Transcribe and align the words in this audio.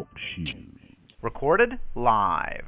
Talk 0.00 0.08
Shoe. 0.34 0.64
Recorded 1.20 1.78
live. 1.94 2.64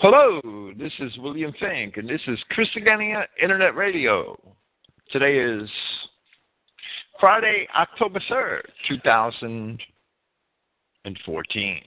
Hello, 0.00 0.70
this 0.78 0.92
is 0.98 1.10
William 1.16 1.54
Finck, 1.58 1.98
and 1.98 2.06
this 2.06 2.20
is 2.26 2.38
Christogenea 2.52 3.24
Internet 3.42 3.76
Radio. 3.76 4.38
Today 5.10 5.38
is 5.38 5.70
Friday, 7.18 7.66
October 7.74 8.20
3rd, 8.30 8.60
2014. 8.88 11.80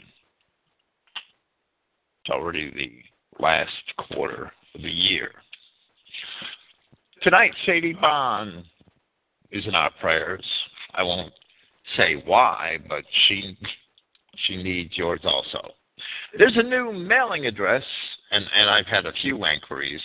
It's 2.26 2.32
already 2.32 2.72
the 2.72 2.92
last 3.44 3.70
quarter 4.10 4.52
of 4.74 4.82
the 4.82 4.90
year. 4.90 5.30
Tonight, 7.22 7.54
Sadie 7.68 7.94
Bond 7.94 8.64
is 9.52 9.68
in 9.68 9.76
our 9.76 9.92
prayers. 10.02 10.44
I 10.96 11.04
won't 11.04 11.32
say 11.96 12.16
why, 12.26 12.80
but 12.90 13.04
she 13.28 13.56
she 14.48 14.62
needs 14.62 14.98
yours 14.98 15.22
also. 15.24 15.74
There's 16.38 16.58
a 16.58 16.64
new 16.64 16.92
mailing 16.92 17.46
address, 17.46 17.84
and, 18.32 18.46
and 18.56 18.70
I've 18.70 18.88
had 18.88 19.06
a 19.06 19.14
few 19.22 19.46
inquiries. 19.46 20.02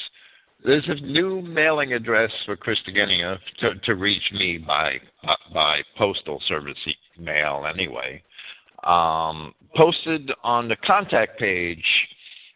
There's 0.64 0.88
a 0.88 0.94
new 0.94 1.40
mailing 1.40 1.92
address 1.92 2.30
for 2.44 2.56
Christogenea 2.56 3.38
to, 3.60 3.74
to 3.76 3.94
reach 3.94 4.32
me 4.32 4.58
by 4.58 4.98
uh, 5.26 5.34
by 5.54 5.82
postal 5.96 6.42
service 6.48 6.76
mail 7.18 7.64
anyway. 7.72 8.22
Um, 8.84 9.54
posted 9.76 10.32
on 10.42 10.68
the 10.68 10.76
contact 10.76 11.38
page 11.38 11.84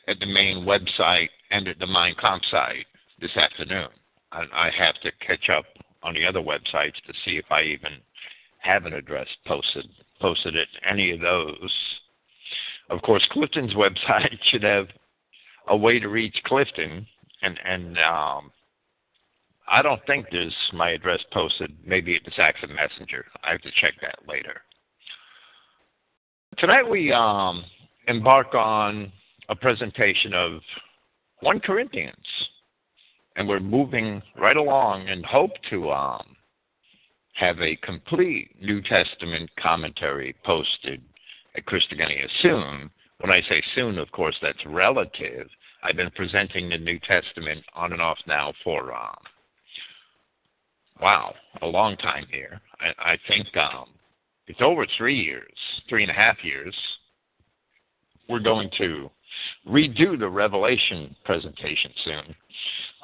at 0.09 0.19
the 0.19 0.27
main 0.27 0.65
website 0.65 1.29
and 1.51 1.69
at 1.69 1.79
the 1.79 1.87
Mein 1.87 2.15
Kampf 2.21 2.45
site 2.51 2.87
this 3.21 3.37
afternoon. 3.37 3.89
I, 4.33 4.43
I 4.53 4.71
have 4.77 4.97
to 5.03 5.13
catch 5.25 5.49
up 5.49 5.65
on 6.03 6.15
the 6.15 6.27
other 6.27 6.41
websites 6.41 7.01
to 7.07 7.13
see 7.25 7.37
if 7.37 7.45
I 7.51 7.63
even 7.63 7.93
have 8.59 8.87
an 8.87 8.95
address 8.95 9.29
posted 9.47 9.87
posted 10.23 10.57
at 10.57 10.69
any 10.89 11.11
of 11.11 11.21
those. 11.21 11.73
Of 12.89 13.03
course, 13.03 13.27
Clifton's 13.33 13.75
website 13.75 14.39
should 14.51 14.63
have 14.63 14.87
a 15.69 15.77
way 15.77 15.99
to 15.99 16.09
reach 16.09 16.37
Clifton, 16.45 17.07
and 17.43 17.59
and 17.65 17.99
um, 17.99 18.51
I 19.69 19.83
don't 19.83 20.01
think 20.07 20.27
there's 20.31 20.55
my 20.73 20.91
address 20.91 21.21
posted. 21.33 21.77
Maybe 21.85 22.17
at 22.17 22.25
the 22.25 22.33
Saxon 22.37 22.75
Messenger. 22.75 23.27
I 23.45 23.51
have 23.53 23.63
to 23.63 23.71
check 23.81 23.95
that 24.01 24.27
later. 24.27 24.63
Tonight 26.59 26.89
we 26.89 27.13
um, 27.13 27.65
embark 28.09 28.55
on 28.55 29.11
a 29.49 29.57
presentation 29.57 30.35
of 30.35 30.61
1 31.41 31.61
Corinthians, 31.61 32.15
and 33.37 33.49
we're 33.49 33.59
moving 33.59 34.23
right 34.39 34.57
along 34.57 35.09
and 35.09 35.25
hope 35.25 35.53
to 35.71 35.91
um, 35.91 36.37
have 37.33 37.61
a 37.61 37.77
complete 37.77 38.51
New 38.61 38.83
Testament 38.83 39.51
commentary 39.61 40.35
posted 40.45 41.03
at 41.57 41.67
Christogenea 41.67 42.29
soon. 42.41 42.91
When 43.21 43.31
I 43.31 43.41
say 43.49 43.63
soon, 43.75 43.99
of 43.99 44.11
course, 44.13 44.37
that's 44.43 44.59
relative. 44.67 45.49
I've 45.83 45.97
been 45.97 46.11
presenting 46.11 46.69
the 46.69 46.79
New 46.79 46.99
Testament 47.01 47.65
on 47.75 47.93
and 47.93 48.03
off 48.03 48.19
now 48.27 48.53
for, 48.63 48.93
um, 48.95 49.17
wow, 51.01 51.35
a 51.63 51.67
long 51.67 51.97
time 51.97 52.27
here. 52.31 52.61
I, 52.81 53.13
I 53.13 53.19
think 53.29 53.49
um, 53.57 53.87
it's 54.47 54.61
over 54.61 54.87
three 54.97 55.21
years, 55.21 55.53
three 55.89 56.03
and 56.03 56.11
a 56.11 56.15
half 56.15 56.37
years. 56.43 56.75
We're 58.29 58.41
going 58.41 58.71
to 58.79 59.11
redo 59.69 60.19
the 60.19 60.29
Revelation 60.29 61.15
presentation 61.25 61.91
soon, 62.05 62.35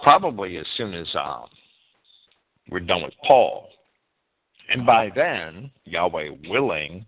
probably 0.02 0.58
as 0.58 0.66
soon 0.76 0.94
as 0.94 1.06
um, 1.14 1.46
we're 2.70 2.80
done 2.80 3.02
with 3.02 3.14
Paul. 3.26 3.68
And 4.68 4.84
by 4.84 5.10
then, 5.14 5.70
Yahweh 5.84 6.30
willing, 6.48 7.06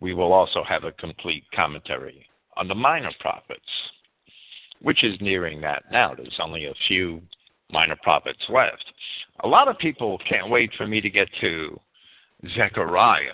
we 0.00 0.14
will 0.14 0.32
also 0.32 0.62
have 0.64 0.84
a 0.84 0.92
complete 0.92 1.44
commentary 1.54 2.26
on 2.56 2.68
the 2.68 2.74
minor 2.74 3.12
prophets, 3.20 3.60
which 4.80 5.04
is 5.04 5.20
nearing 5.20 5.60
that 5.62 5.84
now. 5.90 6.14
There's 6.14 6.38
only 6.42 6.66
a 6.66 6.74
few 6.88 7.20
minor 7.70 7.96
prophets 8.02 8.42
left. 8.48 8.84
A 9.40 9.48
lot 9.48 9.68
of 9.68 9.78
people 9.78 10.18
can't 10.28 10.50
wait 10.50 10.70
for 10.76 10.86
me 10.86 11.00
to 11.00 11.10
get 11.10 11.28
to 11.40 11.80
Zechariah. 12.54 13.30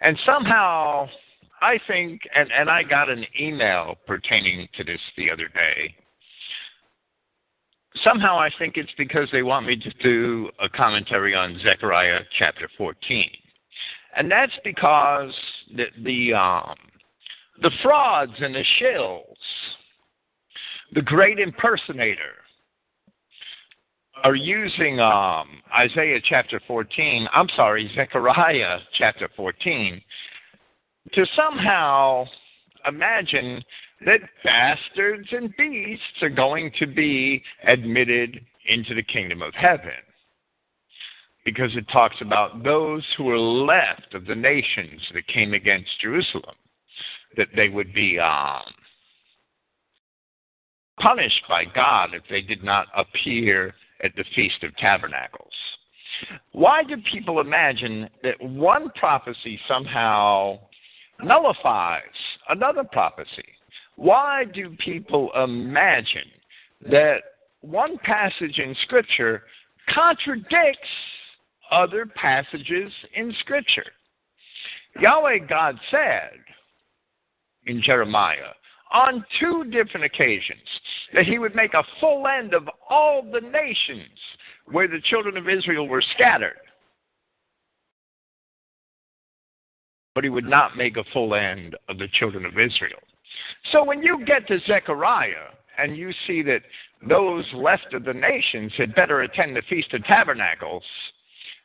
And 0.00 0.18
somehow, 0.24 1.08
I 1.60 1.78
think, 1.86 2.22
and, 2.34 2.50
and 2.52 2.70
I 2.70 2.82
got 2.82 3.10
an 3.10 3.24
email 3.38 3.96
pertaining 4.06 4.66
to 4.76 4.84
this 4.84 5.00
the 5.16 5.30
other 5.30 5.48
day 5.48 5.94
somehow 8.04 8.38
I 8.38 8.50
think 8.58 8.76
it's 8.76 8.92
because 8.96 9.28
they 9.32 9.42
want 9.42 9.66
me 9.66 9.76
to 9.76 9.90
do 10.02 10.50
a 10.60 10.68
commentary 10.68 11.34
on 11.34 11.58
Zechariah 11.62 12.20
chapter 12.38 12.68
14. 12.78 13.30
And 14.16 14.30
that's 14.30 14.52
because 14.64 15.32
the 15.74 15.86
the, 16.02 16.34
um, 16.34 16.74
the 17.62 17.70
frauds 17.82 18.32
and 18.40 18.54
the 18.54 18.64
shills, 18.80 19.22
the 20.92 21.02
great 21.02 21.38
impersonator, 21.38 22.40
are 24.24 24.34
using 24.34 25.00
um, 25.00 25.48
Isaiah 25.74 26.20
chapter 26.28 26.60
14, 26.66 27.28
I'm 27.32 27.48
sorry, 27.56 27.90
Zechariah 27.94 28.78
chapter 28.98 29.28
14, 29.36 30.00
to 31.12 31.26
somehow 31.34 32.26
imagine 32.86 33.62
that 34.04 34.20
bastards 34.42 35.28
and 35.32 35.54
beasts 35.56 36.22
are 36.22 36.30
going 36.30 36.72
to 36.78 36.86
be 36.86 37.42
admitted 37.64 38.40
into 38.66 38.94
the 38.94 39.02
kingdom 39.02 39.42
of 39.42 39.54
heaven. 39.54 39.90
Because 41.44 41.70
it 41.74 41.86
talks 41.92 42.16
about 42.20 42.62
those 42.62 43.04
who 43.16 43.24
were 43.24 43.38
left 43.38 44.14
of 44.14 44.26
the 44.26 44.34
nations 44.34 45.00
that 45.14 45.26
came 45.26 45.54
against 45.54 46.00
Jerusalem, 46.00 46.54
that 47.36 47.48
they 47.56 47.68
would 47.68 47.94
be 47.94 48.18
um, 48.18 48.62
punished 51.00 51.42
by 51.48 51.64
God 51.64 52.10
if 52.14 52.22
they 52.28 52.42
did 52.42 52.62
not 52.62 52.88
appear 52.96 53.74
at 54.04 54.14
the 54.16 54.24
Feast 54.34 54.62
of 54.62 54.76
Tabernacles. 54.76 55.52
Why 56.52 56.82
do 56.82 56.96
people 57.10 57.40
imagine 57.40 58.08
that 58.22 58.40
one 58.40 58.90
prophecy 58.96 59.58
somehow 59.66 60.58
nullifies 61.22 62.02
another 62.48 62.84
prophecy? 62.84 63.44
Why 64.00 64.44
do 64.54 64.74
people 64.82 65.30
imagine 65.34 66.30
that 66.90 67.18
one 67.60 67.98
passage 67.98 68.58
in 68.58 68.74
Scripture 68.84 69.42
contradicts 69.90 70.88
other 71.70 72.06
passages 72.06 72.90
in 73.14 73.30
Scripture? 73.40 73.84
Yahweh 74.98 75.40
God 75.46 75.78
said 75.90 76.30
in 77.66 77.82
Jeremiah 77.82 78.54
on 78.90 79.22
two 79.38 79.64
different 79.64 80.06
occasions 80.06 80.66
that 81.12 81.26
he 81.26 81.38
would 81.38 81.54
make 81.54 81.74
a 81.74 81.84
full 82.00 82.26
end 82.26 82.54
of 82.54 82.70
all 82.88 83.22
the 83.22 83.42
nations 83.42 84.18
where 84.64 84.88
the 84.88 85.02
children 85.10 85.36
of 85.36 85.46
Israel 85.46 85.86
were 85.86 86.02
scattered. 86.14 86.56
But 90.14 90.24
he 90.24 90.30
would 90.30 90.48
not 90.48 90.78
make 90.78 90.96
a 90.96 91.04
full 91.12 91.34
end 91.34 91.76
of 91.90 91.98
the 91.98 92.08
children 92.18 92.46
of 92.46 92.52
Israel. 92.52 93.00
So 93.72 93.84
when 93.84 94.02
you 94.02 94.24
get 94.24 94.46
to 94.48 94.58
Zechariah 94.66 95.50
and 95.78 95.96
you 95.96 96.12
see 96.26 96.42
that 96.42 96.62
those 97.08 97.44
left 97.54 97.94
of 97.94 98.04
the 98.04 98.12
nations 98.12 98.72
had 98.76 98.94
better 98.94 99.22
attend 99.22 99.56
the 99.56 99.62
Feast 99.68 99.92
of 99.94 100.04
Tabernacles, 100.04 100.82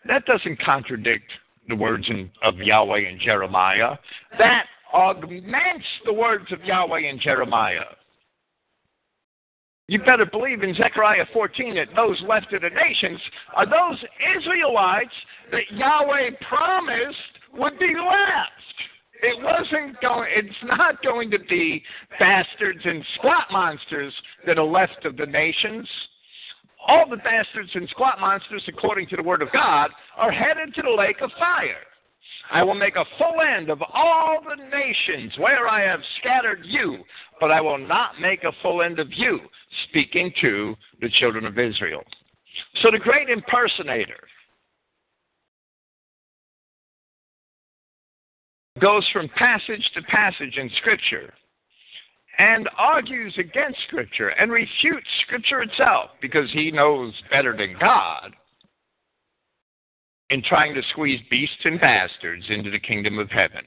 that 0.07 0.25
doesn't 0.25 0.59
contradict 0.61 1.31
the 1.67 1.75
words 1.75 2.06
in, 2.09 2.29
of 2.44 2.57
Yahweh 2.57 3.09
in 3.09 3.19
Jeremiah. 3.19 3.95
That 4.38 4.66
augments 4.94 5.85
the 6.06 6.13
words 6.13 6.51
of 6.51 6.63
Yahweh 6.63 7.09
in 7.09 7.19
Jeremiah. 7.19 7.85
You 9.88 10.00
better 10.00 10.25
believe 10.25 10.63
in 10.63 10.73
Zechariah 10.73 11.25
14 11.31 11.75
that 11.75 11.95
those 11.95 12.19
left 12.27 12.51
of 12.53 12.62
the 12.62 12.69
nations 12.69 13.19
are 13.56 13.66
those 13.66 14.03
Israelites 14.38 15.13
that 15.51 15.72
Yahweh 15.72 16.31
promised 16.47 17.17
would 17.53 17.77
be 17.77 17.94
left. 17.95 18.51
It 19.25 19.42
wasn't 19.42 20.00
going. 20.01 20.30
It's 20.36 20.63
not 20.63 21.01
going 21.01 21.31
to 21.31 21.39
be 21.39 21.83
bastards 22.19 22.81
and 22.83 23.04
squat 23.16 23.48
monsters 23.51 24.13
that 24.45 24.60
are 24.60 24.66
left 24.66 25.04
of 25.04 25.18
the 25.18 25.25
nations. 25.25 25.88
All 26.88 27.10
the 27.10 27.18
bastards 27.18 27.72
and 27.74 27.89
squat 27.89 28.19
monsters, 28.19 28.62
according 28.68 29.07
to 29.10 29.16
the 29.16 29.24
word 29.24 29.42
of 29.42 29.51
God, 29.51 29.89
are 30.16 30.31
headed 30.31 30.75
to 30.75 30.83
the 30.83 30.92
lake 30.92 31.22
of 31.22 31.31
fire. 31.39 31.81
I 32.51 32.62
will 32.62 32.75
make 32.75 32.95
a 32.95 33.06
full 33.18 33.42
end 33.42 33.72
of 33.72 33.81
all 33.81 34.38
the 34.48 34.63
nations 34.69 35.33
where 35.39 35.68
I 35.68 35.81
have 35.81 36.01
scattered 36.19 36.60
you, 36.63 37.00
but 37.39 37.50
I 37.50 37.62
will 37.62 37.80
not 37.80 38.19
make 38.21 38.44
a 38.44 38.51
full 38.62 38.83
end 38.83 39.00
of 39.00 39.07
you, 39.12 39.39
speaking 39.89 40.31
to 40.42 40.75
the 41.01 41.10
children 41.19 41.48
of 41.48 41.57
Israel. 41.57 42.04
So 42.83 42.92
the 42.92 43.00
great 43.00 43.30
impersonator, 43.30 44.19
goes 48.80 49.07
from 49.13 49.30
passage 49.30 49.89
to 49.94 50.01
passage 50.04 50.57
in 50.57 50.69
Scripture 50.77 51.33
and 52.38 52.69
argues 52.77 53.33
against 53.38 53.80
Scripture 53.88 54.30
and 54.30 54.51
refutes 54.51 55.07
Scripture 55.25 55.62
itself 55.62 56.10
because 56.22 56.51
he 56.51 56.72
knows 56.72 57.13
better 57.31 57.56
than 57.56 57.77
God 57.80 58.33
in 60.30 60.42
trying 60.44 60.74
to 60.74 60.81
squeeze 60.92 61.22
beasts 61.30 61.63
and 61.63 61.80
bastards 61.80 62.44
into 62.50 62.72
the 62.72 62.80
kingdom 62.80 63.19
of 63.19 63.30
heaven. 63.30 63.63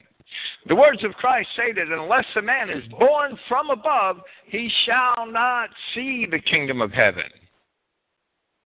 The 0.67 0.75
words 0.75 1.03
of 1.03 1.13
Christ 1.13 1.49
say 1.55 1.71
that 1.73 1.87
unless 1.91 2.25
a 2.35 2.41
man 2.41 2.69
is 2.69 2.83
born 2.99 3.37
from 3.47 3.71
above, 3.71 4.17
he 4.45 4.69
shall 4.85 5.25
not 5.25 5.69
see 5.95 6.27
the 6.29 6.39
kingdom 6.39 6.81
of 6.81 6.91
heaven. 6.91 7.23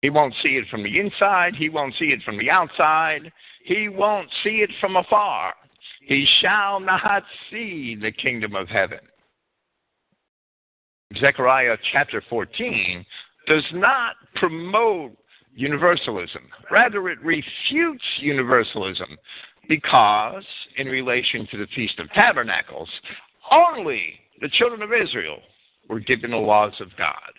He 0.03 0.11
won't 0.11 0.35
see 0.43 0.57
it 0.57 0.65
from 0.71 0.83
the 0.83 0.99
inside, 0.99 1.55
he 1.55 1.69
won't 1.69 1.95
see 1.99 2.07
it 2.07 2.23
from 2.25 2.39
the 2.39 2.51
outside, 2.51 3.31
he 3.65 3.89
won't 3.89 4.29
see 4.43 4.63
it 4.63 4.71
from 4.81 4.97
afar. 4.97 5.55
He 6.06 6.27
shall 6.41 6.81
not 6.81 7.25
see 7.51 7.97
the 8.01 8.12
kingdom 8.12 8.55
of 8.55 8.69
heaven. 8.69 9.01
Zechariah 11.19 11.77
chapter 11.93 12.23
14 12.29 13.05
does 13.47 13.65
not 13.73 14.17
promote 14.37 15.17
universalism. 15.55 16.43
Rather, 16.71 17.09
it 17.09 17.21
refutes 17.23 18.05
universalism 18.19 19.17
because, 19.69 20.45
in 20.77 20.89
relation 20.89 21.47
to 21.51 21.59
the 21.59 21.69
Feast 21.75 21.99
of 21.99 22.11
Tabernacles, 22.12 22.89
only 23.51 24.21
the 24.41 24.49
children 24.49 24.83
of 24.83 24.91
Israel 24.93 25.39
were 25.89 26.01
given 26.01 26.33
the 26.33 26.37
laws 26.37 26.75
of 26.81 26.89
God. 26.99 27.33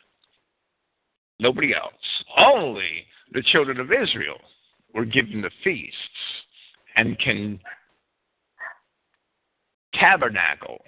Nobody 1.39 1.75
else. 1.75 1.93
Only 2.37 3.05
the 3.33 3.43
children 3.51 3.79
of 3.79 3.91
Israel 3.91 4.39
were 4.93 5.05
given 5.05 5.41
the 5.41 5.51
feasts 5.63 5.95
and 6.95 7.19
can 7.19 7.59
tabernacle 9.99 10.81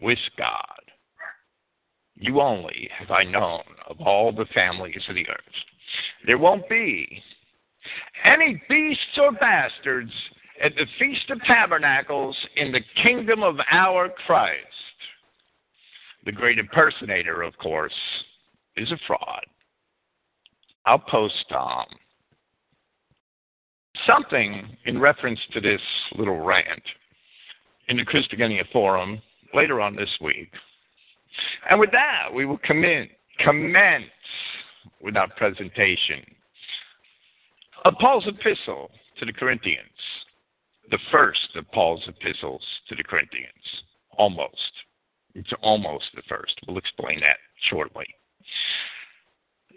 with 0.00 0.18
God. 0.38 0.80
You 2.16 2.40
only 2.40 2.88
have 2.96 3.10
I 3.10 3.24
known 3.24 3.62
of 3.88 4.00
all 4.00 4.32
the 4.32 4.46
families 4.54 5.02
of 5.08 5.14
the 5.14 5.28
earth. 5.28 5.38
There 6.26 6.38
won't 6.38 6.68
be 6.68 7.22
any 8.24 8.62
beasts 8.68 9.18
or 9.18 9.32
bastards 9.32 10.12
at 10.62 10.74
the 10.76 10.86
Feast 10.98 11.30
of 11.30 11.42
Tabernacles 11.42 12.36
in 12.56 12.72
the 12.72 12.80
kingdom 13.02 13.42
of 13.42 13.56
our 13.70 14.08
Christ. 14.26 14.66
The 16.24 16.32
great 16.32 16.58
impersonator, 16.58 17.42
of 17.42 17.56
course, 17.58 17.92
is 18.76 18.90
a 18.92 18.98
fraud. 19.06 19.44
I'll 20.86 20.98
post 20.98 21.44
um, 21.54 21.86
something 24.06 24.76
in 24.86 25.00
reference 25.00 25.40
to 25.52 25.60
this 25.60 25.80
little 26.16 26.44
rant 26.44 26.82
in 27.88 27.96
the 27.96 28.04
Christogenea 28.04 28.64
Forum 28.72 29.20
later 29.52 29.80
on 29.80 29.96
this 29.96 30.10
week. 30.20 30.50
And 31.68 31.80
with 31.80 31.90
that, 31.92 32.32
we 32.32 32.46
will 32.46 32.58
commence, 32.58 33.10
commence 33.38 34.04
with 35.00 35.16
our 35.16 35.28
presentation 35.36 36.22
of 37.84 37.94
Paul's 38.00 38.26
epistle 38.26 38.90
to 39.18 39.26
the 39.26 39.32
Corinthians, 39.32 39.80
the 40.90 40.98
first 41.10 41.56
of 41.56 41.70
Paul's 41.72 42.02
epistles 42.06 42.62
to 42.88 42.94
the 42.94 43.04
Corinthians. 43.04 43.50
Almost. 44.16 44.72
It's 45.34 45.52
almost 45.62 46.04
the 46.14 46.22
first. 46.28 46.54
We'll 46.66 46.78
explain 46.78 47.20
that 47.20 47.36
shortly. 47.68 48.06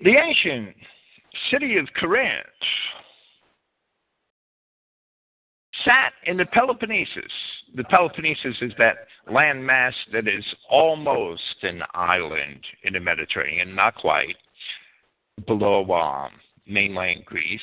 The 0.04 0.16
ancient 0.16 0.76
city 1.52 1.78
of 1.78 1.88
Corinth 2.00 2.46
sat 5.84 6.14
in 6.26 6.38
the 6.38 6.46
Peloponnesus. 6.46 7.32
The 7.76 7.84
Peloponnesus 7.84 8.62
is 8.62 8.72
that 8.78 8.96
landmass 9.30 9.94
that 10.14 10.28
is 10.28 10.46
almost 10.70 11.64
an 11.64 11.82
island 11.94 12.60
in 12.84 12.94
the 12.94 13.00
Mediterranean, 13.00 13.76
not 13.76 13.96
quite, 13.96 14.36
below 15.46 15.90
um, 15.92 16.32
mainland 16.66 17.26
Greece. 17.26 17.60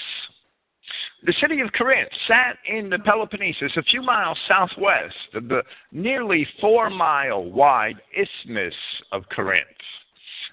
The 1.24 1.34
city 1.40 1.60
of 1.60 1.72
Corinth 1.72 2.10
sat 2.28 2.58
in 2.66 2.90
the 2.90 2.98
Peloponnesus, 2.98 3.76
a 3.76 3.82
few 3.82 4.02
miles 4.02 4.38
southwest 4.46 5.34
of 5.34 5.48
the 5.48 5.62
nearly 5.90 6.46
four 6.60 6.90
mile 6.90 7.44
wide 7.44 8.00
isthmus 8.14 8.74
of 9.10 9.24
Corinth, 9.30 9.66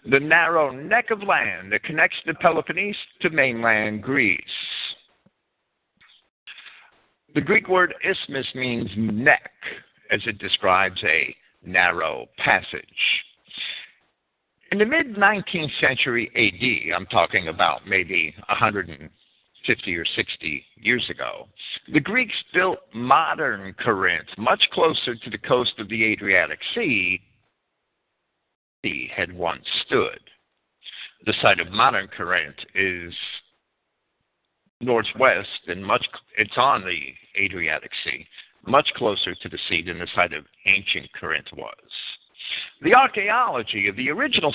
the 0.10 0.20
narrow 0.20 0.72
neck 0.72 1.12
of 1.12 1.24
land 1.24 1.74
that 1.74 1.84
connects 1.84 2.18
the 2.26 2.34
Peloponnese 2.36 2.96
to 3.22 3.30
mainland 3.30 4.02
Greece. 4.02 4.40
The 7.34 7.42
Greek 7.42 7.70
word 7.70 7.94
isthmus 8.04 8.48
means 8.56 8.90
neck, 8.98 9.52
as 10.12 10.20
it 10.26 10.38
describes 10.38 11.02
a 11.04 11.34
narrow 11.66 12.28
passage. 12.38 12.84
In 14.72 14.78
the 14.80 14.86
mid 14.86 15.16
19th 15.16 15.80
century 15.80 16.30
AD, 16.36 16.96
I'm 16.96 17.06
talking 17.06 17.48
about 17.48 17.88
maybe 17.88 18.34
150 18.48 19.96
or 19.96 20.06
60 20.06 20.66
years 20.76 21.10
ago, 21.10 21.48
the 21.94 22.00
Greeks 22.02 22.36
built 22.54 22.80
modern 22.94 23.74
Corinth 23.82 24.28
much 24.38 24.64
closer 24.74 25.16
to 25.16 25.30
the 25.30 25.38
coast 25.38 25.74
of 25.80 25.88
the 25.88 26.04
Adriatic 26.04 26.60
Sea 26.76 27.22
than 28.84 29.08
had 29.16 29.32
once 29.32 29.66
stood. 29.86 30.20
The 31.26 31.34
site 31.42 31.60
of 31.60 31.72
modern 31.72 32.10
Corinth 32.10 32.58
is 32.76 33.14
northwest 34.82 35.68
and 35.68 35.86
much 35.86 36.06
it's 36.38 36.58
on 36.58 36.82
the 36.82 37.42
Adriatic 37.42 37.92
Sea, 38.04 38.26
much 38.66 38.90
closer 38.96 39.36
to 39.36 39.50
the 39.50 39.60
sea 39.70 39.82
than 39.82 40.00
the 40.00 40.08
site 40.16 40.34
of 40.34 40.46
ancient 40.66 41.08
Corinth 41.20 41.48
was. 41.56 41.74
The 42.82 42.96
archaeology 42.96 43.88
of 43.88 43.96
the 43.96 44.10
original 44.10 44.54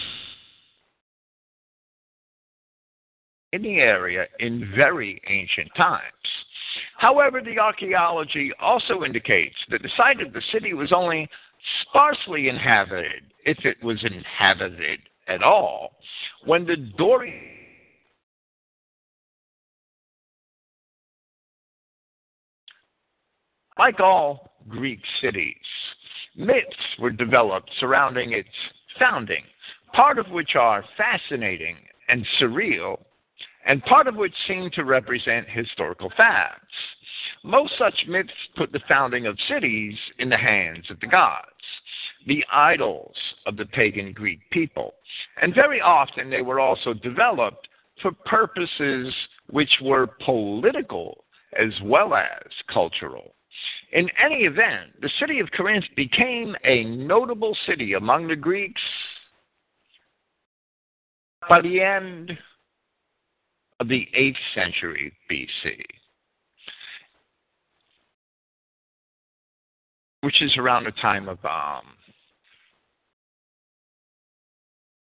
in 3.53 3.63
the 3.63 3.77
area 3.77 4.27
in 4.41 4.71
very 4.75 5.21
ancient 5.29 5.69
times. 5.77 6.03
However, 6.99 7.41
the 7.41 7.59
archaeology 7.59 8.53
also 8.61 9.05
indicates 9.05 9.57
that 9.71 9.83
the 9.83 9.91
site 9.97 10.21
of 10.21 10.33
the 10.33 10.43
city 10.53 10.75
was 10.75 10.93
only 10.93 11.29
sparsely 11.83 12.49
inhabited, 12.49 13.23
if 13.45 13.59
it 13.65 13.83
was 13.83 14.03
inhabited 14.05 15.01
at 15.29 15.43
all, 15.43 15.97
when 16.45 16.67
the 16.67 16.77
Dorian 16.77 17.56
Like 23.79 24.01
all 24.01 24.53
Greek 24.69 25.01
cities, 25.21 25.55
myths 26.35 26.99
were 26.99 27.11
developed 27.11 27.71
surrounding 27.79 28.33
its 28.33 28.49
founding, 28.99 29.45
part 29.93 30.19
of 30.19 30.31
which 30.31 30.57
are 30.57 30.83
fascinating 30.97 31.77
and 32.09 32.27
surreal, 32.41 33.03
and 33.67 33.83
part 33.85 34.07
of 34.07 34.17
which 34.17 34.35
seem 34.49 34.71
to 34.71 34.85
represent 34.85 35.47
historical 35.51 36.11
facts. 36.17 36.75
Most 37.45 37.75
such 37.77 38.07
myths 38.09 38.33
put 38.57 38.73
the 38.73 38.81
founding 38.89 39.27
of 39.27 39.39
cities 39.47 39.95
in 40.19 40.31
the 40.31 40.39
hands 40.39 40.91
of 40.91 40.99
the 41.01 41.07
gods, 41.07 41.47
the 42.27 42.45
idols 42.51 43.15
of 43.47 43.59
the 43.59 43.67
pagan 43.67 44.13
Greek 44.13 44.41
people, 44.51 44.95
and 45.43 45.55
very 45.55 45.83
often 45.83 46.31
they 46.31 46.43
were 46.43 46.61
also 46.61 46.95
developed 46.95 47.69
for 48.01 48.13
purposes 48.25 49.15
which 49.51 49.71
were 49.83 50.07
political 50.25 51.25
as 51.59 51.73
well 51.83 52.15
as 52.15 52.51
cultural. 52.73 53.36
In 53.93 54.09
any 54.23 54.45
event, 54.45 55.01
the 55.01 55.11
city 55.21 55.39
of 55.41 55.51
Corinth 55.53 55.85
became 55.95 56.57
a 56.65 56.85
notable 56.85 57.57
city 57.67 57.93
among 57.95 58.27
the 58.27 58.37
Greeks 58.37 58.83
by 61.49 61.61
the 61.61 61.81
end 61.81 62.37
of 63.79 63.89
the 63.89 64.09
8th 64.19 64.35
century 64.55 65.13
BC, 65.31 65.85
which 70.23 70.43
is 70.43 70.57
around 70.57 70.85
the 70.85 70.93
time 70.93 71.29
of 71.29 71.39
um, 71.45 71.85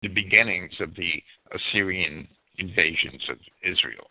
the 0.03 0.07
beginnings 0.09 0.73
of 0.79 0.93
the 0.95 1.23
Assyrian 1.51 2.27
invasions 2.59 3.23
of 3.29 3.37
Israel, 3.63 4.07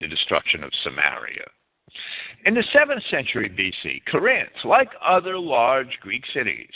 the 0.00 0.08
destruction 0.08 0.62
of 0.62 0.70
Samaria. 0.82 1.46
In 2.44 2.54
the 2.54 2.64
7th 2.74 3.10
century 3.10 3.48
BC, 3.50 4.02
Corinth, 4.10 4.50
like 4.64 4.88
other 5.04 5.38
large 5.38 5.98
Greek 6.00 6.24
cities, 6.32 6.70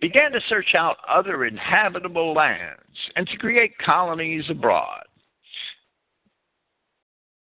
began 0.00 0.32
to 0.32 0.40
search 0.48 0.74
out 0.74 0.96
other 1.08 1.44
inhabitable 1.44 2.34
lands 2.34 2.80
and 3.14 3.26
to 3.28 3.36
create 3.36 3.76
colonies 3.78 4.44
abroad. 4.48 5.04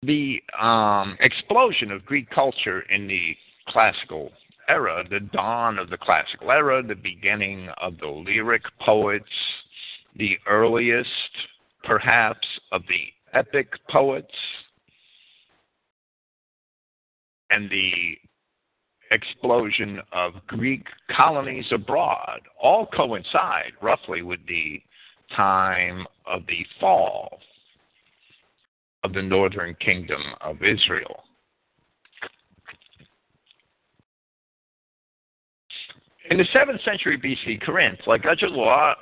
The 0.03 0.41
um, 0.61 1.17
explosion 1.21 1.91
of 1.91 2.07
Greek 2.07 2.31
culture 2.31 2.83
in 2.89 3.07
the 3.07 3.37
classical 3.69 4.31
era, 4.69 5.05
the 5.09 5.21
dawn 5.21 5.79
of 5.79 5.91
the 5.91 5.99
classical 5.99 6.51
era, 6.51 6.83
the 6.83 6.95
beginning 6.95 7.69
of 7.81 7.99
the 7.99 8.09
lyric 8.09 8.63
poets, 8.81 9.27
the 10.17 10.39
earliest, 10.47 11.09
perhaps, 11.85 12.47
of 12.73 12.83
the 12.89 13.39
epic 13.39 13.73
poets, 13.89 14.35
and 17.51 17.69
the 17.71 18.17
explosion 19.11 20.01
of 20.13 20.35
Greek 20.47 20.87
colonies 21.15 21.67
abroad 21.73 22.41
all 22.63 22.87
coincide 22.87 23.73
roughly 23.83 24.23
with 24.23 24.41
the 24.47 24.81
time 25.37 26.07
of 26.27 26.43
the 26.47 26.65
fall 26.79 27.41
of 29.03 29.13
the 29.13 29.23
northern 29.23 29.75
kingdom 29.81 30.23
of 30.41 30.57
Israel. 30.63 31.25
In 36.31 36.37
the 36.37 36.45
7th 36.55 36.85
century 36.85 37.19
BC, 37.19 37.65
Corinth, 37.65 37.99
like 38.07 38.25
other, 38.25 38.49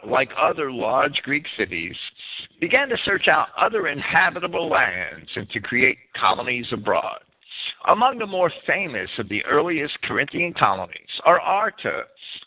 like 0.07 0.31
other 0.41 0.73
large 0.73 1.21
Greek 1.25 1.45
cities, 1.59 1.95
began 2.59 2.89
to 2.89 2.97
search 3.05 3.29
out 3.29 3.49
other 3.55 3.89
inhabitable 3.89 4.71
lands 4.71 5.29
and 5.37 5.49
to 5.51 5.61
create 5.61 5.99
colonies 6.19 6.67
abroad. 6.73 7.21
Among 7.89 8.19
the 8.19 8.27
more 8.27 8.53
famous 8.67 9.11
of 9.19 9.29
the 9.29 9.45
earliest 9.45 10.01
Corinthian 10.03 10.55
colonies 10.55 11.21
are 11.25 11.41
Arta, 11.41 12.05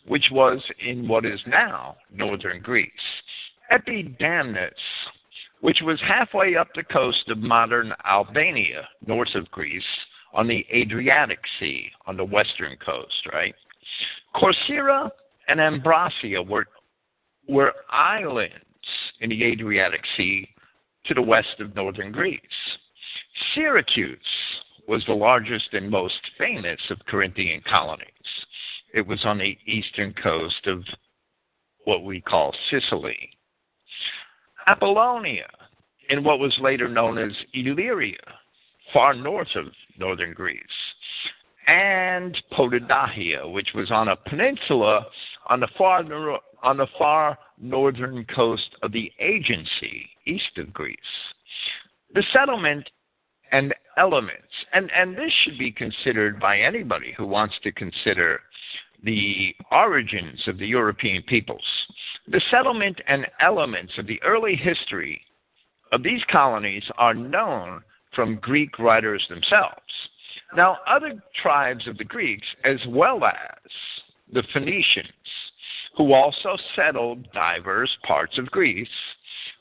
which 0.08 0.26
was 0.32 0.62
in 0.86 1.08
what 1.08 1.26
is 1.26 1.40
now 1.48 1.98
northern 2.12 2.62
Greece, 2.62 2.92
Epidamnus, 3.72 4.72
which 5.62 5.80
was 5.84 6.00
halfway 6.02 6.56
up 6.56 6.68
the 6.76 6.84
coast 6.84 7.30
of 7.30 7.38
modern 7.38 7.94
Albania, 8.06 8.88
north 9.06 9.34
of 9.36 9.50
Greece, 9.52 9.84
on 10.34 10.48
the 10.48 10.66
Adriatic 10.74 11.40
Sea, 11.60 11.90
on 12.08 12.18
the 12.18 12.26
western 12.26 12.78
coast, 12.78 13.28
right? 13.32 13.54
Corcyra 14.36 15.10
and 15.48 15.60
Ambracia 15.60 16.46
were, 16.48 16.66
were 17.48 17.74
islands 17.90 18.56
in 19.20 19.30
the 19.30 19.44
Adriatic 19.44 20.02
Sea 20.18 20.48
to 21.06 21.14
the 21.14 21.22
west 21.22 21.60
of 21.60 21.76
northern 21.76 22.12
Greece. 22.12 22.40
Syracuse 23.54 24.20
was 24.88 25.04
the 25.06 25.14
largest 25.14 25.74
and 25.74 25.90
most 25.90 26.20
famous 26.38 26.80
of 26.90 27.06
Corinthian 27.08 27.62
colonies. 27.70 28.08
It 28.94 29.06
was 29.06 29.24
on 29.24 29.38
the 29.38 29.58
eastern 29.66 30.14
coast 30.22 30.68
of 30.68 30.84
what 31.86 32.04
we 32.04 32.22
call 32.22 32.54
Sicily. 32.70 33.30
Apollonia, 34.68 35.48
in 36.10 36.24
what 36.24 36.40
was 36.40 36.56
later 36.60 36.88
known 36.88 37.18
as 37.18 37.32
Illyria, 37.54 38.18
far 38.94 39.14
north 39.14 39.56
of 39.56 39.66
northern 39.98 40.34
Greece, 40.34 40.60
and 41.68 42.38
Potidaea, 42.52 43.52
which 43.52 43.70
was 43.74 43.92
on 43.92 44.10
a 44.10 44.16
peninsula 44.16 45.06
on 45.48 45.60
the 45.60 45.68
far 45.78 46.04
on 46.64 46.78
the 46.78 46.88
far 46.98 47.38
northern 47.60 48.26
coast 48.26 48.76
of 48.84 48.92
the 48.92 49.12
Sea, 49.20 50.10
east 50.26 50.58
of 50.58 50.74
Greece. 50.74 50.98
The 52.14 52.24
settlement 52.34 52.90
and 53.52 53.74
elements, 53.98 54.48
and, 54.74 54.90
and 54.96 55.16
this 55.16 55.32
should 55.44 55.58
be 55.58 55.72
considered 55.72 56.40
by 56.40 56.60
anybody 56.60 57.14
who 57.18 57.26
wants 57.26 57.56
to 57.64 57.72
consider 57.72 58.40
the 59.04 59.54
origins 59.72 60.40
of 60.48 60.58
the 60.58 60.68
European 60.68 61.24
peoples. 61.24 61.66
The 62.28 62.42
settlement 62.52 63.02
and 63.08 63.28
elements 63.40 63.94
of 63.98 64.08
the 64.08 64.22
early 64.24 64.56
history 64.56 65.22
of 65.92 66.04
these 66.04 66.22
colonies 66.32 66.84
are 66.98 67.14
known 67.14 67.82
from 68.16 68.40
Greek 68.42 68.78
writers 68.80 69.26
themselves. 69.30 69.82
Now, 70.56 70.78
other 70.88 71.22
tribes 71.42 71.88
of 71.88 71.98
the 71.98 72.04
Greeks, 72.04 72.48
as 72.64 72.78
well 72.88 73.24
as 73.24 73.72
the 74.32 74.44
Phoenicians, 74.54 75.08
who 75.98 76.14
also 76.14 76.58
settled 76.76 77.32
diverse 77.34 77.96
parts 78.06 78.38
of 78.38 78.52
Greece, 78.52 78.88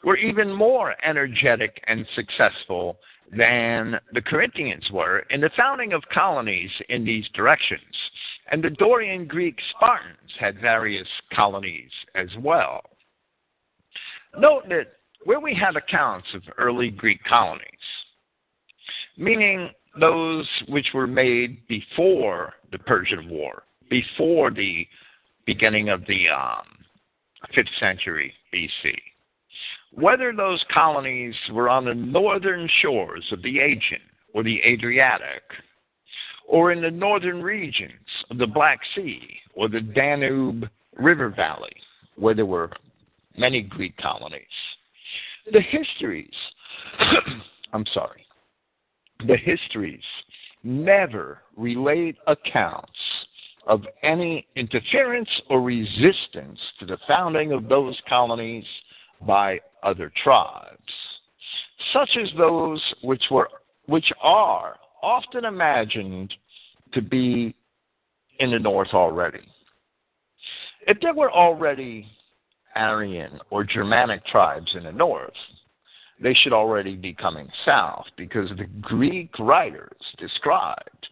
were 0.04 0.16
even 0.16 0.52
more 0.52 0.94
energetic 1.04 1.82
and 1.86 2.06
successful 2.14 2.98
than 3.36 3.98
the 4.12 4.22
Corinthians 4.22 4.84
were 4.92 5.20
in 5.30 5.40
the 5.40 5.50
founding 5.56 5.92
of 5.92 6.02
colonies 6.12 6.70
in 6.88 7.04
these 7.04 7.28
directions. 7.34 7.80
And 8.50 8.62
the 8.62 8.70
Dorian 8.70 9.26
Greek 9.26 9.56
Spartans 9.76 10.32
had 10.38 10.60
various 10.60 11.06
colonies 11.32 11.90
as 12.14 12.28
well. 12.40 12.82
Note 14.36 14.68
that 14.68 14.94
where 15.24 15.40
we 15.40 15.54
have 15.54 15.76
accounts 15.76 16.26
of 16.34 16.42
early 16.58 16.90
Greek 16.90 17.22
colonies, 17.24 17.64
meaning 19.16 19.70
those 19.98 20.48
which 20.68 20.88
were 20.94 21.06
made 21.06 21.66
before 21.68 22.54
the 22.72 22.78
Persian 22.78 23.28
War, 23.28 23.64
before 23.90 24.50
the 24.50 24.86
beginning 25.46 25.88
of 25.88 26.04
the 26.06 26.28
um, 26.28 26.64
5th 27.56 27.78
century 27.78 28.32
BC. 28.54 28.94
Whether 29.92 30.32
those 30.32 30.64
colonies 30.72 31.34
were 31.52 31.68
on 31.68 31.84
the 31.84 31.94
northern 31.94 32.68
shores 32.80 33.24
of 33.32 33.42
the 33.42 33.58
Aegean 33.58 34.00
or 34.34 34.44
the 34.44 34.60
Adriatic, 34.62 35.42
or 36.46 36.72
in 36.72 36.80
the 36.80 36.90
northern 36.90 37.42
regions 37.42 37.92
of 38.30 38.38
the 38.38 38.46
Black 38.46 38.80
Sea 38.94 39.22
or 39.54 39.68
the 39.68 39.80
Danube 39.80 40.68
River 40.96 41.28
Valley, 41.28 41.74
where 42.16 42.34
there 42.34 42.46
were 42.46 42.70
many 43.36 43.62
Greek 43.62 43.96
colonies. 43.96 44.42
The 45.52 45.60
histories, 45.60 46.34
I'm 47.72 47.86
sorry, 47.92 48.24
the 49.26 49.36
histories 49.36 50.02
never 50.62 51.42
relate 51.56 52.16
accounts 52.26 52.98
of 53.66 53.82
any 54.02 54.46
interference 54.56 55.28
or 55.48 55.60
resistance 55.60 56.58
to 56.78 56.86
the 56.86 56.98
founding 57.06 57.52
of 57.52 57.68
those 57.68 57.98
colonies 58.08 58.64
by 59.26 59.60
other 59.82 60.12
tribes, 60.22 60.92
such 61.92 62.10
as 62.20 62.28
those 62.36 62.82
which 63.02 63.22
were 63.30 63.48
which 63.86 64.12
are 64.22 64.76
often 65.02 65.44
imagined 65.44 66.32
to 66.92 67.02
be 67.02 67.54
in 68.38 68.50
the 68.50 68.58
north 68.58 68.92
already. 68.92 69.40
If 70.86 70.98
there 71.00 71.14
were 71.14 71.32
already 71.32 72.06
Aryan 72.74 73.40
or 73.50 73.64
Germanic 73.64 74.24
tribes 74.26 74.70
in 74.74 74.84
the 74.84 74.92
north, 74.92 75.32
they 76.22 76.34
should 76.34 76.52
already 76.52 76.96
be 76.96 77.14
coming 77.14 77.48
south 77.64 78.06
because 78.16 78.50
the 78.50 78.66
Greek 78.80 79.38
writers 79.38 79.96
described 80.18 81.08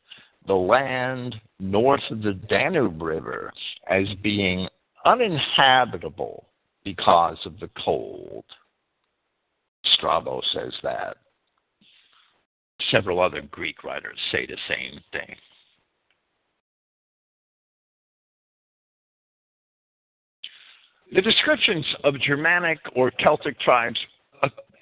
the 0.47 0.55
land 0.55 1.35
north 1.59 2.03
of 2.11 2.23
the 2.23 2.35
Danube 2.49 3.03
River 3.03 3.53
as 3.89 4.07
being 4.23 4.69
uninhabitable 5.05 6.48
because 6.97 7.39
of 7.45 7.59
the 7.61 7.69
cold. 7.85 8.45
Strabo 9.95 10.41
says 10.55 10.73
that. 10.83 11.17
Several 12.91 13.21
other 13.21 13.43
Greek 13.51 13.85
writers 13.85 14.19
say 14.33 14.47
the 14.47 14.57
same 14.69 15.01
thing. 15.13 15.37
The 21.13 21.23
descriptions 21.23 21.85
of 22.05 22.21
Germanic 22.21 22.79
or 22.95 23.11
Celtic 23.11 23.59
tribes 23.61 23.99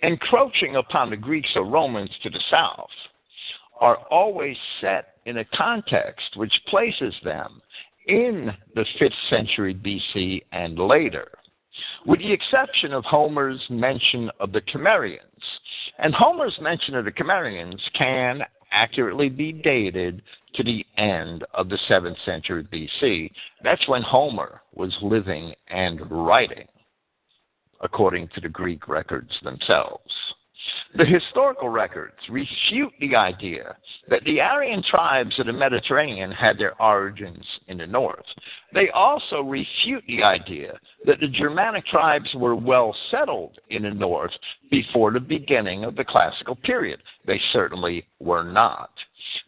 encroaching 0.02 0.76
upon 0.76 1.10
the 1.10 1.16
Greeks 1.16 1.50
or 1.56 1.64
Romans 1.64 2.10
to 2.22 2.30
the 2.30 2.40
south 2.50 2.90
are 3.80 3.98
always 4.10 4.56
set 4.80 5.14
in 5.24 5.38
a 5.38 5.44
context 5.56 6.36
which 6.36 6.52
places 6.68 7.14
them 7.24 7.60
in 8.06 8.52
the 8.74 8.84
5th 9.00 9.30
century 9.30 9.74
BC 9.74 10.42
and 10.52 10.78
later, 10.78 11.28
with 12.04 12.20
the 12.20 12.32
exception 12.32 12.92
of 12.92 13.04
Homer's 13.04 13.62
mention 13.70 14.30
of 14.40 14.52
the 14.52 14.62
Cimmerians. 14.72 15.20
And 15.98 16.14
Homer's 16.14 16.56
mention 16.60 16.94
of 16.94 17.04
the 17.04 17.12
Cimmerians 17.12 17.80
can 17.96 18.42
accurately 18.72 19.28
be 19.28 19.52
dated 19.52 20.22
to 20.54 20.62
the 20.62 20.84
end 20.96 21.44
of 21.54 21.68
the 21.68 21.78
7th 21.88 22.16
century 22.24 22.66
BC. 22.72 23.30
That's 23.62 23.86
when 23.88 24.02
Homer 24.02 24.62
was 24.74 24.94
living 25.02 25.54
and 25.68 26.00
writing 26.10 26.66
according 27.80 28.28
to 28.28 28.40
the 28.40 28.48
Greek 28.48 28.88
records 28.88 29.32
themselves. 29.42 30.12
The 30.96 31.04
historical 31.04 31.68
records 31.68 32.16
refute 32.30 32.92
the 33.00 33.14
idea 33.14 33.76
that 34.08 34.24
the 34.24 34.40
Aryan 34.40 34.82
tribes 34.82 35.38
of 35.38 35.44
the 35.44 35.52
Mediterranean 35.52 36.32
had 36.32 36.58
their 36.58 36.80
origins 36.80 37.44
in 37.68 37.76
the 37.76 37.86
north. 37.86 38.24
They 38.72 38.88
also 38.90 39.42
refute 39.42 40.04
the 40.06 40.22
idea 40.22 40.78
that 41.04 41.20
the 41.20 41.28
Germanic 41.28 41.84
tribes 41.86 42.32
were 42.34 42.56
well 42.56 42.96
settled 43.10 43.58
in 43.68 43.82
the 43.82 43.90
north 43.90 44.32
before 44.70 45.10
the 45.10 45.20
beginning 45.20 45.84
of 45.84 45.96
the 45.96 46.04
classical 46.04 46.56
period. 46.56 47.02
They 47.26 47.40
certainly 47.52 48.06
were 48.18 48.44
not. 48.44 48.90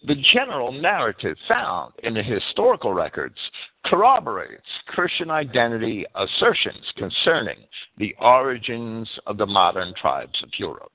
The 0.07 0.17
general 0.35 0.71
narrative 0.71 1.37
found 1.49 1.95
in 2.03 2.13
the 2.13 2.23
historical 2.23 2.93
records 2.93 3.39
corroborates 3.87 4.67
Christian 4.89 5.31
identity 5.31 6.05
assertions 6.15 6.93
concerning 6.97 7.59
the 7.97 8.15
origins 8.21 9.09
of 9.27 9.39
the 9.39 9.47
modern 9.47 9.95
tribes 9.95 10.43
of 10.43 10.51
Europe. 10.59 10.93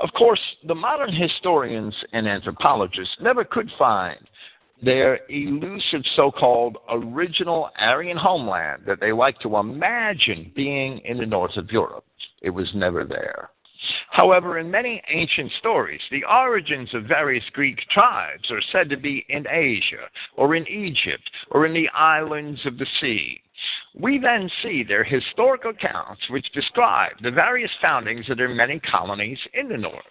Of 0.00 0.12
course, 0.12 0.40
the 0.66 0.74
modern 0.74 1.12
historians 1.12 1.94
and 2.12 2.28
anthropologists 2.28 3.16
never 3.20 3.44
could 3.44 3.70
find 3.78 4.18
their 4.82 5.20
elusive 5.28 6.02
so 6.14 6.30
called 6.30 6.76
original 6.88 7.70
Aryan 7.80 8.16
homeland 8.16 8.82
that 8.86 9.00
they 9.00 9.10
like 9.10 9.40
to 9.40 9.56
imagine 9.56 10.52
being 10.54 10.98
in 10.98 11.18
the 11.18 11.26
north 11.26 11.56
of 11.56 11.72
Europe. 11.72 12.04
It 12.42 12.50
was 12.50 12.68
never 12.74 13.04
there. 13.04 13.50
However, 14.10 14.58
in 14.58 14.70
many 14.70 15.02
ancient 15.08 15.52
stories, 15.58 16.00
the 16.10 16.24
origins 16.24 16.92
of 16.94 17.04
various 17.04 17.44
Greek 17.52 17.78
tribes 17.90 18.50
are 18.50 18.62
said 18.72 18.88
to 18.90 18.96
be 18.96 19.24
in 19.28 19.46
Asia, 19.48 20.08
or 20.36 20.56
in 20.56 20.66
Egypt, 20.68 21.30
or 21.50 21.66
in 21.66 21.72
the 21.72 21.88
islands 21.90 22.64
of 22.66 22.78
the 22.78 22.86
sea. 23.00 23.40
We 24.00 24.18
then 24.18 24.48
see 24.62 24.84
their 24.84 25.02
historical 25.02 25.70
accounts 25.70 26.22
which 26.30 26.52
describe 26.52 27.12
the 27.20 27.32
various 27.32 27.70
foundings 27.82 28.30
of 28.30 28.36
their 28.36 28.48
many 28.48 28.78
colonies 28.80 29.38
in 29.54 29.68
the 29.68 29.76
north. 29.76 30.04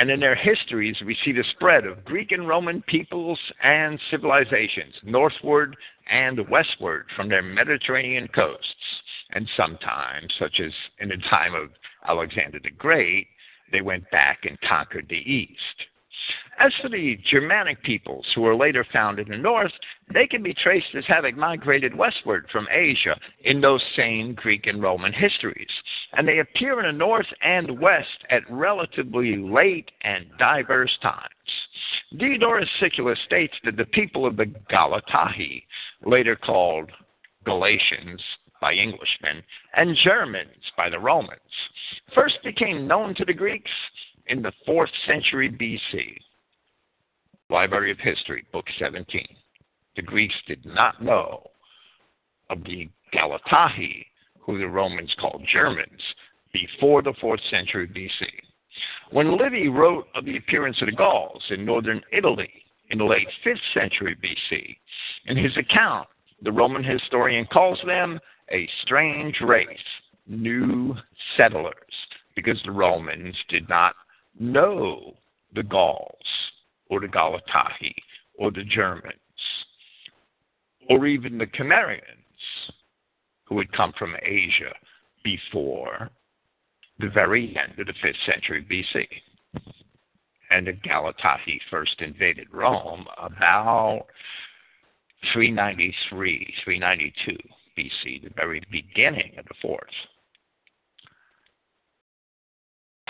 and 0.00 0.10
in 0.10 0.18
their 0.18 0.34
histories, 0.34 0.96
we 1.04 1.14
see 1.24 1.30
the 1.30 1.44
spread 1.54 1.84
of 1.84 2.06
Greek 2.06 2.32
and 2.32 2.48
Roman 2.48 2.80
peoples 2.88 3.38
and 3.62 4.00
civilizations 4.10 4.94
northward 5.04 5.76
and 6.10 6.48
westward 6.48 7.04
from 7.14 7.28
their 7.28 7.42
Mediterranean 7.42 8.26
coasts. 8.28 9.02
And 9.32 9.46
sometimes, 9.58 10.32
such 10.38 10.58
as 10.58 10.72
in 11.00 11.10
the 11.10 11.18
time 11.28 11.54
of 11.54 11.68
Alexander 12.08 12.58
the 12.62 12.70
Great, 12.70 13.26
they 13.72 13.82
went 13.82 14.10
back 14.10 14.38
and 14.44 14.58
conquered 14.62 15.06
the 15.10 15.16
east. 15.16 15.89
As 16.60 16.74
for 16.82 16.90
the 16.90 17.18
Germanic 17.24 17.82
peoples 17.82 18.26
who 18.34 18.42
were 18.42 18.54
later 18.54 18.84
found 18.92 19.18
in 19.18 19.28
the 19.28 19.38
north, 19.38 19.72
they 20.12 20.26
can 20.26 20.42
be 20.42 20.52
traced 20.52 20.94
as 20.94 21.06
having 21.06 21.34
migrated 21.38 21.96
westward 21.96 22.46
from 22.52 22.68
Asia 22.70 23.18
in 23.44 23.62
those 23.62 23.82
same 23.96 24.34
Greek 24.34 24.66
and 24.66 24.82
Roman 24.82 25.14
histories. 25.14 25.70
And 26.12 26.28
they 26.28 26.40
appear 26.40 26.78
in 26.80 26.86
the 26.86 26.98
north 26.98 27.26
and 27.40 27.80
west 27.80 28.26
at 28.28 28.42
relatively 28.50 29.38
late 29.38 29.90
and 30.02 30.26
diverse 30.38 30.96
times. 31.00 31.30
Diodorus 32.18 32.68
Siculus 32.78 33.18
states 33.24 33.54
that 33.64 33.78
the 33.78 33.86
people 33.86 34.26
of 34.26 34.36
the 34.36 34.52
Galatae, 34.70 35.64
later 36.04 36.36
called 36.36 36.90
Galatians, 37.46 38.22
by 38.60 38.74
Englishmen 38.74 39.42
and 39.74 39.96
Germans 40.04 40.70
by 40.76 40.90
the 40.90 40.98
Romans, 40.98 41.40
first 42.14 42.36
became 42.44 42.86
known 42.86 43.14
to 43.14 43.24
the 43.24 43.32
Greeks 43.32 43.70
in 44.26 44.42
the 44.42 44.52
4th 44.68 44.92
century 45.06 45.48
BC. 45.48 46.18
Library 47.50 47.90
of 47.90 47.98
History, 47.98 48.44
Book 48.52 48.66
17. 48.78 49.26
The 49.96 50.02
Greeks 50.02 50.34
did 50.46 50.64
not 50.64 51.02
know 51.02 51.50
of 52.48 52.62
the 52.62 52.88
Galatae, 53.12 54.06
who 54.38 54.58
the 54.58 54.68
Romans 54.68 55.12
called 55.20 55.44
Germans, 55.52 56.00
before 56.52 57.02
the 57.02 57.12
4th 57.22 57.40
century 57.50 57.88
BC. 57.88 58.26
When 59.10 59.36
Livy 59.36 59.68
wrote 59.68 60.06
of 60.14 60.24
the 60.24 60.36
appearance 60.36 60.80
of 60.80 60.86
the 60.86 60.92
Gauls 60.92 61.42
in 61.50 61.64
northern 61.64 62.00
Italy 62.12 62.50
in 62.90 62.98
the 62.98 63.04
late 63.04 63.28
5th 63.44 63.58
century 63.74 64.16
BC, 64.22 64.76
in 65.26 65.36
his 65.36 65.56
account, 65.56 66.08
the 66.42 66.52
Roman 66.52 66.84
historian 66.84 67.46
calls 67.52 67.80
them 67.84 68.20
a 68.52 68.68
strange 68.82 69.40
race, 69.40 69.66
new 70.28 70.94
settlers, 71.36 71.74
because 72.36 72.60
the 72.64 72.70
Romans 72.70 73.34
did 73.48 73.68
not 73.68 73.94
know 74.38 75.14
the 75.54 75.64
Gauls 75.64 76.16
or 76.90 77.00
the 77.00 77.06
Galatae 77.06 77.94
or 78.38 78.50
the 78.50 78.64
Germans 78.64 79.14
or 80.90 81.06
even 81.06 81.38
the 81.38 81.46
Cimmerians 81.56 82.02
who 83.44 83.58
had 83.58 83.72
come 83.72 83.92
from 83.98 84.14
Asia 84.22 84.72
before 85.24 86.10
the 86.98 87.08
very 87.08 87.56
end 87.56 87.78
of 87.78 87.86
the 87.86 87.92
5th 87.92 88.26
century 88.26 88.66
BC. 88.70 89.06
And 90.50 90.66
the 90.66 90.72
Galatae 90.72 91.60
first 91.70 92.00
invaded 92.00 92.48
Rome 92.52 93.06
about 93.18 94.06
393, 95.32 96.54
392 96.64 97.36
BC, 97.78 98.24
the 98.24 98.30
very 98.34 98.62
beginning 98.70 99.32
of 99.38 99.44
the 99.46 99.68
4th. 99.68 99.78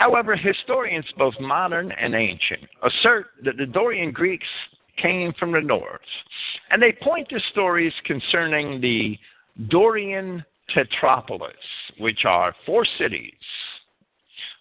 However, 0.01 0.35
historians, 0.35 1.05
both 1.19 1.35
modern 1.41 1.93
and 1.93 2.15
ancient, 2.15 2.63
assert 2.83 3.27
that 3.45 3.59
the 3.59 3.67
Dorian 3.67 4.13
Greeks 4.13 4.47
came 4.97 5.35
from 5.39 5.53
the 5.53 5.61
north, 5.61 6.01
and 6.71 6.81
they 6.81 6.93
point 7.03 7.29
to 7.29 7.39
stories 7.53 7.93
concerning 8.07 8.81
the 8.81 9.19
Dorian 9.69 10.43
Tetrapolis, 10.75 11.53
which 11.99 12.25
are 12.25 12.55
four 12.65 12.87
cities 12.97 13.35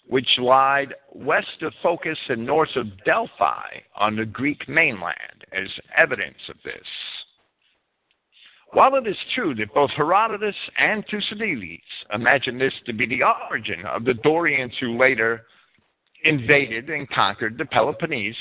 which 0.10 0.28
lied 0.40 0.94
west 1.14 1.62
of 1.62 1.72
Phocis 1.84 2.18
and 2.30 2.46
north 2.46 2.76
of 2.76 2.88
Delphi 3.06 3.78
on 3.96 4.16
the 4.16 4.26
Greek 4.26 4.68
mainland 4.68 5.46
as 5.54 5.70
evidence 5.96 6.40
of 6.50 6.56
this. 6.66 6.88
While 8.72 8.96
it 8.96 9.08
is 9.08 9.18
true 9.34 9.56
that 9.56 9.74
both 9.74 9.90
Herodotus 9.92 10.56
and 10.78 11.04
Thucydides 11.10 11.82
imagine 12.14 12.60
this 12.60 12.74
to 12.86 12.94
be 12.94 13.08
the 13.08 13.24
origin 13.50 13.86
of 13.86 14.06
the 14.06 14.14
Dorians 14.14 14.74
who 14.80 14.98
later 14.98 15.46
invaded 16.24 16.90
and 16.90 17.10
conquered 17.10 17.58
the 17.58 17.66
Peloponnese, 17.66 18.36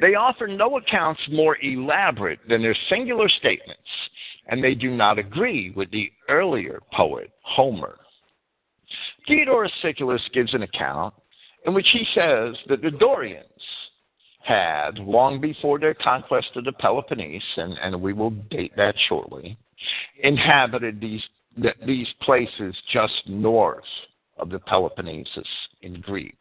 they 0.00 0.14
offer 0.14 0.46
no 0.46 0.76
accounts 0.76 1.20
more 1.30 1.56
elaborate 1.62 2.38
than 2.48 2.62
their 2.62 2.76
singular 2.88 3.28
statements, 3.28 3.80
and 4.46 4.62
they 4.62 4.74
do 4.74 4.90
not 4.90 5.18
agree 5.18 5.72
with 5.74 5.90
the 5.90 6.12
earlier 6.28 6.80
poet 6.92 7.30
Homer. 7.42 7.98
Diodorus 9.26 9.72
Siculus 9.82 10.22
gives 10.32 10.54
an 10.54 10.62
account 10.62 11.14
in 11.66 11.74
which 11.74 11.88
he 11.92 12.04
says 12.14 12.54
that 12.68 12.82
the 12.82 12.90
Dorians 12.90 13.44
had, 14.46 14.98
long 14.98 15.40
before 15.40 15.78
their 15.78 15.94
conquest 15.94 16.48
of 16.56 16.64
the 16.64 16.72
Peloponnese, 16.72 17.42
and, 17.56 17.74
and 17.82 18.00
we 18.00 18.12
will 18.12 18.30
date 18.30 18.72
that 18.76 18.94
shortly, 19.08 19.58
inhabited 20.22 21.00
these, 21.00 21.22
these 21.84 22.06
places 22.22 22.74
just 22.92 23.14
north 23.26 23.84
of 24.38 24.50
the 24.50 24.58
Peloponnesus 24.60 25.46
in 25.82 26.00
Greek, 26.00 26.36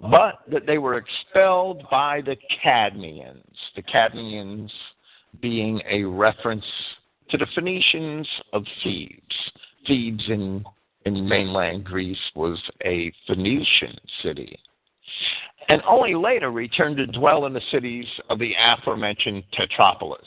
but 0.00 0.40
that 0.50 0.66
they 0.66 0.78
were 0.78 0.96
expelled 0.96 1.82
by 1.90 2.20
the 2.22 2.36
Cadmeans, 2.64 3.42
the 3.74 3.82
Cadmeans 3.82 4.70
being 5.40 5.80
a 5.90 6.04
reference 6.04 6.64
to 7.30 7.36
the 7.36 7.46
Phoenicians 7.54 8.28
of 8.52 8.64
Thebes. 8.82 9.20
Thebes 9.86 10.24
in, 10.28 10.64
in 11.04 11.28
mainland 11.28 11.84
Greece 11.84 12.18
was 12.34 12.58
a 12.84 13.12
Phoenician 13.26 13.96
city 14.22 14.58
and 15.68 15.82
only 15.88 16.14
later 16.14 16.50
returned 16.50 16.96
to 16.98 17.06
dwell 17.06 17.46
in 17.46 17.52
the 17.52 17.60
cities 17.70 18.06
of 18.30 18.38
the 18.38 18.54
aforementioned 18.58 19.42
Tetrapolis. 19.52 20.18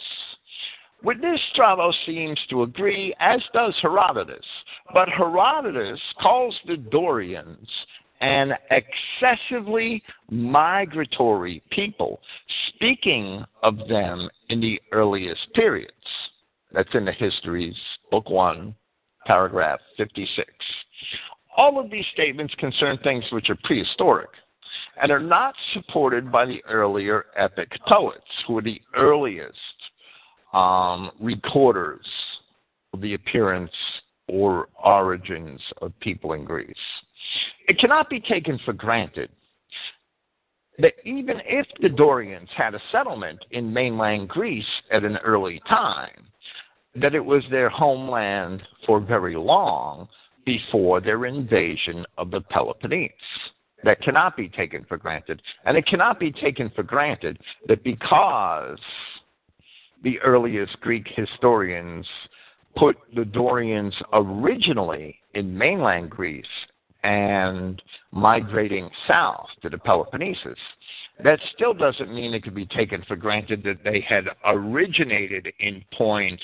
With 1.01 1.21
this, 1.21 1.39
Strabo 1.53 1.93
seems 2.05 2.37
to 2.49 2.63
agree, 2.63 3.15
as 3.19 3.41
does 3.53 3.73
Herodotus. 3.81 4.45
But 4.93 5.07
Herodotus 5.07 5.99
calls 6.21 6.55
the 6.67 6.75
Dorians 6.75 7.69
an 8.19 8.53
excessively 8.69 10.03
migratory 10.29 11.63
people, 11.69 12.19
speaking 12.67 13.45
of 13.63 13.77
them 13.87 14.29
in 14.49 14.59
the 14.59 14.81
earliest 14.91 15.53
periods. 15.53 15.93
That's 16.73 16.93
in 16.93 17.05
the 17.05 17.13
Histories, 17.13 17.75
Book 18.11 18.29
1, 18.29 18.75
paragraph 19.25 19.79
56. 19.95 20.49
All 21.55 21.79
of 21.79 21.89
these 21.89 22.05
statements 22.11 22.53
concern 22.55 22.97
things 23.03 23.23
which 23.31 23.49
are 23.49 23.57
prehistoric 23.63 24.29
and 25.01 25.11
are 25.11 25.19
not 25.19 25.55
supported 25.73 26.31
by 26.31 26.45
the 26.45 26.63
earlier 26.67 27.25
epic 27.35 27.71
poets, 27.87 28.25
who 28.47 28.57
are 28.57 28.61
the 28.61 28.81
earliest 28.95 29.55
um, 30.53 31.11
recorders 31.19 32.05
of 32.93 33.01
the 33.01 33.13
appearance 33.13 33.71
or 34.27 34.67
origins 34.83 35.61
of 35.81 35.97
people 35.99 36.33
in 36.33 36.43
Greece. 36.43 36.75
It 37.67 37.79
cannot 37.79 38.09
be 38.09 38.19
taken 38.19 38.59
for 38.65 38.73
granted 38.73 39.29
that 40.79 40.93
even 41.03 41.41
if 41.45 41.67
the 41.81 41.89
Dorians 41.89 42.49
had 42.55 42.73
a 42.73 42.81
settlement 42.91 43.39
in 43.51 43.73
mainland 43.73 44.29
Greece 44.29 44.65
at 44.91 45.03
an 45.03 45.17
early 45.17 45.61
time, 45.67 46.27
that 46.95 47.15
it 47.15 47.23
was 47.23 47.43
their 47.51 47.69
homeland 47.69 48.61
for 48.85 48.99
very 48.99 49.35
long 49.35 50.07
before 50.45 51.01
their 51.01 51.25
invasion 51.25 52.05
of 52.17 52.31
the 52.31 52.41
Peloponnese 52.41 53.11
that 53.83 54.01
cannot 54.01 54.35
be 54.35 54.49
taken 54.49 54.85
for 54.87 54.97
granted. 54.97 55.41
And 55.65 55.77
it 55.77 55.85
cannot 55.85 56.19
be 56.19 56.31
taken 56.31 56.71
for 56.75 56.83
granted 56.83 57.37
that 57.67 57.83
because 57.83 58.79
the 60.03 60.19
earliest 60.19 60.79
Greek 60.81 61.07
historians 61.15 62.05
put 62.75 62.97
the 63.15 63.25
Dorians 63.25 63.93
originally 64.13 65.17
in 65.33 65.57
mainland 65.57 66.09
Greece 66.09 66.45
and 67.03 67.81
migrating 68.11 68.89
south 69.07 69.47
to 69.61 69.69
the 69.69 69.77
Peloponnesus, 69.77 70.57
that 71.23 71.39
still 71.55 71.73
doesn't 71.73 72.13
mean 72.13 72.33
it 72.33 72.43
could 72.43 72.55
be 72.55 72.65
taken 72.65 73.03
for 73.07 73.15
granted 73.15 73.63
that 73.63 73.83
they 73.83 74.01
had 74.07 74.25
originated 74.45 75.51
in 75.59 75.83
points 75.97 76.43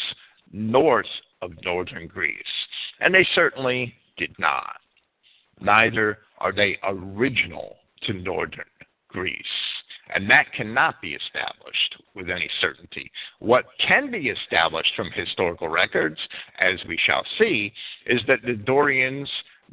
north 0.51 1.05
of 1.41 1.51
northern 1.63 2.07
Greece. 2.07 2.35
And 2.99 3.13
they 3.13 3.27
certainly 3.35 3.93
did 4.17 4.33
not. 4.39 4.77
Neither 5.59 6.19
are 6.39 6.51
they 6.51 6.77
original 6.83 7.77
to 8.03 8.13
northern 8.13 8.65
Greece? 9.09 9.43
And 10.13 10.29
that 10.29 10.53
cannot 10.53 11.01
be 11.01 11.15
established 11.15 11.95
with 12.13 12.29
any 12.29 12.49
certainty. 12.61 13.11
What 13.39 13.65
can 13.85 14.11
be 14.11 14.29
established 14.29 14.91
from 14.95 15.09
historical 15.11 15.67
records, 15.67 16.19
as 16.59 16.79
we 16.87 16.99
shall 17.05 17.25
see, 17.39 17.73
is 18.05 18.21
that 18.27 18.43
the 18.45 18.53
Dorians 18.53 19.29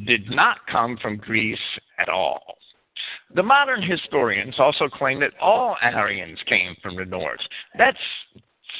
did 0.07 0.31
not 0.31 0.67
come 0.71 0.97
from 1.03 1.19
Greece 1.19 1.59
at 1.99 2.09
all. 2.09 2.57
The 3.35 3.43
modern 3.43 3.83
historians 3.83 4.55
also 4.59 4.89
claim 4.89 5.21
that 5.21 5.33
all 5.41 5.77
Aryans 5.83 6.39
came 6.47 6.77
from 6.83 6.97
the 6.97 7.05
north. 7.05 7.41
That's 7.77 7.99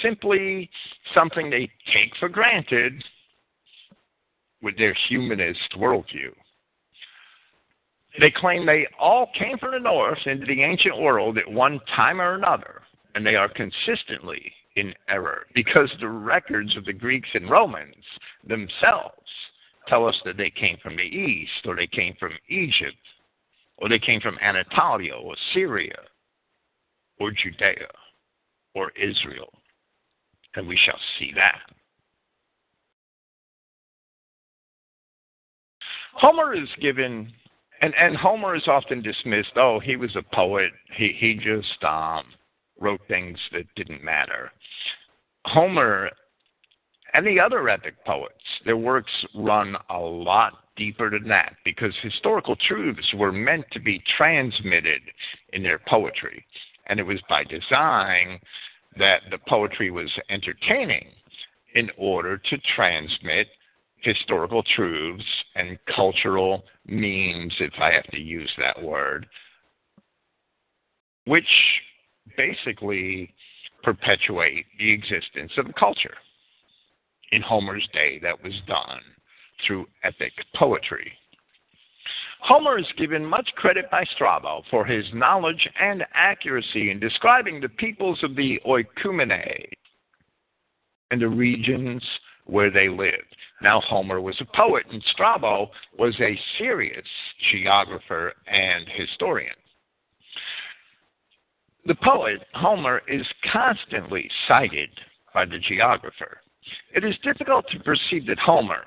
simply 0.01 0.71
something 1.15 1.51
they 1.51 1.71
take 1.93 2.15
for 2.19 2.29
granted 2.29 3.03
with 4.63 4.77
their 4.79 4.97
humanist 5.09 5.73
worldview. 5.77 6.33
They 8.21 8.31
claim 8.31 8.67
they 8.67 8.87
all 8.99 9.31
came 9.39 9.59
from 9.59 9.73
the 9.73 9.79
north 9.79 10.19
into 10.27 10.47
the 10.47 10.63
ancient 10.63 10.99
world 11.01 11.39
at 11.39 11.51
one 11.51 11.81
time 11.97 12.21
or 12.21 12.35
another, 12.35 12.83
and 13.15 13.25
they 13.25 13.37
are 13.37 13.49
consistently 13.49 14.53
in 14.77 14.95
error 15.09 15.47
because 15.55 15.91
the 16.01 16.09
records 16.09 16.77
of 16.77 16.85
the 16.85 16.93
Greeks 16.93 17.29
and 17.35 17.51
Romans 17.51 18.05
themselves 18.47 19.29
tell 19.89 20.07
us 20.07 20.17
that 20.25 20.37
they 20.37 20.51
came 20.51 20.77
from 20.83 20.97
the 20.97 21.03
east, 21.03 21.67
or 21.67 21.75
they 21.75 21.87
came 21.87 22.15
from 22.21 22.33
Egypt, 22.49 22.97
or 23.79 23.89
they 23.89 23.99
came 23.99 24.21
from 24.21 24.39
Anatolia, 24.41 25.15
or 25.15 25.35
Syria, 25.53 25.99
or 27.19 27.33
Judea, 27.33 27.89
or 28.75 28.93
Israel. 28.93 29.53
And 30.55 30.69
we 30.69 30.79
shall 30.85 30.99
see 31.19 31.33
that. 31.35 31.61
Homer 36.15 36.55
is 36.55 36.69
given, 36.81 37.33
and, 37.83 37.93
and 38.01 38.17
Homer 38.17 38.55
is 38.55 38.69
often 38.69 39.03
dismissed. 39.03 39.53
Oh, 39.57 39.81
he 39.81 39.97
was 39.97 40.15
a 40.17 40.35
poet. 40.35 40.71
He 40.97 41.15
he 41.19 41.35
just 41.35 41.83
um, 41.85 42.25
wrote 42.81 43.01
things 43.09 43.39
that 43.53 43.65
didn't 43.77 44.05
matter. 44.05 44.51
Homer 45.45 46.09
and 47.13 47.27
the 47.27 47.41
other 47.41 47.69
epic 47.69 47.95
poets, 48.07 48.35
their 48.65 48.77
works 48.77 49.13
run 49.35 49.77
a 49.91 49.99
lot 49.99 50.53
deeper 50.77 51.11
than 51.11 51.29
that 51.29 51.55
because 51.65 51.93
historical 52.03 52.57
truths 52.57 53.13
were 53.15 53.33
meant 53.33 53.67
to 53.73 53.81
be 53.81 54.03
transmitted 54.17 55.03
in 55.53 55.63
their 55.63 55.81
poetry. 55.87 56.43
And 56.87 56.99
it 56.99 57.03
was 57.03 57.21
by 57.29 57.45
design 57.45 58.41
that 58.97 59.23
the 59.31 59.39
poetry 59.49 59.91
was 59.91 60.11
entertaining 60.31 61.09
in 61.75 61.91
order 61.99 62.39
to 62.39 62.59
transmit 62.77 63.49
historical 64.03 64.63
truths 64.77 65.25
and 65.55 65.79
cultural 65.95 66.65
memes, 66.87 67.55
if 67.61 67.73
I 67.79 67.93
have 67.93 68.07
to 68.13 68.21
use 68.21 68.51
that 68.59 68.83
word, 68.83 69.27
which 71.27 71.47
basically 72.37 73.33
perpetuate 73.83 74.67
the 74.79 74.93
existence 74.93 75.53
of 75.57 75.67
a 75.69 75.73
culture. 75.73 76.15
In 77.33 77.43
Homer's 77.43 77.89
day, 77.93 78.19
that 78.23 78.43
was 78.43 78.53
done 78.67 79.01
through 79.67 79.87
epic 80.05 80.33
poetry. 80.55 81.13
Homer 82.41 82.79
is 82.79 82.87
given 82.99 83.25
much 83.25 83.49
credit 83.55 83.89
by 83.91 84.05
Strabo 84.15 84.63
for 84.71 84.85
his 84.85 85.05
knowledge 85.15 85.69
and 85.81 86.05
accuracy 86.13 86.91
in 86.91 86.99
describing 86.99 87.61
the 87.61 87.69
peoples 87.69 88.19
of 88.25 88.35
the 88.35 88.61
Oikoumene 88.67 89.69
and 91.13 91.23
the 91.23 91.29
regions 91.29 92.03
where 92.47 92.71
they 92.71 92.89
lived. 92.89 93.37
Now, 93.63 93.81
Homer 93.81 94.21
was 94.21 94.41
a 94.41 94.57
poet, 94.57 94.85
and 94.91 95.03
Strabo 95.13 95.71
was 95.97 96.15
a 96.21 96.39
serious 96.59 97.07
geographer 97.53 98.33
and 98.49 98.87
historian. 98.89 99.55
The 101.87 101.95
poet, 101.95 102.41
Homer, 102.55 103.03
is 103.07 103.27
constantly 103.53 104.29
cited 104.49 104.91
by 105.33 105.45
the 105.45 105.59
geographer. 105.59 106.41
It 106.95 107.05
is 107.05 107.15
difficult 107.23 107.67
to 107.71 107.79
perceive 107.81 108.27
that 108.27 108.39
Homer, 108.39 108.85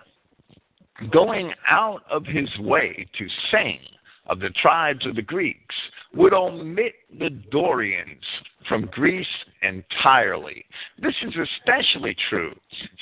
going 1.11 1.53
out 1.69 2.03
of 2.09 2.25
his 2.25 2.49
way 2.59 3.07
to 3.17 3.27
sing 3.51 3.79
of 4.27 4.39
the 4.39 4.49
tribes 4.61 5.05
of 5.05 5.15
the 5.15 5.21
Greeks, 5.21 5.75
would 6.13 6.33
omit 6.33 6.93
the 7.19 7.29
Dorians 7.51 8.23
from 8.67 8.89
Greece 8.91 9.27
entirely. 9.61 10.65
This 10.99 11.15
is 11.21 11.33
especially 11.35 12.15
true 12.29 12.53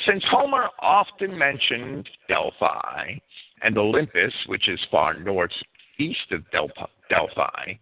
since 0.06 0.24
Homer 0.30 0.68
often 0.80 1.38
mentioned 1.38 2.10
Delphi 2.28 3.14
and 3.62 3.78
Olympus, 3.78 4.34
which 4.48 4.68
is 4.68 4.80
far 4.92 5.14
northeast 5.14 6.32
of 6.32 6.44
Delphi, 6.52 7.74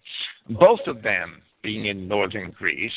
both 0.49 0.81
of 0.87 1.01
them 1.01 1.41
being 1.63 1.85
in 1.85 2.07
northern 2.07 2.51
Greece, 2.51 2.91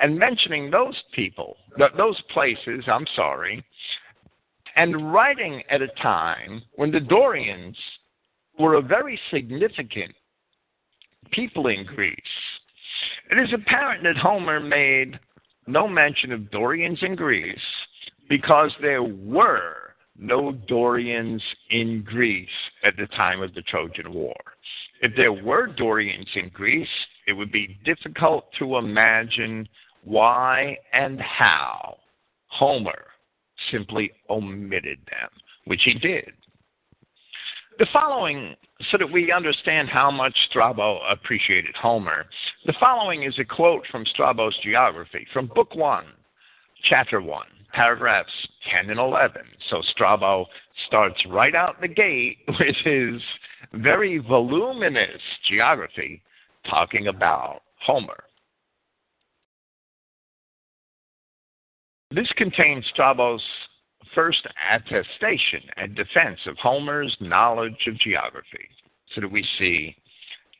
and 0.00 0.18
mentioning 0.18 0.70
those 0.70 1.00
people, 1.14 1.56
those 1.96 2.20
places, 2.32 2.84
I'm 2.86 3.06
sorry, 3.14 3.64
and 4.76 5.12
writing 5.12 5.62
at 5.70 5.82
a 5.82 5.88
time 6.02 6.62
when 6.74 6.90
the 6.90 7.00
Dorians 7.00 7.76
were 8.58 8.74
a 8.74 8.82
very 8.82 9.18
significant 9.30 10.14
people 11.32 11.66
in 11.68 11.84
Greece. 11.84 12.16
It 13.30 13.38
is 13.38 13.52
apparent 13.52 14.02
that 14.04 14.16
Homer 14.16 14.60
made 14.60 15.18
no 15.66 15.88
mention 15.88 16.32
of 16.32 16.50
Dorians 16.50 17.02
in 17.02 17.16
Greece 17.16 17.58
because 18.28 18.70
there 18.80 19.02
were 19.02 19.94
no 20.16 20.52
Dorians 20.68 21.42
in 21.70 22.04
Greece 22.06 22.48
at 22.84 22.96
the 22.96 23.06
time 23.08 23.42
of 23.42 23.52
the 23.54 23.62
Trojan 23.62 24.12
War. 24.12 24.36
If 25.00 25.12
there 25.16 25.32
were 25.32 25.66
Dorians 25.66 26.28
in 26.36 26.50
Greece, 26.50 26.88
it 27.26 27.32
would 27.32 27.50
be 27.50 27.78
difficult 27.84 28.46
to 28.58 28.76
imagine 28.76 29.68
why 30.04 30.78
and 30.92 31.20
how 31.20 31.96
Homer 32.46 33.04
simply 33.72 34.12
omitted 34.30 34.98
them, 35.10 35.30
which 35.64 35.82
he 35.84 35.94
did. 35.94 36.32
The 37.76 37.86
following, 37.92 38.54
so 38.92 38.98
that 38.98 39.10
we 39.10 39.32
understand 39.32 39.88
how 39.88 40.08
much 40.08 40.36
Strabo 40.48 41.00
appreciated 41.10 41.74
Homer, 41.74 42.26
the 42.66 42.74
following 42.78 43.24
is 43.24 43.36
a 43.40 43.44
quote 43.44 43.84
from 43.90 44.06
Strabo's 44.06 44.56
geography 44.62 45.26
from 45.32 45.50
Book 45.52 45.74
1, 45.74 46.04
Chapter 46.88 47.20
1, 47.20 47.46
paragraphs 47.72 48.30
10 48.72 48.90
and 48.90 49.00
11. 49.00 49.42
So 49.70 49.82
Strabo 49.90 50.46
starts 50.86 51.20
right 51.28 51.56
out 51.56 51.80
the 51.80 51.88
gate 51.88 52.38
with 52.46 52.76
his 52.84 53.20
very 53.72 54.18
voluminous 54.18 55.20
geography 55.48 56.22
talking 56.70 57.08
about 57.08 57.62
Homer. 57.84 58.22
This 62.12 62.28
contains 62.36 62.84
Strabo's 62.92 63.42
first 64.14 64.46
attestation 64.70 65.62
and 65.76 65.94
defense 65.94 66.38
of 66.46 66.56
Homer's 66.58 67.16
knowledge 67.20 67.86
of 67.86 67.98
geography, 67.98 68.68
so 69.14 69.20
that 69.20 69.30
we 69.30 69.46
see 69.58 69.96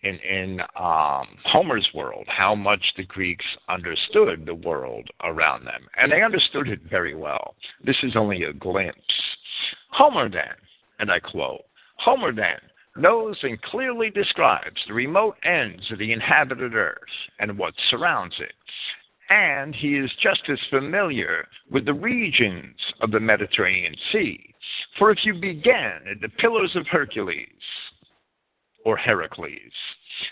in, 0.03 0.19
in 0.19 0.61
um, 0.77 1.27
Homer's 1.45 1.89
world 1.95 2.27
how 2.29 2.55
much 2.55 2.83
the 2.97 3.05
Greeks 3.05 3.45
understood 3.69 4.45
the 4.45 4.55
world 4.55 5.09
around 5.23 5.65
them. 5.65 5.87
And 5.97 6.13
they 6.13 6.23
understood 6.23 6.69
it 6.69 6.81
very 6.89 7.15
well. 7.15 7.55
This 7.85 7.97
is 8.03 8.15
only 8.15 8.45
a 8.45 8.53
glimpse. 8.53 8.99
Homer 9.91 10.29
then, 10.29 10.55
and 10.99 11.11
I 11.11 11.21
quote, 11.21 11.63
Homer 11.97 12.33
then 12.33 12.59
knows 12.97 13.37
and 13.43 13.61
clearly 13.63 14.11
describes 14.11 14.81
the 14.87 14.95
remote 14.95 15.37
ends 15.45 15.91
of 15.91 15.99
the 15.99 16.13
inhabited 16.13 16.75
earth 16.75 16.99
and 17.41 17.59
what 17.59 17.75
surrounds 17.91 18.35
it, 18.39 18.53
and 19.31 19.75
he 19.75 19.97
is 19.97 20.11
just 20.23 20.43
as 20.49 20.59
familiar 20.71 21.47
with 21.71 21.85
the 21.85 21.95
regions 21.95 22.77
of 23.01 23.11
the 23.11 23.21
Mediterranean 23.21 23.95
Sea. 24.13 24.55
For 24.99 25.11
if 25.11 25.19
you 25.25 25.35
begin 25.35 26.01
at 26.11 26.21
the 26.21 26.29
Pillars 26.39 26.75
of 26.77 26.87
Hercules, 26.87 27.47
or 28.85 28.97
Heracles, 28.97 29.73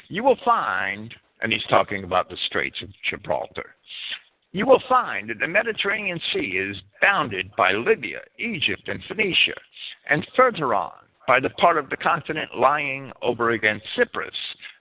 you 0.09 0.23
will 0.23 0.39
find, 0.45 1.15
and 1.41 1.53
he's 1.53 1.65
talking 1.69 2.05
about 2.05 2.29
the 2.29 2.37
Straits 2.47 2.81
of 2.83 2.89
Gibraltar, 3.09 3.75
you 4.53 4.67
will 4.67 4.83
find 4.89 5.31
that 5.31 5.39
the 5.41 5.49
Mediterranean 5.49 6.21
Sea 6.33 6.59
is 6.71 6.77
bounded 7.01 7.51
by 7.57 7.73
Libya, 7.73 8.21
Egypt, 8.39 8.87
and 8.89 9.03
Phoenicia, 9.09 9.55
and 10.11 10.27
further 10.37 10.75
on 10.75 10.93
by 11.27 11.41
the 11.41 11.51
part 11.51 11.79
of 11.79 11.89
the 11.89 11.97
continent 11.97 12.51
lying 12.59 13.11
over 13.23 13.53
against 13.53 13.87
Cyprus, 13.97 14.35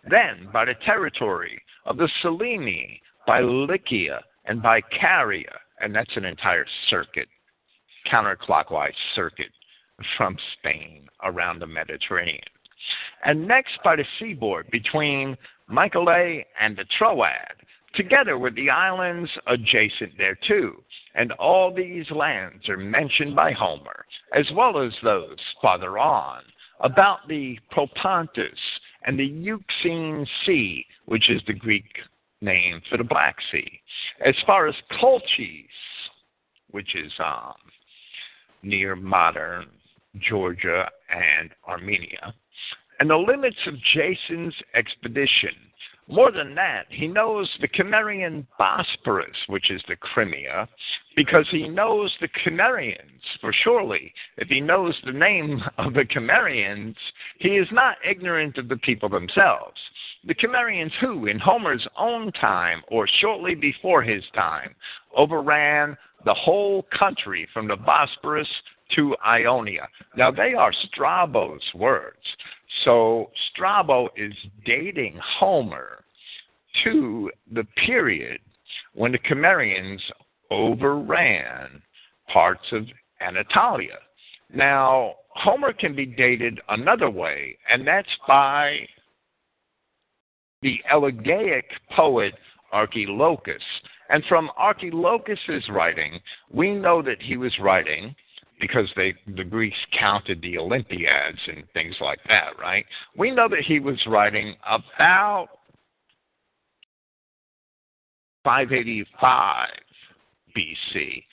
then 0.09 0.49
by 0.51 0.65
the 0.65 0.73
territory 0.85 1.61
of 1.85 1.97
the 1.97 2.09
Solymi 2.21 2.99
by 3.25 3.41
hmm. 3.41 3.65
Lycia 3.69 4.21
and 4.45 4.61
by 4.61 4.81
Caria, 4.81 5.57
and 5.79 5.93
that's 5.95 6.15
an 6.15 6.25
entire 6.25 6.65
circuit, 6.89 7.27
counterclockwise 8.11 8.93
circuit 9.15 9.51
from 10.17 10.35
Spain 10.57 11.07
around 11.23 11.59
the 11.59 11.67
Mediterranean. 11.67 12.41
And 13.23 13.47
next 13.47 13.77
by 13.83 13.95
the 13.95 14.05
seaboard 14.19 14.69
between 14.71 15.37
Mycale 15.69 16.43
and 16.59 16.75
the 16.75 16.85
Troad, 16.97 17.27
together 17.95 18.37
with 18.37 18.55
the 18.55 18.69
islands 18.69 19.29
adjacent 19.47 20.17
thereto. 20.17 20.83
And 21.15 21.31
all 21.33 21.73
these 21.73 22.09
lands 22.11 22.69
are 22.69 22.77
mentioned 22.77 23.35
by 23.35 23.51
Homer, 23.51 24.05
as 24.33 24.45
well 24.53 24.81
as 24.81 24.93
those 25.03 25.37
farther 25.61 25.97
on, 25.97 26.41
about 26.79 27.27
the 27.27 27.59
Propontis 27.71 28.57
and 29.05 29.19
the 29.19 29.25
Euxine 29.25 30.25
Sea, 30.45 30.85
which 31.05 31.29
is 31.29 31.41
the 31.47 31.53
Greek 31.53 31.85
name 32.41 32.81
for 32.89 32.97
the 32.97 33.03
Black 33.03 33.35
Sea. 33.51 33.81
As 34.25 34.35
far 34.45 34.67
as 34.67 34.75
Colchis, 34.99 35.65
which 36.71 36.95
is 36.95 37.11
um, 37.19 37.53
near 38.63 38.95
modern 38.95 39.67
Georgia 40.19 40.89
and 41.09 41.51
Armenia, 41.67 42.33
and 42.99 43.09
the 43.09 43.15
limits 43.15 43.57
of 43.67 43.73
Jason's 43.93 44.53
expedition. 44.75 45.55
More 46.07 46.31
than 46.31 46.53
that, 46.55 46.85
he 46.89 47.07
knows 47.07 47.49
the 47.61 47.69
Cimmerian 47.75 48.45
Bosporus, 48.59 49.35
which 49.47 49.71
is 49.71 49.81
the 49.87 49.95
Crimea, 49.95 50.67
because 51.15 51.45
he 51.51 51.67
knows 51.67 52.13
the 52.21 52.29
Cimmerians, 52.43 53.21
for 53.39 53.53
surely 53.63 54.13
if 54.37 54.47
he 54.47 54.61
knows 54.61 54.95
the 55.05 55.11
name 55.11 55.61
of 55.77 55.93
the 55.93 56.05
Cimmerians, 56.13 56.95
he 57.39 57.49
is 57.49 57.67
not 57.71 57.97
ignorant 58.07 58.57
of 58.57 58.69
the 58.69 58.77
people 58.77 59.09
themselves. 59.09 59.77
The 60.25 60.35
Cimmerians 60.35 60.91
who, 60.99 61.27
in 61.27 61.39
Homer's 61.39 61.85
own 61.97 62.31
time, 62.33 62.81
or 62.87 63.07
shortly 63.19 63.55
before 63.55 64.03
his 64.03 64.23
time, 64.33 64.73
overran 65.15 65.97
the 66.25 66.33
whole 66.33 66.85
country 66.97 67.47
from 67.53 67.67
the 67.67 67.77
Bosporus 67.77 68.47
to 68.95 69.15
Ionia. 69.25 69.87
Now, 70.15 70.31
they 70.31 70.53
are 70.53 70.71
Strabo's 70.91 71.61
words. 71.73 72.19
So, 72.85 73.31
Strabo 73.51 74.09
is 74.15 74.33
dating 74.65 75.19
Homer 75.39 76.03
to 76.83 77.31
the 77.51 77.65
period 77.85 78.39
when 78.93 79.11
the 79.11 79.19
Cimmerians 79.27 80.01
overran 80.51 81.81
parts 82.31 82.65
of 82.71 82.85
Anatolia. 83.21 83.97
Now, 84.53 85.15
Homer 85.29 85.73
can 85.73 85.95
be 85.95 86.05
dated 86.05 86.59
another 86.69 87.09
way, 87.09 87.57
and 87.69 87.87
that's 87.87 88.07
by 88.27 88.79
the 90.61 90.79
Elegiac 90.91 91.63
poet 91.95 92.33
Archilochus. 92.71 93.63
And 94.09 94.23
from 94.25 94.49
Archilochus's 94.57 95.69
writing, 95.69 96.19
we 96.51 96.73
know 96.73 97.01
that 97.01 97.21
he 97.21 97.37
was 97.37 97.53
writing 97.59 98.13
because 98.59 98.87
they 98.95 99.15
the 99.35 99.43
Greeks 99.43 99.77
counted 99.97 100.41
the 100.41 100.57
Olympiads 100.57 101.39
and 101.47 101.63
things 101.73 101.95
like 101.99 102.19
that, 102.27 102.59
right? 102.59 102.85
We 103.17 103.31
know 103.31 103.49
that 103.49 103.63
he 103.65 103.79
was 103.79 103.97
writing 104.05 104.55
about 104.69 105.47
585 108.43 109.69
BC, 110.55 111.23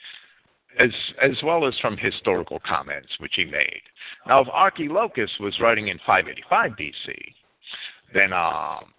as, 0.79 0.91
as 1.21 1.37
well 1.43 1.67
as 1.67 1.73
from 1.81 1.97
historical 1.97 2.59
comments 2.67 3.09
which 3.19 3.33
he 3.35 3.45
made. 3.45 3.81
Now, 4.27 4.41
if 4.41 4.47
Archilochus 4.49 5.31
was 5.39 5.59
writing 5.59 5.87
in 5.87 5.97
585 6.05 6.71
BC, 6.71 7.15
then 8.13 8.33
um, 8.33 8.93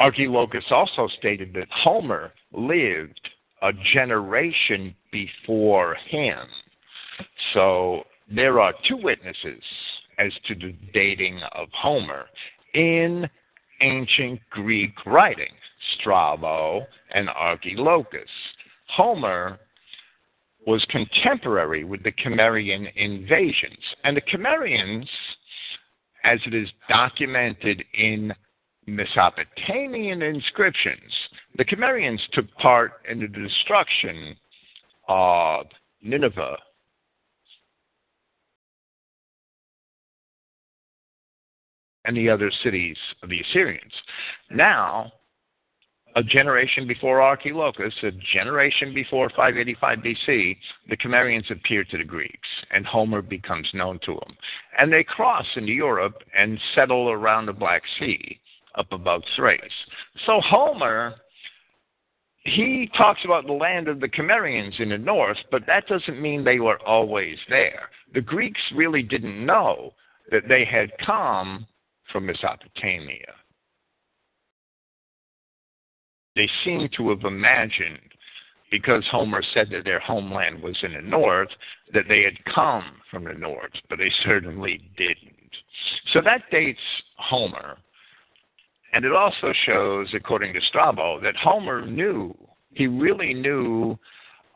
Archilochus 0.00 0.64
also 0.70 1.08
stated 1.18 1.52
that 1.54 1.68
Homer 1.70 2.32
lived 2.52 3.20
a 3.62 3.72
generation 3.92 4.94
before 5.12 5.96
him. 6.08 6.38
So 7.54 8.02
there 8.34 8.60
are 8.60 8.74
two 8.88 8.96
witnesses 8.96 9.62
as 10.18 10.32
to 10.48 10.54
the 10.54 10.74
dating 10.92 11.40
of 11.52 11.68
Homer 11.72 12.26
in 12.74 13.28
ancient 13.82 14.40
Greek 14.50 14.94
writing 15.04 15.52
Strabo 15.98 16.86
and 17.14 17.28
Archilochus. 17.28 18.30
Homer 18.88 19.58
was 20.66 20.84
contemporary 20.90 21.84
with 21.84 22.02
the 22.04 22.12
Cimmerian 22.22 22.86
invasions, 22.96 23.78
and 24.04 24.16
the 24.16 24.22
Cimmerians, 24.30 25.08
as 26.24 26.38
it 26.46 26.54
is 26.54 26.68
documented 26.88 27.84
in 27.94 28.32
Mesopotamian 28.86 30.22
inscriptions, 30.22 31.12
the 31.56 31.64
Cimmerians 31.64 32.20
took 32.32 32.52
part 32.56 32.92
in 33.10 33.20
the 33.20 33.28
destruction 33.28 34.36
of 35.08 35.66
Nineveh 36.02 36.56
and 42.04 42.16
the 42.16 42.28
other 42.28 42.50
cities 42.62 42.96
of 43.22 43.28
the 43.28 43.40
Assyrians. 43.40 43.92
Now, 44.50 45.12
a 46.14 46.22
generation 46.22 46.86
before 46.86 47.22
Archilochus, 47.22 47.94
a 48.02 48.10
generation 48.34 48.92
before 48.92 49.30
585 49.30 49.98
BC, 49.98 50.56
the 50.88 50.96
Cimmerians 50.96 51.50
appear 51.50 51.84
to 51.84 51.98
the 51.98 52.04
Greeks, 52.04 52.48
and 52.70 52.84
Homer 52.84 53.22
becomes 53.22 53.68
known 53.72 53.98
to 54.04 54.12
them. 54.12 54.36
And 54.78 54.92
they 54.92 55.04
cross 55.04 55.46
into 55.56 55.72
Europe 55.72 56.16
and 56.36 56.58
settle 56.74 57.10
around 57.10 57.46
the 57.46 57.52
Black 57.52 57.82
Sea, 57.98 58.38
up 58.74 58.92
above 58.92 59.22
Thrace. 59.36 59.60
So 60.26 60.40
Homer, 60.40 61.14
he 62.44 62.90
talks 62.96 63.20
about 63.24 63.46
the 63.46 63.52
land 63.52 63.88
of 63.88 64.00
the 64.00 64.08
Cimmerians 64.08 64.74
in 64.80 64.90
the 64.90 64.98
north, 64.98 65.38
but 65.50 65.62
that 65.66 65.86
doesn't 65.86 66.20
mean 66.20 66.44
they 66.44 66.58
were 66.58 66.80
always 66.86 67.38
there. 67.48 67.88
The 68.14 68.20
Greeks 68.20 68.60
really 68.74 69.02
didn't 69.02 69.44
know 69.44 69.94
that 70.30 70.48
they 70.48 70.64
had 70.64 70.90
come 71.04 71.66
from 72.12 72.26
Mesopotamia. 72.26 73.32
They 76.36 76.48
seem 76.64 76.88
to 76.96 77.10
have 77.10 77.24
imagined, 77.24 77.98
because 78.70 79.04
Homer 79.10 79.42
said 79.52 79.68
that 79.70 79.84
their 79.84 80.00
homeland 80.00 80.62
was 80.62 80.76
in 80.82 80.94
the 80.94 81.02
north, 81.02 81.50
that 81.92 82.04
they 82.08 82.22
had 82.22 82.54
come 82.54 82.84
from 83.10 83.24
the 83.24 83.34
north, 83.34 83.72
but 83.90 83.98
they 83.98 84.10
certainly 84.24 84.80
didn't. 84.96 85.50
So 86.12 86.20
that 86.24 86.42
dates 86.50 86.80
Homer. 87.16 87.76
And 88.94 89.04
it 89.04 89.12
also 89.12 89.52
shows, 89.66 90.08
according 90.14 90.54
to 90.54 90.60
Strabo, 90.68 91.20
that 91.20 91.36
Homer 91.36 91.84
knew, 91.86 92.36
he 92.72 92.86
really 92.86 93.34
knew 93.34 93.98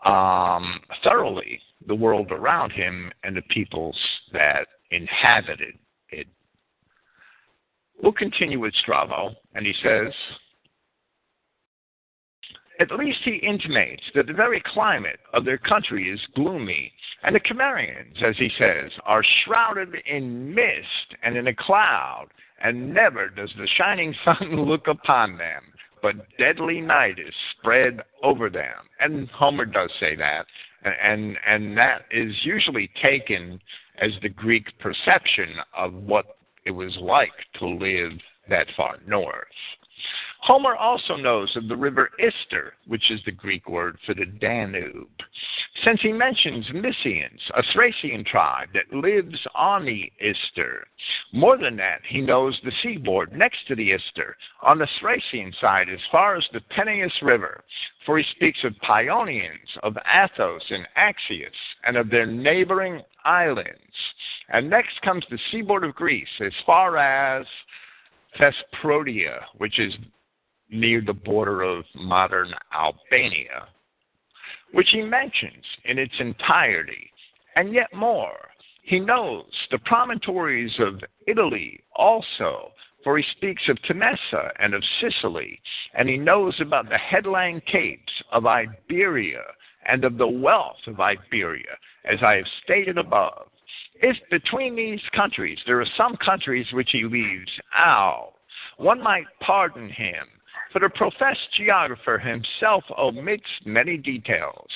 um, 0.05 0.81
thoroughly 1.03 1.61
the 1.87 1.95
world 1.95 2.31
around 2.31 2.71
him 2.71 3.11
and 3.23 3.37
the 3.37 3.43
peoples 3.43 3.97
that 4.33 4.67
inhabited 4.91 5.61
it. 5.61 5.86
We'll 8.07 8.13
continue 8.13 8.61
with 8.61 8.73
Strabo, 8.75 9.35
and 9.57 9.67
he 9.67 9.75
says, 9.83 10.13
at 12.79 12.93
least 12.93 13.19
he 13.25 13.35
intimates 13.39 14.05
that 14.15 14.29
the 14.29 14.33
very 14.33 14.63
climate 14.65 15.19
of 15.35 15.45
their 15.45 15.59
country 15.59 16.09
is 16.09 16.21
gloomy, 16.37 16.93
and 17.25 17.35
the 17.35 17.41
Cimmerians, 17.41 18.23
as 18.25 18.37
he 18.39 18.49
says, 18.57 18.93
are 19.05 19.25
shrouded 19.45 19.89
in 20.07 20.55
mist 20.55 21.17
and 21.25 21.37
in 21.37 21.49
a 21.49 21.55
cloud, 21.57 22.29
and 22.63 22.95
never 22.95 23.29
does 23.29 23.53
the 23.59 23.67
shining 23.77 24.15
sun 24.25 24.55
look 24.55 24.87
upon 24.87 25.37
them, 25.37 25.65
but 26.01 26.15
deadly 26.39 26.81
night 26.81 27.19
is 27.19 27.35
spread 27.59 28.03
over 28.23 28.49
them. 28.49 28.87
And 29.01 29.29
Homer 29.31 29.65
does 29.65 29.91
say 29.99 30.15
that, 30.15 30.47
and 30.85 31.37
and 31.45 31.77
that 31.77 32.03
is 32.13 32.33
usually 32.45 32.89
taken 33.03 33.59
as 34.01 34.13
the 34.23 34.29
Greek 34.29 34.67
perception 34.79 35.57
of 35.77 35.93
what 35.93 36.37
it 36.67 36.73
was 36.73 36.95
like 37.01 37.33
to 37.61 37.67
live 37.67 38.13
that 38.51 38.67
far 38.77 38.99
north. 39.07 39.47
Homer 40.47 40.77
also 40.77 41.17
knows 41.17 41.57
of 41.57 41.67
the 41.67 41.75
river 41.75 42.09
Ister, 42.21 42.75
which 42.87 43.11
is 43.11 43.21
the 43.25 43.33
Greek 43.33 43.69
word 43.69 43.99
for 44.07 44.15
the 44.15 44.27
Danube, 44.27 45.09
since 45.85 46.01
he 46.01 46.13
mentions 46.13 46.65
Mysians, 46.69 47.41
a 47.55 47.65
Thracian 47.73 48.25
tribe 48.25 48.69
that 48.73 48.97
lives 48.97 49.45
on 49.57 49.85
the 49.85 50.09
Ister. 50.21 50.87
More 51.33 51.59
than 51.59 51.75
that, 51.79 52.01
he 52.09 52.21
knows 52.21 52.57
the 52.63 52.71
seaboard 52.81 53.33
next 53.33 53.67
to 53.67 53.75
the 53.75 53.91
Ister, 53.91 54.37
on 54.63 54.79
the 54.79 54.87
Thracian 55.01 55.53
side 55.61 55.89
as 55.89 55.99
far 56.13 56.37
as 56.37 56.45
the 56.53 56.61
Peneus 56.61 57.23
River, 57.23 57.65
for 58.05 58.17
he 58.17 58.25
speaks 58.37 58.63
of 58.63 58.73
Paeonians, 58.89 59.77
of 59.83 59.99
Athos 60.07 60.63
and 60.71 60.87
Axius, 60.97 61.51
and 61.83 61.97
of 61.97 62.09
their 62.09 62.27
neighboring 62.27 63.03
islands. 63.25 63.97
And 64.51 64.71
next 64.71 65.03
comes 65.03 65.25
the 65.29 65.41
seaboard 65.51 65.83
of 65.83 65.97
Greece 65.97 66.41
as 66.41 66.53
far 66.65 66.99
as 66.99 67.45
Thesprotia, 68.39 69.41
which 69.59 69.81
is 69.81 69.93
near 70.71 71.01
the 71.01 71.13
border 71.13 71.63
of 71.63 71.85
modern 71.95 72.53
Albania, 72.75 73.69
which 74.73 74.89
he 74.91 75.03
mentions 75.03 75.65
in 75.85 75.99
its 75.99 76.15
entirety, 76.19 77.11
and 77.55 77.73
yet 77.73 77.93
more. 77.95 78.37
He 78.83 79.01
knows 79.01 79.47
the 79.71 79.79
promontories 79.79 80.73
of 80.79 81.01
Italy 81.27 81.81
also, 81.97 82.73
for 83.03 83.19
he 83.19 83.25
speaks 83.37 83.63
of 83.69 83.79
Temesa 83.83 84.51
and 84.61 84.75
of 84.75 84.83
Sicily, 85.01 85.61
and 85.95 86.09
he 86.09 86.17
knows 86.17 86.55
about 86.61 86.89
the 86.89 86.99
headland 86.99 87.63
capes 87.67 88.13
of 88.33 88.47
Iberia 88.47 89.43
and 89.87 90.05
of 90.05 90.19
the 90.19 90.27
wealth 90.27 90.87
of 90.87 91.01
Iberia, 91.01 91.77
as 92.05 92.19
I 92.23 92.35
have 92.35 92.47
stated 92.65 92.99
above. 92.99 93.49
If 93.95 94.17
between 94.31 94.77
these 94.77 95.01
countries 95.15 95.59
there 95.67 95.81
are 95.81 95.87
some 95.97 96.17
countries 96.17 96.67
which 96.73 96.91
he 96.93 97.05
leaves 97.05 97.51
out, 97.75 98.35
one 98.77 99.03
might 99.03 99.27
pardon 99.41 99.89
him 99.89 100.27
for 100.73 100.81
the 100.81 100.89
professed 100.91 101.49
geographer 101.57 102.19
himself 102.19 102.85
omits 102.99 103.45
many 103.65 103.97
details, 103.97 104.69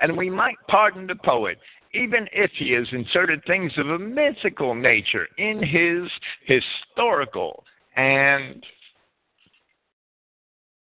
and 0.00 0.16
we 0.16 0.30
might 0.30 0.56
pardon 0.68 1.06
the 1.06 1.16
poet 1.16 1.58
even 1.94 2.26
if 2.32 2.50
he 2.58 2.72
has 2.72 2.86
inserted 2.92 3.42
things 3.46 3.72
of 3.76 3.88
a 3.88 3.98
mythical 3.98 4.74
nature 4.74 5.28
in 5.36 5.62
his 5.62 6.10
historical 6.46 7.64
and 7.96 8.64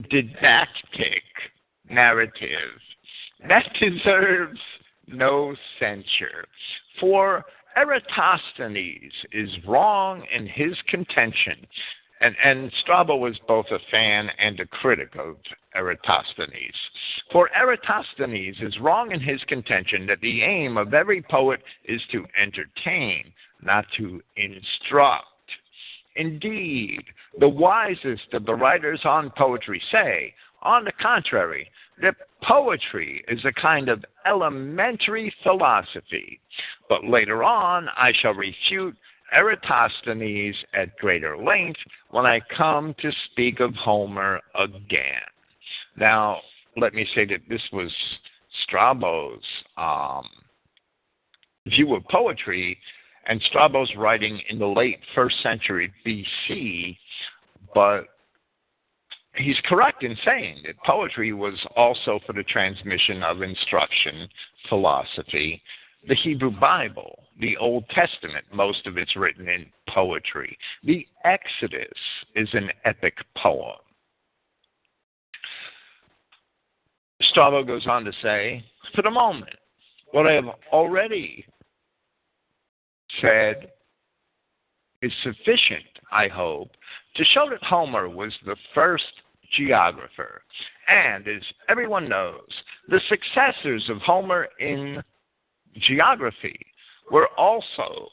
didactic 0.10 1.24
narrative. 1.90 2.80
That 3.48 3.66
deserves 3.80 4.60
no 5.08 5.56
censure. 5.80 6.46
For 7.00 7.44
Eratosthenes 7.76 9.12
is 9.34 9.50
wrong 9.68 10.24
in 10.34 10.48
his 10.48 10.76
contention 10.88 11.68
And, 12.26 12.36
and 12.44 12.72
Strabo 12.82 13.18
was 13.18 13.38
both 13.48 13.68
a 13.70 13.78
fan 13.92 14.32
and 14.40 14.60
a 14.60 14.66
critic 14.66 15.10
of 15.16 15.36
Eratosthenes. 15.76 16.74
For 17.32 17.52
Eratosthenes 17.56 18.56
is 18.62 18.80
wrong 18.80 19.12
in 19.12 19.20
his 19.20 19.40
contention 19.48 20.08
that 20.08 20.22
the 20.22 20.42
aim 20.42 20.76
of 20.76 20.96
every 20.96 21.22
poet 21.22 21.62
is 21.84 22.02
to 22.14 22.26
entertain, 22.42 23.32
not 23.62 23.86
to 23.98 24.24
instruct. 24.38 25.28
Indeed, 26.16 27.04
the 27.40 27.48
wisest 27.48 28.34
of 28.34 28.48
the 28.48 28.56
writers 28.56 29.02
on 29.04 29.32
poetry 29.38 29.80
say, 29.92 30.34
on 30.64 30.84
the 30.84 30.94
contrary, 30.94 31.70
that 32.02 32.16
poetry 32.42 33.24
is 33.28 33.46
a 33.46 33.62
kind 33.62 33.88
of 33.88 34.04
elementary 34.26 35.32
philosophy. 35.44 36.40
But 36.90 37.06
later 37.06 37.44
on, 37.44 37.88
I 37.96 38.14
shall 38.20 38.34
refute 38.34 38.96
Eratosthenes 39.34 40.56
at 40.74 40.96
greater 40.98 41.38
length 41.38 41.80
when 42.12 42.26
I 42.26 42.42
come 42.56 42.96
to 43.00 43.12
speak 43.32 43.60
of 43.60 43.74
Homer 43.76 44.40
again. 44.56 45.22
Now, 45.98 46.40
let 46.78 46.94
me 46.94 47.08
say 47.16 47.26
that 47.26 47.42
this 47.50 47.62
was 47.72 47.92
Strabo's 48.64 49.44
um, 49.78 50.26
view 51.68 51.96
of 51.96 52.04
poetry, 52.10 52.78
and 53.28 53.42
Strabo's 53.50 53.92
writing 53.98 54.40
in 54.50 54.60
the 54.60 54.68
late 54.68 55.00
first 55.16 55.42
century 55.42 55.92
BC, 56.06 56.98
but 57.74 58.06
he's 59.36 59.58
correct 59.66 60.04
in 60.04 60.16
saying 60.24 60.62
that 60.66 60.76
poetry 60.86 61.34
was 61.34 61.60
also 61.76 62.20
for 62.26 62.34
the 62.34 62.44
transmission 62.44 63.24
of 63.24 63.42
instruction, 63.42 64.28
philosophy. 64.70 65.62
The 66.08 66.16
Hebrew 66.16 66.52
Bible, 66.52 67.20
the 67.40 67.58
Old 67.58 67.88
Testament, 67.90 68.46
most 68.54 68.88
of 68.88 68.98
it's 68.98 69.16
written 69.16 69.48
in 69.50 69.66
poetry. 69.90 70.58
The 70.84 71.06
Exodus 71.24 71.98
is 72.36 72.50
an 72.54 72.70
epic 72.86 73.18
poem. 73.38 73.78
Strabo 77.22 77.64
goes 77.64 77.88
on 77.88 78.06
to 78.06 78.12
say, 78.22 78.64
for 78.94 79.02
the 79.02 79.12
moment, 79.12 79.56
what 80.12 80.28
I 80.28 80.34
have 80.34 80.50
already 80.72 81.46
said 83.22 83.72
is 85.02 85.12
sufficient, 85.24 85.86
I 86.12 86.28
hope, 86.28 86.72
to 87.16 87.26
show 87.26 87.50
that 87.50 87.64
Homer 87.64 88.10
was 88.10 88.34
the 88.46 88.56
first 88.74 89.04
geographer. 89.58 90.42
And 90.88 91.28
as 91.28 91.42
everyone 91.70 92.10
knows, 92.10 92.48
the 92.88 93.02
successors 93.10 93.90
of 93.90 93.98
Homer 93.98 94.48
in 94.60 95.04
geography 95.80 96.60
were 97.12 97.30
also 97.38 98.10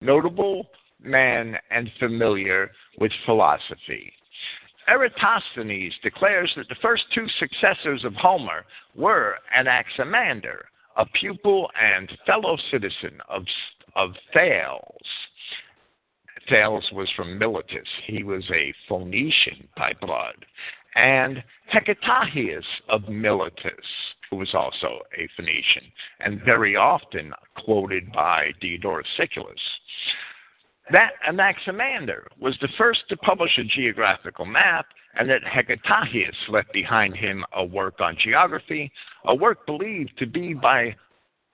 notable 0.00 0.66
men 1.00 1.56
and 1.70 1.90
familiar 1.98 2.70
with 2.98 3.12
philosophy. 3.24 4.12
Eratosthenes 4.88 5.92
declares 6.02 6.50
that 6.56 6.68
the 6.68 6.74
first 6.80 7.04
two 7.14 7.26
successors 7.38 8.04
of 8.04 8.14
Homer 8.14 8.64
were 8.94 9.36
Anaximander, 9.56 10.64
a 10.96 11.04
pupil 11.06 11.70
and 11.80 12.10
fellow 12.26 12.56
citizen 12.70 13.20
of, 13.28 13.44
of 13.94 14.12
Thales. 14.32 15.02
Thales 16.48 16.84
was 16.92 17.10
from 17.14 17.38
Miletus. 17.38 17.88
He 18.06 18.22
was 18.22 18.42
a 18.50 18.72
Phoenician 18.88 19.68
by 19.76 19.92
blood. 20.00 20.46
And 20.94 21.44
Hecataeus 21.72 22.64
of 22.88 23.08
Miletus, 23.08 23.86
who 24.30 24.36
was 24.36 24.54
also 24.54 25.00
a 25.16 25.28
Phoenician, 25.36 25.84
and 26.20 26.42
very 26.44 26.76
often 26.76 27.32
quoted 27.64 28.12
by 28.12 28.50
Diodorus 28.60 29.06
Siculus. 29.16 29.60
That 30.90 31.12
Anaximander 31.26 32.28
was 32.40 32.56
the 32.60 32.68
first 32.78 33.00
to 33.08 33.16
publish 33.18 33.58
a 33.58 33.64
geographical 33.64 34.46
map, 34.46 34.86
and 35.14 35.28
that 35.28 35.42
Hecataeus 35.42 36.48
left 36.48 36.72
behind 36.72 37.16
him 37.16 37.44
a 37.54 37.64
work 37.64 38.00
on 38.00 38.16
geography, 38.22 38.90
a 39.26 39.34
work 39.34 39.66
believed 39.66 40.12
to 40.18 40.26
be 40.26 40.54
by 40.54 40.94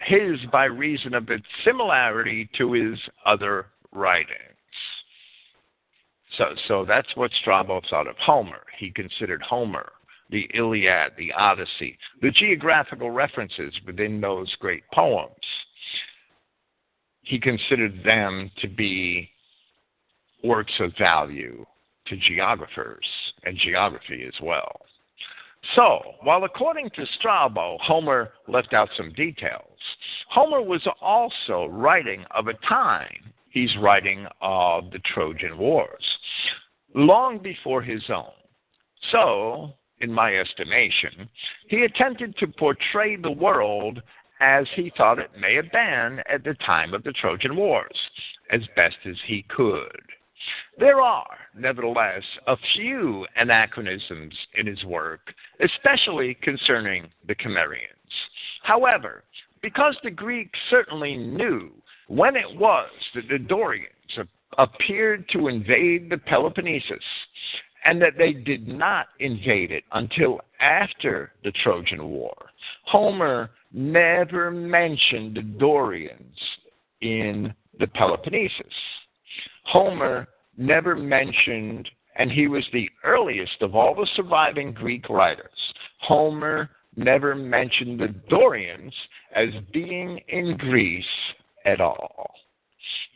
his 0.00 0.38
by 0.52 0.64
reason 0.64 1.14
of 1.14 1.30
its 1.30 1.46
similarity 1.64 2.48
to 2.58 2.72
his 2.72 2.98
other 3.24 3.66
writings. 3.92 4.38
So, 6.36 6.44
so 6.68 6.84
that's 6.86 7.14
what 7.14 7.30
Strabo 7.40 7.80
thought 7.88 8.08
of 8.08 8.16
Homer. 8.18 8.62
He 8.78 8.90
considered 8.90 9.40
Homer, 9.42 9.92
the 10.30 10.48
Iliad, 10.54 11.12
the 11.16 11.32
Odyssey, 11.32 11.98
the 12.22 12.30
geographical 12.30 13.10
references 13.10 13.72
within 13.86 14.20
those 14.20 14.54
great 14.60 14.82
poems 14.92 15.34
he 17.24 17.40
considered 17.40 18.02
them 18.04 18.50
to 18.60 18.68
be 18.68 19.30
works 20.44 20.72
of 20.80 20.92
value 20.98 21.64
to 22.06 22.16
geographers 22.16 23.04
and 23.44 23.58
geography 23.58 24.24
as 24.26 24.34
well. 24.42 24.80
So, 25.74 26.00
while 26.22 26.44
according 26.44 26.90
to 26.90 27.06
Strabo, 27.18 27.78
Homer 27.80 28.32
left 28.46 28.74
out 28.74 28.90
some 28.98 29.14
details, 29.14 29.78
Homer 30.28 30.60
was 30.60 30.86
also 31.00 31.66
writing 31.70 32.24
of 32.32 32.48
a 32.48 32.68
time, 32.68 33.32
he's 33.50 33.74
writing 33.80 34.26
of 34.42 34.90
the 34.90 34.98
Trojan 35.14 35.56
Wars, 35.56 36.04
long 36.94 37.38
before 37.38 37.80
his 37.80 38.02
own. 38.10 38.32
So, 39.10 39.72
in 40.04 40.12
my 40.12 40.36
estimation, 40.36 41.28
he 41.68 41.82
attempted 41.82 42.36
to 42.36 42.46
portray 42.46 43.16
the 43.16 43.30
world 43.30 44.00
as 44.40 44.66
he 44.76 44.92
thought 44.96 45.18
it 45.18 45.30
may 45.38 45.54
have 45.54 45.72
been 45.72 46.20
at 46.32 46.44
the 46.44 46.54
time 46.66 46.92
of 46.92 47.02
the 47.02 47.12
Trojan 47.12 47.56
Wars, 47.56 47.98
as 48.50 48.60
best 48.76 48.96
as 49.06 49.16
he 49.26 49.42
could. 49.48 50.02
There 50.78 51.00
are, 51.00 51.38
nevertheless, 51.56 52.22
a 52.46 52.56
few 52.74 53.26
anachronisms 53.36 54.34
in 54.54 54.66
his 54.66 54.84
work, 54.84 55.32
especially 55.60 56.34
concerning 56.42 57.08
the 57.26 57.34
Cimmerians. 57.42 57.88
However, 58.62 59.24
because 59.62 59.96
the 60.02 60.10
Greeks 60.10 60.58
certainly 60.68 61.16
knew 61.16 61.72
when 62.08 62.36
it 62.36 62.58
was 62.58 62.90
that 63.14 63.28
the 63.30 63.38
Dorians 63.38 63.88
appeared 64.58 65.26
to 65.30 65.48
invade 65.48 66.10
the 66.10 66.18
Peloponnesus, 66.18 67.02
and 67.84 68.00
that 68.00 68.16
they 68.16 68.32
did 68.32 68.66
not 68.66 69.08
invade 69.20 69.70
it 69.70 69.84
until 69.92 70.40
after 70.60 71.32
the 71.44 71.52
Trojan 71.62 72.08
War, 72.08 72.34
Homer 72.86 73.50
never 73.72 74.50
mentioned 74.50 75.36
the 75.36 75.42
Dorians 75.42 76.38
in 77.00 77.52
the 77.78 77.86
Peloponnesus. 77.88 78.72
Homer 79.64 80.28
never 80.56 80.96
mentioned, 80.96 81.88
and 82.16 82.30
he 82.30 82.46
was 82.46 82.64
the 82.72 82.88
earliest 83.02 83.60
of 83.60 83.74
all 83.74 83.94
the 83.94 84.08
surviving 84.14 84.72
Greek 84.72 85.08
writers. 85.10 85.74
Homer 86.00 86.70
never 86.96 87.34
mentioned 87.34 87.98
the 88.00 88.14
Dorians 88.28 88.94
as 89.34 89.48
being 89.72 90.20
in 90.28 90.56
Greece 90.56 91.04
at 91.64 91.80
all, 91.80 92.32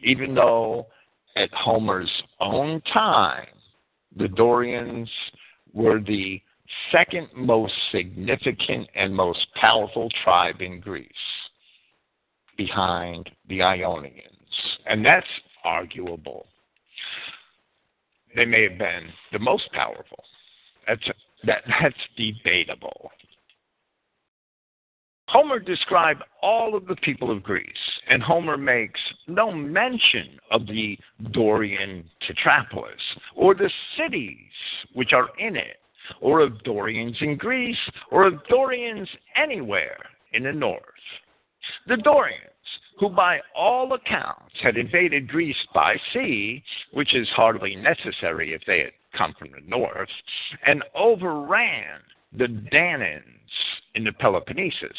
even 0.03 0.35
though 0.35 0.89
at 1.37 1.51
Homer's 1.53 2.11
own 2.41 2.83
time, 2.93 3.47
the 4.17 4.29
Dorians 4.29 5.11
were 5.73 6.01
the 6.01 6.41
second 6.93 7.29
most 7.35 7.73
significant 7.93 8.89
and 8.95 9.15
most 9.15 9.47
powerful 9.55 10.09
tribe 10.25 10.61
in 10.61 10.81
Greece, 10.81 11.09
behind 12.57 13.29
the 13.49 13.63
Ionians. 13.63 14.25
And 14.87 15.05
that's 15.05 15.27
arguable. 15.65 16.47
They 18.37 18.45
may 18.45 18.63
have 18.69 18.79
been 18.79 19.09
the 19.33 19.39
most 19.39 19.71
powerful. 19.73 20.25
That's, 20.87 21.03
that, 21.45 21.63
that's 21.81 21.97
debatable. 22.17 23.11
Homer 25.39 25.61
described 25.61 26.25
all 26.43 26.75
of 26.75 26.89
the 26.89 26.97
people 26.97 27.31
of 27.31 27.45
Greece, 27.45 28.01
and 28.09 28.21
Homer 28.21 28.57
makes 28.57 28.99
no 29.29 29.53
mention 29.53 30.37
of 30.51 30.67
the 30.67 30.99
Dorian 31.31 32.11
Tetrapolis 32.27 33.01
or 33.37 33.55
the 33.55 33.71
cities 33.97 34.51
which 34.95 35.13
are 35.13 35.29
in 35.39 35.55
it 35.55 35.77
or 36.21 36.41
of 36.41 36.61
Dorians 36.65 37.17
in 37.21 37.37
Greece, 37.37 37.79
or 38.11 38.27
of 38.27 38.45
Dorians 38.49 39.09
anywhere 39.37 39.99
in 40.33 40.43
the 40.43 40.53
north. 40.53 40.83
The 41.87 41.99
Dorians, 41.99 42.43
who 42.99 43.09
by 43.09 43.39
all 43.55 43.93
accounts 43.93 44.57
had 44.61 44.77
invaded 44.77 45.29
Greece 45.29 45.69
by 45.73 45.99
sea, 46.13 46.65
which 46.93 47.15
is 47.15 47.29
hardly 47.29 47.77
necessary 47.77 48.55
if 48.55 48.63
they 48.67 48.81
had 48.81 48.93
come 49.17 49.35
from 49.39 49.53
the 49.53 49.69
north, 49.69 50.11
and 50.67 50.83
overran 50.97 52.01
the 52.37 52.47
Danaans 52.47 53.23
in 53.95 54.05
the 54.05 54.13
Peloponnesus, 54.13 54.97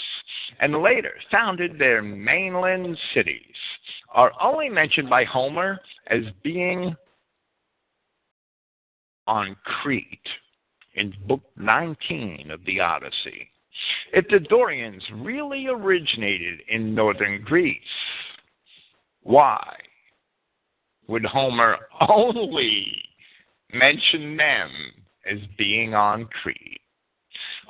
and 0.59 0.82
later 0.82 1.13
founded 1.32 1.77
their 1.77 2.01
mainland 2.01 2.97
cities, 3.13 3.55
are 4.13 4.32
only 4.41 4.69
mentioned 4.69 5.09
by 5.09 5.23
Homer 5.23 5.80
as 6.07 6.23
being 6.43 6.95
on 9.27 9.55
Crete 9.63 10.19
in 10.95 11.13
Book 11.27 11.41
19 11.57 12.49
of 12.51 12.65
the 12.65 12.80
Odyssey. 12.80 13.49
If 14.11 14.27
the 14.27 14.39
Dorians 14.39 15.03
really 15.13 15.67
originated 15.67 16.61
in 16.67 16.95
northern 16.95 17.43
Greece, 17.43 17.80
why? 19.21 19.77
would 21.09 21.25
Homer 21.25 21.77
only 22.07 22.86
mention 23.73 24.38
them 24.38 24.69
as 25.30 25.39
being 25.57 25.93
on 25.93 26.25
Crete. 26.41 26.82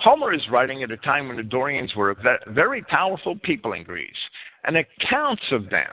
Homer 0.01 0.33
is 0.33 0.41
writing 0.49 0.81
at 0.81 0.91
a 0.91 0.97
time 0.97 1.27
when 1.27 1.37
the 1.37 1.43
Dorians 1.43 1.93
were 1.95 2.11
a 2.11 2.51
very 2.51 2.81
powerful 2.83 3.37
people 3.43 3.73
in 3.73 3.83
Greece, 3.83 4.11
and 4.63 4.77
accounts 4.77 5.43
of 5.51 5.69
them. 5.69 5.91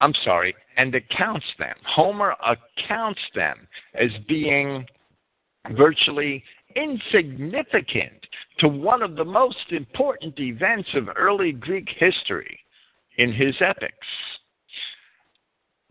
I'm 0.00 0.14
sorry, 0.24 0.54
and 0.76 0.94
accounts 0.94 1.46
them. 1.58 1.76
Homer 1.84 2.34
accounts 2.44 3.20
them 3.34 3.68
as 3.94 4.10
being 4.26 4.84
virtually 5.76 6.42
insignificant 6.74 8.26
to 8.58 8.68
one 8.68 9.02
of 9.02 9.14
the 9.14 9.24
most 9.24 9.70
important 9.70 10.38
events 10.40 10.88
of 10.94 11.08
early 11.16 11.52
Greek 11.52 11.88
history 11.98 12.58
in 13.18 13.32
his 13.32 13.54
epics. 13.60 13.94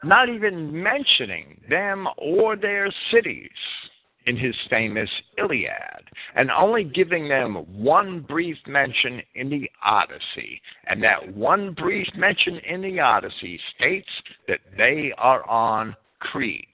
Not 0.04 0.30
even 0.30 0.72
mentioning 0.72 1.62
them 1.70 2.08
or 2.18 2.56
their 2.56 2.90
cities 3.12 3.50
in 4.30 4.38
his 4.38 4.56
famous 4.70 5.10
Iliad, 5.40 6.04
and 6.36 6.52
only 6.52 6.84
giving 6.84 7.28
them 7.28 7.56
one 7.68 8.20
brief 8.22 8.58
mention 8.68 9.22
in 9.34 9.50
the 9.50 9.68
Odyssey. 9.84 10.62
And 10.86 11.02
that 11.02 11.36
one 11.36 11.74
brief 11.74 12.08
mention 12.16 12.60
in 12.60 12.82
the 12.82 13.00
Odyssey 13.00 13.60
states 13.76 14.08
that 14.48 14.60
they 14.78 15.12
are 15.18 15.44
on 15.50 15.96
Crete. 16.20 16.68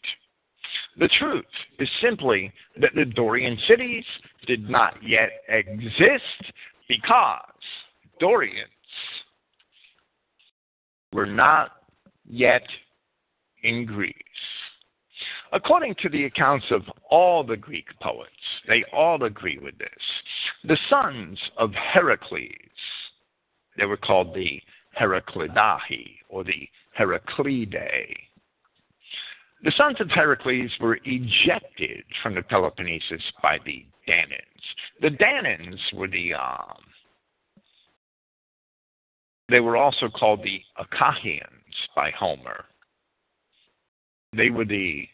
The 0.99 1.07
truth 1.17 1.45
is 1.79 1.87
simply 2.01 2.51
that 2.81 2.91
the 2.93 3.05
Dorian 3.05 3.57
cities 3.69 4.03
did 4.47 4.69
not 4.69 4.95
yet 5.01 5.29
exist 5.47 6.51
because 6.89 7.39
Dorians 8.19 8.67
were 11.13 11.25
not 11.25 11.71
yet 12.27 12.63
in 13.63 13.85
Greece. 13.85 14.13
According 15.55 15.95
to 16.01 16.09
the 16.09 16.25
accounts 16.25 16.65
of 16.69 16.81
all 17.09 17.41
the 17.41 17.55
Greek 17.55 17.87
poets, 18.01 18.29
they 18.67 18.83
all 18.91 19.23
agree 19.23 19.57
with 19.57 19.77
this. 19.77 19.87
The 20.65 20.77
sons 20.89 21.39
of 21.57 21.71
Heracles, 21.71 22.51
they 23.77 23.85
were 23.85 23.95
called 23.95 24.35
the 24.35 24.61
Heraclidae 24.99 26.17
or 26.27 26.43
the 26.43 26.67
Heraclidae. 26.99 28.13
The 29.63 29.71
sons 29.77 30.01
of 30.01 30.09
Heracles 30.09 30.71
were 30.81 30.99
ejected 31.05 32.03
from 32.21 32.35
the 32.35 32.41
Peloponnesus 32.41 33.23
by 33.41 33.57
the 33.65 33.85
Danaans. 34.09 34.65
The 35.01 35.09
Danaans 35.09 35.79
were 35.93 36.09
the 36.09 36.33
um, 36.33 36.83
they 39.47 39.61
were 39.61 39.77
also 39.77 40.09
called 40.09 40.43
the 40.43 40.61
Achaeans 40.77 41.75
by 41.95 42.11
Homer. 42.11 42.65
They 44.35 44.49
were 44.49 44.65
the 44.65 45.07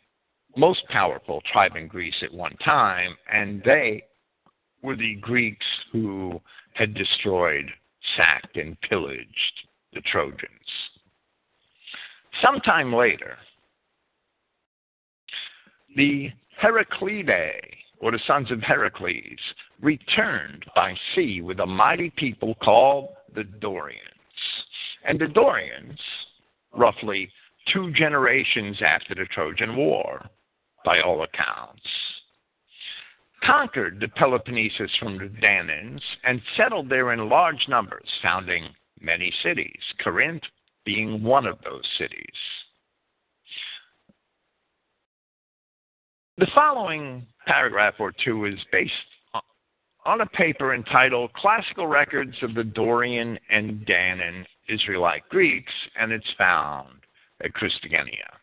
most 0.56 0.88
powerful 0.90 1.42
tribe 1.52 1.76
in 1.76 1.88
Greece 1.88 2.16
at 2.24 2.34
one 2.34 2.56
time, 2.64 3.16
and 3.32 3.62
they 3.64 4.04
were 4.82 4.96
the 4.96 5.16
Greeks 5.16 5.66
who 5.92 6.42
had 6.74 6.94
destroyed, 6.94 7.66
sacked, 8.18 8.58
and 8.58 8.80
pillaged 8.82 9.68
the 9.94 10.02
Trojans. 10.02 10.40
Sometime 12.42 12.94
later, 12.94 13.38
the 15.96 16.30
Heraclidae, 16.62 17.60
or 18.00 18.12
the 18.12 18.20
sons 18.26 18.52
of 18.52 18.62
Heracles, 18.62 19.40
returned 19.82 20.66
by 20.76 20.96
sea 21.14 21.42
with 21.42 21.60
a 21.60 21.66
mighty 21.66 22.10
people 22.12 22.56
called 22.56 23.10
the 23.36 23.44
Dorians. 23.44 24.00
And 25.06 25.20
the 25.20 25.28
Dorians, 25.28 26.00
roughly 26.74 27.30
two 27.72 27.92
generations 27.94 28.78
after 28.82 29.14
the 29.14 29.26
Trojan 29.26 29.76
War, 29.76 30.26
by 30.84 31.02
all 31.02 31.24
accounts, 31.24 31.82
conquered 33.44 34.00
the 34.00 34.08
Peloponnesus 34.08 34.92
from 35.00 35.18
the 35.18 35.30
Danaans 35.42 36.02
and 36.24 36.42
settled 36.58 36.90
there 36.90 37.14
in 37.14 37.30
large 37.30 37.68
numbers, 37.68 38.08
founding 38.22 38.70
many 39.00 39.32
cities, 39.44 39.82
Corinth 40.04 40.44
being 40.86 41.24
one 41.24 41.46
of 41.46 41.58
those 41.64 41.86
cities. 41.98 42.20
The 46.38 46.48
following 46.56 47.26
paragraph 47.46 47.96
or 48.00 48.12
two 48.24 48.46
is 48.46 48.56
based 48.72 48.94
on 50.06 50.22
a 50.22 50.26
paper 50.26 50.74
entitled 50.74 51.34
Classical 51.34 51.88
Records 51.88 52.36
of 52.42 52.56
the 52.56 52.64
Dorian 52.64 53.38
and 53.50 53.86
Danaan 53.86 54.46
Israelite 54.68 55.28
Greeks, 55.30 55.72
and 56.00 56.12
it's 56.12 56.26
found 56.38 56.90
at 57.44 57.54
Christogenea. 57.54 58.41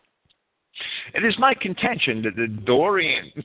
It 1.14 1.24
is 1.24 1.39
my 1.39 1.55
contention 1.55 2.22
that 2.22 2.37
the 2.37 2.47
Dorians 2.47 3.45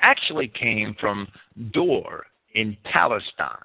actually 0.00 0.48
came 0.48 0.94
from 1.00 1.28
Dor 1.72 2.26
in 2.54 2.76
Palestine, 2.84 3.56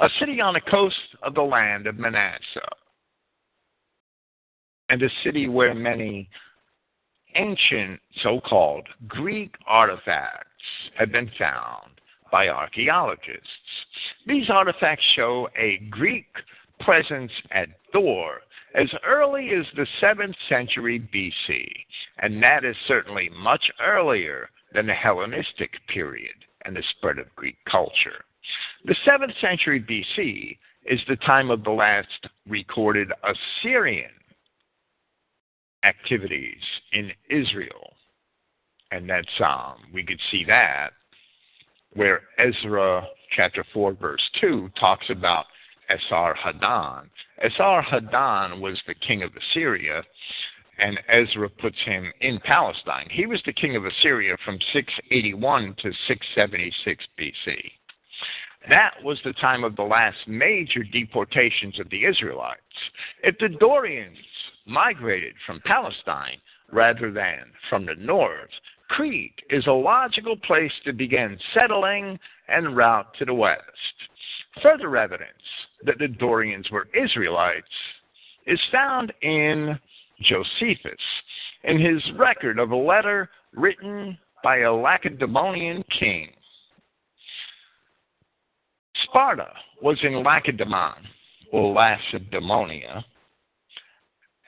a 0.00 0.08
city 0.18 0.40
on 0.40 0.54
the 0.54 0.60
coast 0.60 0.96
of 1.22 1.34
the 1.34 1.42
land 1.42 1.86
of 1.86 1.98
Manasseh, 1.98 2.60
and 4.88 5.02
a 5.02 5.10
city 5.22 5.48
where 5.48 5.74
many 5.74 6.28
ancient 7.36 8.00
so 8.22 8.40
called 8.40 8.88
Greek 9.06 9.54
artifacts 9.66 10.46
have 10.96 11.12
been 11.12 11.30
found 11.38 12.00
by 12.32 12.48
archaeologists. 12.48 13.46
These 14.26 14.50
artifacts 14.50 15.04
show 15.14 15.48
a 15.56 15.78
Greek 15.90 16.26
presence 16.80 17.32
at 17.50 17.68
Dor 17.92 18.40
as 18.74 18.88
early 19.06 19.50
as 19.50 19.66
the 19.76 19.86
7th 20.00 20.34
century 20.48 21.00
BC, 21.12 21.68
and 22.18 22.42
that 22.42 22.64
is 22.64 22.76
certainly 22.86 23.30
much 23.36 23.70
earlier 23.84 24.48
than 24.72 24.86
the 24.86 24.94
Hellenistic 24.94 25.72
period 25.88 26.34
and 26.64 26.76
the 26.76 26.82
spread 26.96 27.18
of 27.18 27.34
Greek 27.36 27.56
culture. 27.68 28.24
The 28.84 28.96
7th 29.06 29.38
century 29.40 29.80
BC 29.80 30.56
is 30.86 31.00
the 31.08 31.16
time 31.16 31.50
of 31.50 31.64
the 31.64 31.70
last 31.70 32.28
recorded 32.48 33.12
Assyrian 33.24 34.10
activities 35.84 36.60
in 36.92 37.10
Israel. 37.28 37.94
And 38.90 39.08
that's 39.08 39.28
um 39.44 39.76
we 39.92 40.04
could 40.04 40.20
see 40.30 40.44
that 40.46 40.90
where 41.94 42.22
Ezra 42.38 43.06
chapter 43.36 43.64
4 43.72 43.92
verse 43.94 44.22
2 44.40 44.70
talks 44.78 45.06
about 45.10 45.46
Esarhaddon. 45.90 47.08
Esar 47.44 47.82
Hadan 47.84 48.60
was 48.60 48.80
the 48.86 48.94
king 48.94 49.22
of 49.22 49.32
Assyria, 49.34 50.02
and 50.78 50.98
Ezra 51.08 51.48
puts 51.48 51.78
him 51.84 52.12
in 52.20 52.38
Palestine. 52.40 53.08
He 53.10 53.26
was 53.26 53.42
the 53.44 53.52
king 53.52 53.76
of 53.76 53.84
Assyria 53.84 54.36
from 54.44 54.58
681 54.72 55.74
to 55.82 55.92
676 56.08 57.04
BC. 57.18 57.72
That 58.68 59.02
was 59.02 59.18
the 59.24 59.32
time 59.34 59.64
of 59.64 59.76
the 59.76 59.82
last 59.82 60.18
major 60.26 60.82
deportations 60.82 61.80
of 61.80 61.88
the 61.90 62.04
Israelites. 62.04 62.60
If 63.22 63.38
the 63.38 63.48
Dorians 63.48 64.18
migrated 64.66 65.34
from 65.46 65.60
Palestine 65.64 66.38
rather 66.70 67.10
than 67.10 67.52
from 67.68 67.86
the 67.86 67.94
north, 67.94 68.50
Crete 68.88 69.40
is 69.48 69.66
a 69.66 69.72
logical 69.72 70.36
place 70.36 70.72
to 70.84 70.92
begin 70.92 71.38
settling 71.54 72.18
en 72.48 72.74
route 72.74 73.06
to 73.18 73.24
the 73.24 73.34
west. 73.34 73.64
Further 74.62 74.96
evidence 74.96 75.42
that 75.84 75.98
the 75.98 76.08
Dorians 76.08 76.70
were 76.70 76.88
Israelites 76.94 77.66
is 78.46 78.60
found 78.72 79.12
in 79.22 79.78
Josephus 80.22 81.00
in 81.64 81.80
his 81.80 82.02
record 82.18 82.58
of 82.58 82.72
a 82.72 82.76
letter 82.76 83.30
written 83.54 84.18
by 84.42 84.60
a 84.60 84.72
Lacedaemonian 84.72 85.84
king. 85.98 86.30
Sparta 89.04 89.48
was 89.82 89.98
in 90.02 90.22
Lacedaemon, 90.22 91.06
or 91.52 91.74
Lacedaemonia, 91.74 93.02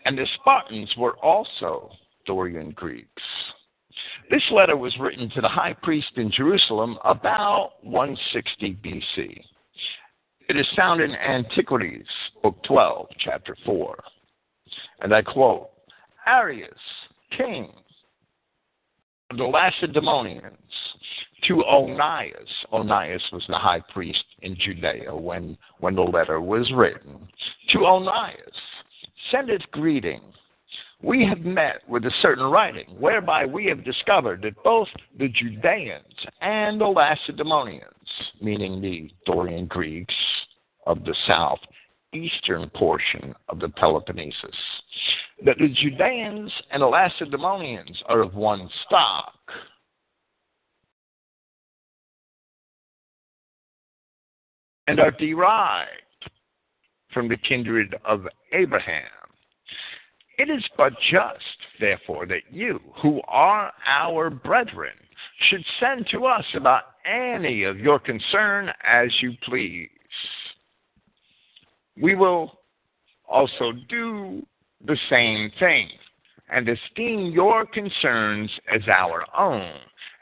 and 0.05 0.19
the 0.19 0.27
Spartans 0.41 0.93
were 0.97 1.17
also 1.19 1.91
Dorian 2.27 2.73
Greeks. 2.73 3.23
This 4.31 4.43
letter 4.51 4.77
was 4.77 4.97
written 4.99 5.31
to 5.31 5.41
the 5.41 5.49
high 5.49 5.75
priest 5.83 6.13
in 6.17 6.31
Jerusalem 6.31 6.99
about 7.05 7.73
160 7.83 8.77
BC. 8.85 9.43
It 10.53 10.59
is 10.59 10.69
found 10.77 11.01
in 11.01 11.15
Antiquities, 11.15 12.05
Book 12.43 12.63
12, 12.65 13.07
Chapter 13.21 13.57
4. 13.65 13.97
And 15.01 15.15
I 15.15 15.23
quote 15.23 15.71
Arius, 16.27 16.69
king 17.35 17.73
of 19.31 19.39
the 19.39 19.45
Lacedaemonians, 19.45 20.53
to 21.49 21.65
Onias. 21.65 22.51
Onias 22.71 23.23
was 23.33 23.43
the 23.49 23.57
high 23.57 23.81
priest 23.95 24.23
in 24.43 24.55
Judea 24.61 25.17
when, 25.17 25.57
when 25.79 25.95
the 25.95 26.03
letter 26.03 26.43
was 26.43 26.71
written. 26.77 27.27
To 27.71 27.87
Onias, 27.87 28.37
sendeth 29.31 29.63
greeting. 29.71 30.21
We 31.03 31.27
have 31.27 31.41
met 31.41 31.81
with 31.89 32.05
a 32.05 32.13
certain 32.21 32.45
writing, 32.45 32.95
whereby 33.01 33.47
we 33.47 33.65
have 33.69 33.87
discovered 33.87 34.43
that 34.43 34.63
both 34.63 34.89
the 35.19 35.29
Judeans 35.29 36.27
and 36.43 36.79
the 36.79 36.85
Lacedaemonians, 36.85 37.87
meaning 38.43 38.83
the 38.83 39.11
Dorian 39.25 39.65
Greeks, 39.65 40.15
of 40.87 41.05
the 41.05 41.15
south 41.27 41.61
eastern 42.15 42.69
portion 42.71 43.35
of 43.49 43.59
the 43.59 43.69
Peloponnesus 43.69 44.55
that 45.45 45.59
the 45.59 45.69
Judeans 45.69 46.53
and 46.71 46.83
the 46.83 46.87
Lacedaemonians 46.87 48.03
are 48.07 48.21
of 48.21 48.35
one 48.35 48.69
stock. 48.87 49.33
And 54.87 55.01
are 55.01 55.13
derived 55.13 55.91
from 57.15 57.29
the 57.29 57.37
kindred 57.37 57.95
of 58.05 58.27
Abraham. 58.53 59.05
It 60.39 60.51
is 60.51 60.65
but 60.77 60.93
just, 61.11 61.45
therefore, 61.79 62.27
that 62.27 62.43
you, 62.51 62.81
who 63.01 63.21
are 63.29 63.73
our 63.87 64.29
brethren, 64.29 64.95
should 65.49 65.65
send 65.79 66.07
to 66.11 66.27
us 66.27 66.45
about 66.55 66.83
any 67.07 67.65
of 67.65 67.79
your 67.79 67.99
concern 67.99 68.71
as 68.83 69.09
you 69.21 69.33
please. 69.45 69.89
We 72.01 72.15
will 72.15 72.59
also 73.29 73.73
do 73.89 74.45
the 74.85 74.99
same 75.11 75.51
thing 75.59 75.89
and 76.51 76.69
esteem 76.69 77.33
your 77.33 77.65
concerns 77.67 78.51
as 78.73 78.83
our 78.89 79.25
own, 79.39 79.73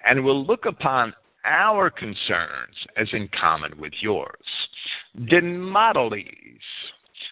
and 0.07 0.25
will 0.25 0.45
look 0.45 0.67
upon 0.67 1.13
our 1.45 1.91
concerns 1.91 2.77
as 2.97 3.09
in 3.13 3.29
common 3.39 3.73
with 3.79 3.93
yours. 4.01 4.31
Demoteles, 5.31 6.25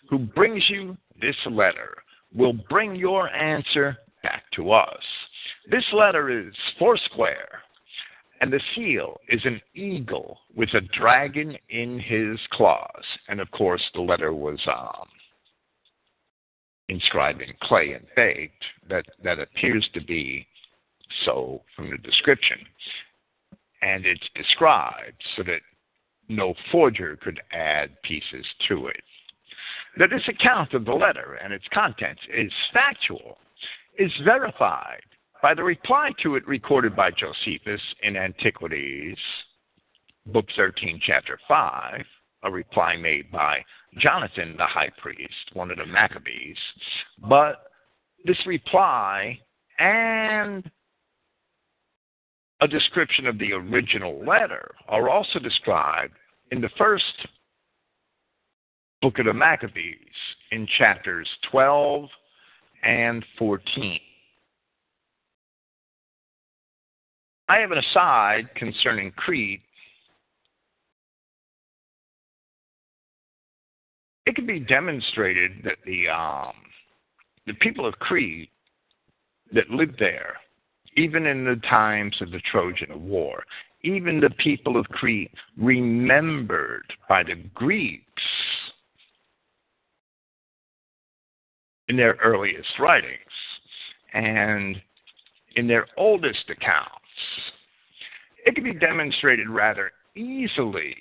who 0.08 0.18
brings 0.18 0.64
you 0.68 0.96
this 1.20 1.36
letter, 1.50 1.94
will 2.34 2.54
bring 2.68 2.96
your 2.96 3.28
answer 3.28 3.96
back 4.22 4.44
to 4.54 4.72
us. 4.72 5.02
This 5.70 5.84
letter 5.92 6.30
is 6.30 6.52
foursquare, 6.78 7.62
and 8.40 8.52
the 8.52 8.60
seal 8.74 9.18
is 9.28 9.40
an 9.44 9.60
eagle 9.74 10.38
with 10.54 10.68
a 10.74 10.80
dragon 10.80 11.56
in 11.68 11.98
his 11.98 12.38
claws. 12.52 13.04
And 13.28 13.40
of 13.40 13.50
course, 13.50 13.82
the 13.94 14.00
letter 14.00 14.32
was 14.32 14.60
um, 14.66 15.08
inscribed 16.88 17.42
in 17.42 17.52
clay 17.62 17.92
and 17.92 18.06
baked. 18.14 18.64
That 18.88 19.06
that 19.22 19.38
appears 19.38 19.88
to 19.94 20.00
be 20.00 20.46
so 21.24 21.62
from 21.74 21.90
the 21.90 21.98
description, 21.98 22.58
and 23.82 24.06
it's 24.06 24.28
described 24.34 25.22
so 25.36 25.42
that 25.44 25.60
no 26.28 26.54
forger 26.70 27.16
could 27.16 27.40
add 27.52 27.90
pieces 28.02 28.46
to 28.68 28.86
it. 28.88 29.02
That 29.96 30.10
this 30.10 30.28
account 30.28 30.74
of 30.74 30.84
the 30.84 30.92
letter 30.92 31.38
and 31.42 31.52
its 31.52 31.64
contents 31.72 32.20
is 32.32 32.52
factual, 32.72 33.38
is 33.98 34.12
verified 34.22 35.02
by 35.42 35.54
the 35.54 35.62
reply 35.62 36.10
to 36.22 36.36
it 36.36 36.46
recorded 36.46 36.96
by 36.96 37.10
Josephus 37.10 37.80
in 38.02 38.16
Antiquities, 38.16 39.16
Book 40.26 40.46
13, 40.56 41.00
Chapter 41.04 41.38
5, 41.46 42.04
a 42.44 42.50
reply 42.50 42.96
made 42.96 43.30
by 43.30 43.64
Jonathan 43.98 44.54
the 44.56 44.66
high 44.66 44.90
priest, 45.00 45.54
one 45.54 45.70
of 45.70 45.78
the 45.78 45.86
Maccabees. 45.86 46.56
But 47.28 47.64
this 48.24 48.38
reply 48.46 49.38
and 49.78 50.68
a 52.60 52.68
description 52.68 53.26
of 53.26 53.38
the 53.38 53.52
original 53.52 54.24
letter 54.24 54.74
are 54.88 55.08
also 55.08 55.38
described 55.38 56.14
in 56.50 56.60
the 56.60 56.70
first 56.76 57.04
book 59.00 59.18
of 59.20 59.26
the 59.26 59.34
Maccabees 59.34 59.96
in 60.50 60.66
chapters 60.78 61.28
12 61.50 62.08
and 62.82 63.24
14. 63.38 64.00
I 67.48 67.58
have 67.58 67.70
an 67.70 67.78
aside 67.78 68.54
concerning 68.54 69.10
Crete. 69.12 69.62
It 74.26 74.34
can 74.34 74.46
be 74.46 74.60
demonstrated 74.60 75.52
that 75.64 75.78
the 75.86 76.08
um, 76.08 76.52
the 77.46 77.54
people 77.54 77.86
of 77.86 77.94
Crete 77.94 78.50
that 79.52 79.70
lived 79.70 79.96
there, 79.98 80.34
even 80.96 81.24
in 81.24 81.46
the 81.46 81.56
times 81.68 82.14
of 82.20 82.30
the 82.30 82.40
Trojan 82.50 83.08
War, 83.08 83.42
even 83.82 84.20
the 84.20 84.30
people 84.30 84.76
of 84.78 84.86
Crete 84.86 85.30
remembered 85.56 86.92
by 87.08 87.22
the 87.22 87.36
Greeks 87.54 88.04
in 91.88 91.96
their 91.96 92.16
earliest 92.22 92.78
writings 92.78 93.14
and 94.12 94.76
in 95.56 95.66
their 95.66 95.86
oldest 95.96 96.50
accounts. 96.50 96.97
It 98.44 98.54
can 98.54 98.64
be 98.64 98.74
demonstrated 98.74 99.48
rather 99.48 99.92
easily 100.14 100.94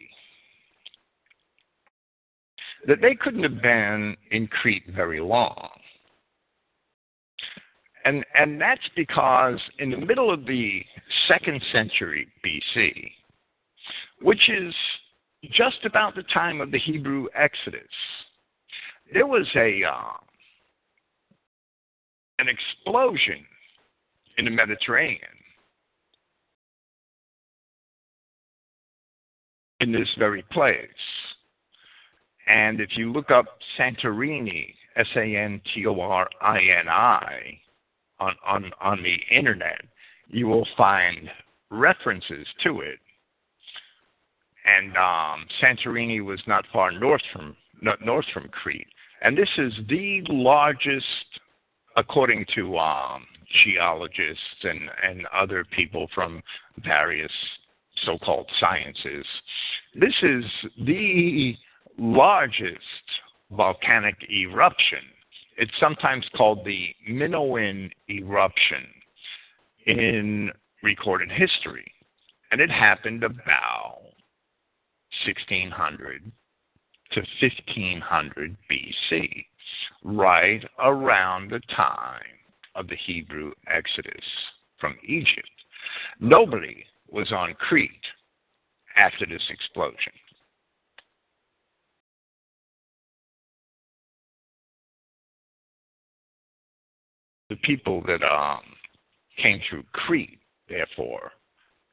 that 2.88 3.02
they 3.02 3.16
couldn't 3.16 3.44
have 3.44 3.62
been 3.62 4.16
in 4.32 4.48
Crete 4.48 4.84
very 4.96 5.20
long. 5.20 5.70
And, 8.06 8.26
and 8.36 8.60
that's 8.62 8.88
because 8.96 9.60
in 9.80 9.92
the 9.92 9.98
middle 9.98 10.34
of 10.34 10.46
the 10.46 10.82
second 11.28 11.62
century 11.74 12.28
BC, 12.46 13.12
which 14.22 14.50
is 14.50 14.74
just 15.52 15.84
about 15.86 16.16
the 16.16 16.24
time 16.34 16.62
of 16.62 16.72
the 16.72 16.80
Hebrew 16.80 17.28
Exodus, 17.36 17.82
there 19.14 19.28
was 19.28 19.48
a 19.56 19.84
uh, 19.84 20.14
an 22.40 22.48
explosion 22.48 23.46
in 24.38 24.46
the 24.46 24.52
Mediterranean 24.52 25.37
in 29.80 29.92
this 29.92 30.10
very 30.18 30.44
place. 30.52 30.88
And 32.48 32.80
if 32.80 32.92
you 32.96 33.12
look 33.12 33.32
up 33.32 33.46
Santorini, 33.78 34.74
S 34.96 35.08
A 35.16 35.36
N 35.36 35.62
T 35.74 35.86
O 35.86 36.00
R 36.00 36.28
I 36.42 36.58
N 36.58 36.88
I, 36.90 37.60
on, 38.20 38.36
on, 38.46 38.72
on 38.82 39.04
the 39.04 39.36
internet, 39.36 39.82
you 40.28 40.48
will 40.48 40.68
find 40.76 41.30
references 41.70 42.48
to 42.64 42.82
it. 42.82 43.00
And 44.66 44.98
um, 44.98 45.46
Santorini 45.62 46.24
was 46.24 46.42
not 46.48 46.66
far 46.74 46.92
north 46.92 47.22
from 47.32 47.56
north 48.04 48.26
from 48.34 48.50
Crete, 48.50 48.88
and 49.22 49.38
this 49.38 49.50
is 49.58 49.72
the 49.88 50.24
largest, 50.30 51.06
according 51.96 52.46
to 52.56 52.78
um, 52.78 53.24
geologists 53.64 54.64
and, 54.64 54.90
and 55.04 55.26
other 55.28 55.64
people 55.76 56.08
from 56.14 56.42
various 56.84 57.32
so-called 58.06 58.50
sciences. 58.60 59.26
This 59.96 60.14
is 60.22 60.44
the 60.86 61.56
largest 61.98 62.80
volcanic 63.52 64.16
eruption. 64.30 65.00
It's 65.58 65.72
sometimes 65.80 66.26
called 66.36 66.66
the 66.66 66.94
Minoan 67.10 67.90
eruption 68.10 68.86
in 69.86 70.52
recorded 70.84 71.32
history. 71.32 71.92
And 72.52 72.62
it 72.62 72.70
happened 72.70 73.24
about 73.24 74.00
1600 75.26 76.32
to 77.12 77.20
1500 77.42 78.58
BC, 78.70 79.46
right 80.04 80.64
around 80.80 81.50
the 81.50 81.62
time 81.76 82.22
of 82.76 82.88
the 82.88 82.96
Hebrew 82.96 83.52
exodus 83.68 84.24
from 84.80 84.96
Egypt. 85.08 85.50
Nobody 86.20 86.86
was 87.10 87.32
on 87.32 87.54
Crete 87.56 87.92
after 88.96 89.26
this 89.26 89.42
explosion. 89.50 90.14
The 97.50 97.56
people 97.58 98.04
that 98.08 98.24
um, 98.24 98.62
came 99.42 99.62
through 99.70 99.84
Crete, 99.94 100.40
therefore, 100.68 101.32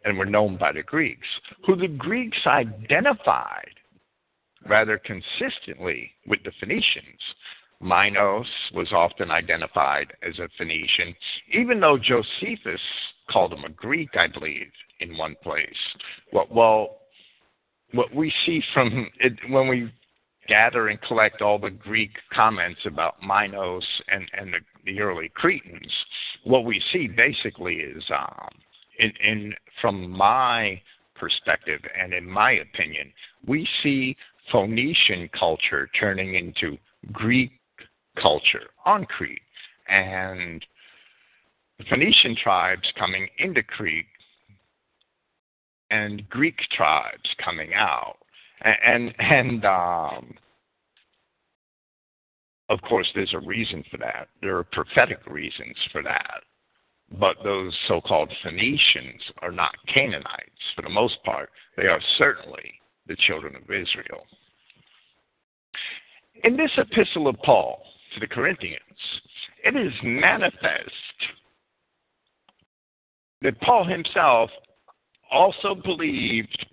and 0.05 0.19
were 0.19 0.27
known 0.27 0.57
by 0.57 0.73
the 0.73 0.83
Greeks, 0.83 1.27
who 1.65 1.77
the 1.77 1.89
Greeks 1.89 2.39
identified 2.47 3.71
rather 4.67 4.99
consistently 4.99 6.11
with 6.27 6.43
the 6.45 6.53
Phoenicians. 6.59 7.21
Minos 7.81 8.47
was 8.73 8.93
often 8.93 9.31
identified 9.31 10.13
as 10.23 10.39
a 10.39 10.49
Phoenician, 10.57 11.15
even 11.53 11.81
though 11.81 11.99
Josephus 11.99 12.81
called 13.31 13.53
him 13.53 13.65
a 13.65 13.71
Greek, 13.71 14.11
I 14.17 14.27
believe, 14.27 14.71
in 15.01 15.17
one 15.17 15.37
place. 15.43 15.67
Well, 16.33 16.47
well 16.51 16.99
what 17.93 18.15
we 18.15 18.33
see 18.45 18.63
from 18.73 19.09
it 19.21 19.35
when 19.49 19.69
we 19.69 19.93
gather 20.49 20.89
and 20.89 21.01
collect 21.03 21.43
all 21.43 21.59
the 21.59 21.71
Greek 21.71 22.11
comments 22.33 22.81
about 22.85 23.23
Minos 23.23 23.87
and, 24.09 24.29
and 24.39 24.53
the, 24.53 24.59
the 24.85 25.01
early 25.01 25.31
Cretans, 25.35 25.93
what 26.45 26.65
we 26.65 26.83
see 26.93 27.09
basically 27.09 27.77
is, 27.77 28.03
um, 28.11 28.49
in, 28.99 29.13
in 29.25 29.55
from 29.81 30.11
my 30.11 30.81
perspective 31.15 31.81
and 31.99 32.13
in 32.13 32.29
my 32.29 32.53
opinion, 32.53 33.13
we 33.47 33.67
see 33.83 34.17
Phoenician 34.53 35.31
culture 35.39 35.89
turning 35.99 36.35
into 36.35 36.77
Greek 37.13 37.53
culture 38.21 38.71
on 38.85 39.05
Crete, 39.07 39.41
and 39.89 40.65
the 41.79 41.85
Phoenician 41.91 42.37
tribes 42.43 42.91
coming 42.99 43.29
into 43.39 43.63
Crete 43.63 44.07
and 45.91 46.29
Greek 46.29 46.59
tribes 46.77 47.29
coming 47.45 47.75
out, 47.75 48.17
and 48.63 49.15
and, 49.19 49.65
um, 49.65 50.35
Of 52.71 52.81
course, 52.83 53.07
there's 53.15 53.35
a 53.35 53.47
reason 53.47 53.85
for 53.91 53.99
that. 53.99 54.29
There 54.41 54.57
are 54.57 54.65
prophetic 54.65 55.21
reasons 55.27 55.77
for 55.93 56.03
that. 56.03 56.43
But 57.21 57.37
those 57.45 57.77
so 57.87 58.01
called 58.01 58.33
Phoenicians 58.43 59.23
are 59.43 59.53
not 59.53 59.75
Canaanites 59.93 60.65
for 60.75 60.83
the 60.83 60.89
most 60.89 61.23
part. 61.25 61.51
They 61.77 61.87
are 61.87 62.01
certainly 62.17 62.73
the 63.07 63.17
children 63.27 63.55
of 63.55 63.63
Israel. 63.65 64.27
In 66.43 66.57
this 66.57 66.71
epistle 66.79 67.29
of 67.29 67.37
Paul 67.45 67.83
to 68.15 68.21
the 68.21 68.27
Corinthians, 68.27 68.81
it 69.65 69.77
is 69.77 69.93
manifest 70.03 70.91
that 73.43 73.61
Paul 73.61 73.85
himself 73.85 74.51
also 75.31 75.75
believed 75.75 76.67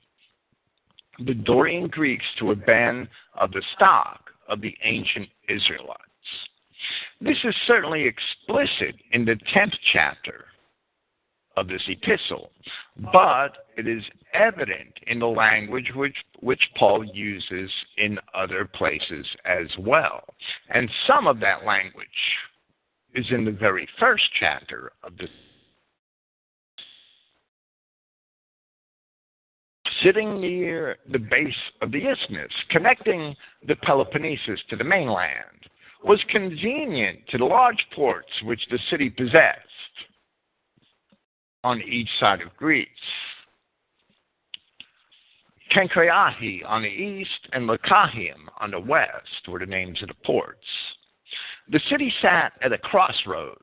the 1.26 1.34
Dorian 1.34 1.88
Greeks 1.88 2.26
to 2.40 2.50
have 2.50 2.66
been 2.66 3.08
of 3.40 3.52
the 3.52 3.64
stock 3.76 4.30
of 4.48 4.62
the 4.62 4.74
ancient 4.84 5.28
Israelites. 5.50 6.02
This 7.20 7.38
is 7.44 7.56
certainly 7.68 8.06
explicit 8.06 8.96
in 9.12 9.26
the 9.26 9.38
10th 9.56 9.76
chapter 9.94 10.46
of 11.58 11.68
this 11.68 11.82
epistle, 11.88 12.52
but 13.12 13.50
it 13.78 13.88
is 13.88 14.04
evident 14.34 14.94
in 15.08 15.20
the 15.20 15.28
language 15.28 15.92
which, 15.96 16.16
which 16.40 16.62
Paul 16.78 17.04
uses 17.04 17.70
in 17.98 18.18
other 18.34 18.66
places 18.66 19.26
as 19.46 19.68
well. 19.80 20.24
And 20.70 20.90
some 21.08 21.28
of 21.28 21.40
that 21.42 21.66
language 21.66 22.08
is 23.16 23.26
in 23.32 23.44
the 23.44 23.52
very 23.52 23.88
first 24.00 24.24
chapter 24.40 24.94
of 25.04 25.18
this. 25.18 25.30
Sitting 30.04 30.40
near 30.40 30.98
the 31.12 31.20
base 31.20 31.54
of 31.82 31.92
the 31.92 32.08
isthmus, 32.08 32.52
connecting 32.70 33.36
the 33.68 33.76
Peloponnesus 33.76 34.60
to 34.70 34.76
the 34.76 34.84
mainland, 34.84 35.46
was 36.04 36.20
convenient 36.30 37.20
to 37.30 37.38
the 37.38 37.46
large 37.46 37.86
ports 37.94 38.32
which 38.44 38.62
the 38.72 38.80
city 38.90 39.10
possessed 39.10 39.71
on 41.64 41.82
each 41.82 42.10
side 42.20 42.42
of 42.42 42.56
Greece. 42.58 42.88
Cenchreae 45.76 46.66
on 46.66 46.82
the 46.84 46.90
east 46.90 47.48
and 47.54 47.68
Lechaeum 47.68 48.50
on 48.60 48.72
the 48.72 48.80
west 48.80 49.48
were 49.48 49.60
the 49.60 49.66
names 49.66 50.02
of 50.02 50.10
the 50.10 50.14
ports. 50.26 50.66
The 51.70 51.80
city 51.90 52.14
sat 52.22 52.54
at 52.62 52.74
a 52.74 52.78
crossroads 52.78 53.58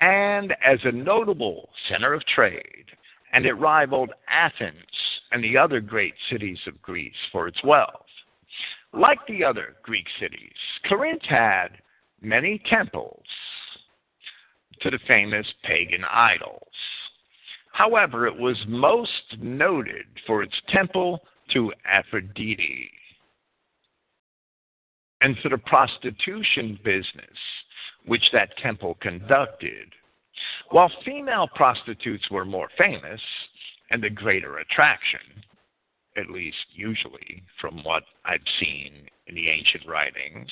and 0.00 0.52
as 0.64 0.78
a 0.82 0.92
notable 0.92 1.68
center 1.88 2.12
of 2.12 2.24
trade, 2.26 2.86
and 3.32 3.46
it 3.46 3.52
rivaled 3.52 4.10
Athens 4.28 4.74
and 5.30 5.44
the 5.44 5.56
other 5.56 5.80
great 5.80 6.14
cities 6.30 6.58
of 6.66 6.82
Greece 6.82 7.14
for 7.30 7.46
its 7.46 7.62
wealth. 7.62 8.06
Like 8.92 9.18
the 9.28 9.44
other 9.44 9.76
Greek 9.82 10.06
cities, 10.18 10.56
Corinth 10.88 11.22
had 11.22 11.68
many 12.20 12.60
temples 12.68 13.22
to 14.80 14.90
the 14.90 14.98
famous 15.06 15.46
pagan 15.64 16.04
idols. 16.10 16.62
However, 17.72 18.26
it 18.26 18.36
was 18.36 18.56
most 18.66 19.36
noted 19.38 20.06
for 20.26 20.42
its 20.42 20.54
temple 20.68 21.20
to 21.52 21.72
Aphrodite 21.84 22.90
and 25.20 25.36
for 25.38 25.48
the 25.50 25.58
prostitution 25.58 26.78
business 26.84 27.36
which 28.06 28.22
that 28.32 28.56
temple 28.58 28.96
conducted. 29.00 29.92
While 30.70 30.90
female 31.04 31.48
prostitutes 31.54 32.30
were 32.30 32.44
more 32.44 32.68
famous 32.78 33.20
and 33.90 34.02
the 34.02 34.10
greater 34.10 34.58
attraction, 34.58 35.20
at 36.16 36.30
least 36.30 36.56
usually 36.72 37.42
from 37.60 37.82
what 37.84 38.04
I've 38.24 38.40
seen 38.58 39.06
in 39.26 39.34
the 39.34 39.48
ancient 39.48 39.86
writings. 39.86 40.50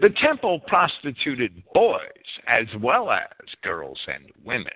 The 0.00 0.10
temple 0.10 0.60
prostituted 0.66 1.62
boys 1.74 2.00
as 2.46 2.66
well 2.80 3.10
as 3.10 3.28
girls 3.62 3.98
and 4.06 4.24
women, 4.44 4.72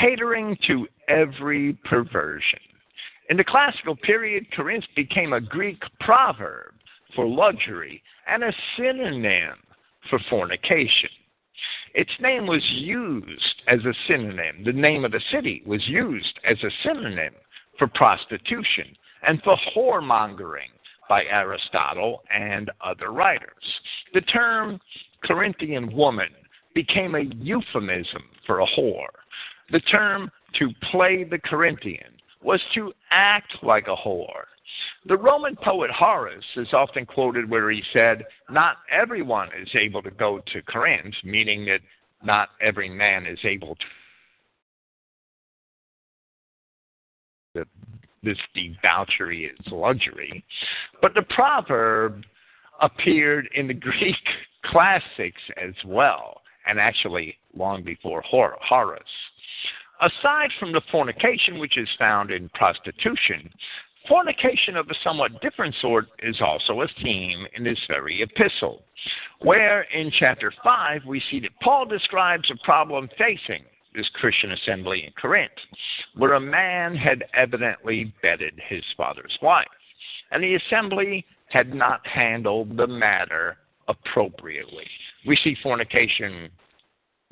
catering 0.00 0.56
to 0.66 0.88
every 1.08 1.74
perversion. 1.84 2.60
In 3.28 3.36
the 3.36 3.44
classical 3.44 3.96
period, 3.96 4.46
Corinth 4.54 4.84
became 4.96 5.32
a 5.32 5.40
Greek 5.40 5.82
proverb 6.00 6.74
for 7.14 7.26
luxury 7.26 8.02
and 8.26 8.42
a 8.42 8.52
synonym 8.76 9.58
for 10.08 10.18
fornication. 10.30 11.10
Its 11.94 12.10
name 12.20 12.46
was 12.46 12.64
used 12.70 13.62
as 13.68 13.80
a 13.84 13.94
synonym. 14.08 14.64
The 14.64 14.72
name 14.72 15.04
of 15.04 15.12
the 15.12 15.22
city 15.30 15.62
was 15.66 15.86
used 15.86 16.40
as 16.44 16.56
a 16.62 16.70
synonym 16.82 17.34
for 17.78 17.86
prostitution 17.86 18.96
and 19.26 19.40
for 19.42 19.56
whoremongering 19.76 20.72
by 21.08 21.24
Aristotle 21.24 22.22
and 22.32 22.70
other 22.84 23.12
writers. 23.12 23.64
The 24.14 24.20
term 24.22 24.80
Corinthian 25.24 25.94
woman 25.94 26.28
became 26.74 27.14
a 27.14 27.24
euphemism 27.36 28.22
for 28.46 28.60
a 28.60 28.66
whore. 28.66 29.06
The 29.70 29.80
term 29.80 30.30
to 30.58 30.70
play 30.90 31.24
the 31.24 31.38
Corinthian 31.38 32.14
was 32.42 32.60
to 32.74 32.92
act 33.10 33.52
like 33.62 33.88
a 33.88 33.96
whore. 33.96 34.44
The 35.06 35.16
Roman 35.16 35.56
poet 35.56 35.90
Horace 35.90 36.44
is 36.56 36.68
often 36.72 37.06
quoted 37.06 37.48
where 37.48 37.70
he 37.70 37.82
said, 37.92 38.24
Not 38.50 38.78
everyone 38.90 39.48
is 39.60 39.68
able 39.74 40.02
to 40.02 40.10
go 40.10 40.40
to 40.52 40.62
Corinth, 40.62 41.14
meaning 41.24 41.64
that 41.66 41.80
not 42.24 42.50
every 42.60 42.88
man 42.88 43.26
is 43.26 43.38
able 43.44 43.74
to 47.54 47.64
this 48.22 48.38
debauchery 48.54 49.46
is 49.46 49.72
luxury. 49.72 50.44
But 51.00 51.14
the 51.14 51.22
proverb 51.22 52.22
appeared 52.80 53.48
in 53.54 53.66
the 53.68 53.74
Greek 53.90 54.16
classics 54.64 55.40
as 55.56 55.74
well, 55.84 56.42
and 56.66 56.78
actually 56.78 57.36
long 57.54 57.82
before 57.82 58.22
Horace. 58.22 59.02
Aside 60.00 60.50
from 60.58 60.72
the 60.72 60.82
fornication 60.90 61.58
which 61.58 61.78
is 61.78 61.88
found 61.98 62.30
in 62.30 62.48
prostitution, 62.50 63.50
fornication 64.08 64.76
of 64.76 64.88
a 64.90 64.94
somewhat 65.04 65.40
different 65.40 65.74
sort 65.80 66.06
is 66.22 66.40
also 66.40 66.80
a 66.80 66.88
theme 67.02 67.46
in 67.54 67.62
this 67.62 67.78
very 67.88 68.22
epistle, 68.22 68.84
where 69.40 69.82
in 69.94 70.10
chapter 70.18 70.52
5 70.64 71.02
we 71.06 71.22
see 71.30 71.40
that 71.40 71.50
Paul 71.62 71.86
describes 71.86 72.50
a 72.50 72.64
problem 72.64 73.08
facing 73.16 73.64
this 73.94 74.08
Christian 74.14 74.52
assembly 74.52 75.04
in 75.06 75.12
Corinth, 75.20 75.52
where 76.14 76.34
a 76.34 76.40
man 76.40 76.96
had 76.96 77.24
evidently 77.34 78.12
bedded 78.22 78.58
his 78.68 78.84
father's 78.96 79.36
wife, 79.42 79.66
and 80.30 80.42
the 80.42 80.54
assembly 80.54 81.24
had 81.50 81.74
not 81.74 82.06
handled 82.06 82.76
the 82.76 82.86
matter 82.86 83.58
appropriately. 83.88 84.86
We 85.26 85.36
see 85.44 85.56
fornication 85.62 86.50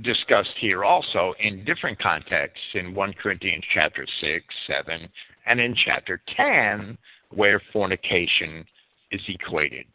discussed 0.02 0.54
here 0.58 0.84
also 0.84 1.34
in 1.40 1.64
different 1.64 1.98
contexts 1.98 2.64
in 2.74 2.94
1 2.94 3.12
Corinthians 3.14 3.64
chapter 3.72 4.06
6, 4.20 4.44
7, 4.66 5.08
and 5.46 5.60
in 5.60 5.74
chapter 5.84 6.22
10, 6.36 6.96
where 7.30 7.60
fornication 7.72 8.64
is 9.10 9.20
equated 9.28 9.86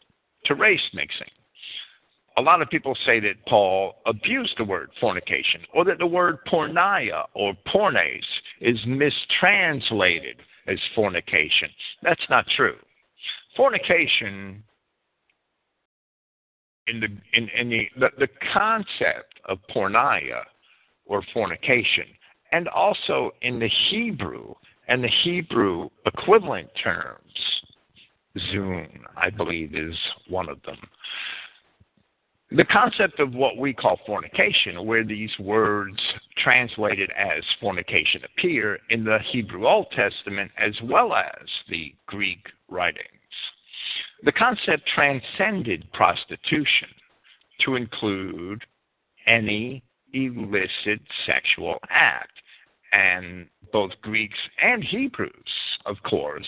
to 0.45 0.55
race 0.55 0.81
mixing 0.93 1.27
a 2.37 2.41
lot 2.41 2.61
of 2.61 2.69
people 2.69 2.97
say 3.05 3.19
that 3.21 3.45
Paul 3.47 3.95
abused 4.05 4.55
the 4.57 4.65
word 4.65 4.89
fornication, 4.99 5.61
or 5.73 5.85
that 5.85 5.99
the 5.99 6.07
word 6.07 6.39
porneia 6.51 7.25
or 7.33 7.53
pornes 7.73 8.23
is 8.59 8.77
mistranslated 8.85 10.37
as 10.67 10.77
fornication. 10.93 11.69
That's 12.01 12.29
not 12.29 12.45
true. 12.55 12.75
Fornication, 13.55 14.63
in 16.87 16.99
the 16.99 17.07
in, 17.33 17.49
in 17.57 17.69
the, 17.69 17.87
the 17.99 18.09
the 18.19 18.27
concept 18.53 19.39
of 19.45 19.59
porneia 19.73 20.41
or 21.05 21.23
fornication, 21.33 22.05
and 22.51 22.67
also 22.67 23.31
in 23.41 23.59
the 23.59 23.69
Hebrew 23.89 24.53
and 24.87 25.03
the 25.03 25.11
Hebrew 25.23 25.89
equivalent 26.05 26.69
terms, 26.83 27.21
zoon, 28.51 28.89
I 29.15 29.29
believe, 29.29 29.73
is 29.73 29.95
one 30.27 30.49
of 30.49 30.61
them 30.63 30.77
the 32.51 32.65
concept 32.65 33.19
of 33.19 33.33
what 33.33 33.57
we 33.57 33.73
call 33.73 33.99
fornication, 34.05 34.85
where 34.85 35.03
these 35.03 35.31
words 35.39 35.99
translated 36.37 37.09
as 37.17 37.43
fornication 37.59 38.21
appear 38.23 38.77
in 38.89 39.03
the 39.03 39.17
Hebrew 39.31 39.67
Old 39.67 39.87
Testament 39.91 40.51
as 40.57 40.73
well 40.83 41.13
as 41.13 41.47
the 41.69 41.93
Greek 42.05 42.45
writings. 42.69 43.09
The 44.23 44.31
concept 44.31 44.83
transcended 44.93 45.91
prostitution 45.93 46.89
to 47.61 47.75
include 47.75 48.63
any 49.25 49.83
illicit 50.13 51.01
sexual 51.25 51.79
act, 51.89 52.31
and 52.91 53.47
both 53.73 53.91
Greeks 54.01 54.37
and 54.61 54.83
Hebrews, 54.83 55.31
of 55.85 55.97
course, 56.03 56.45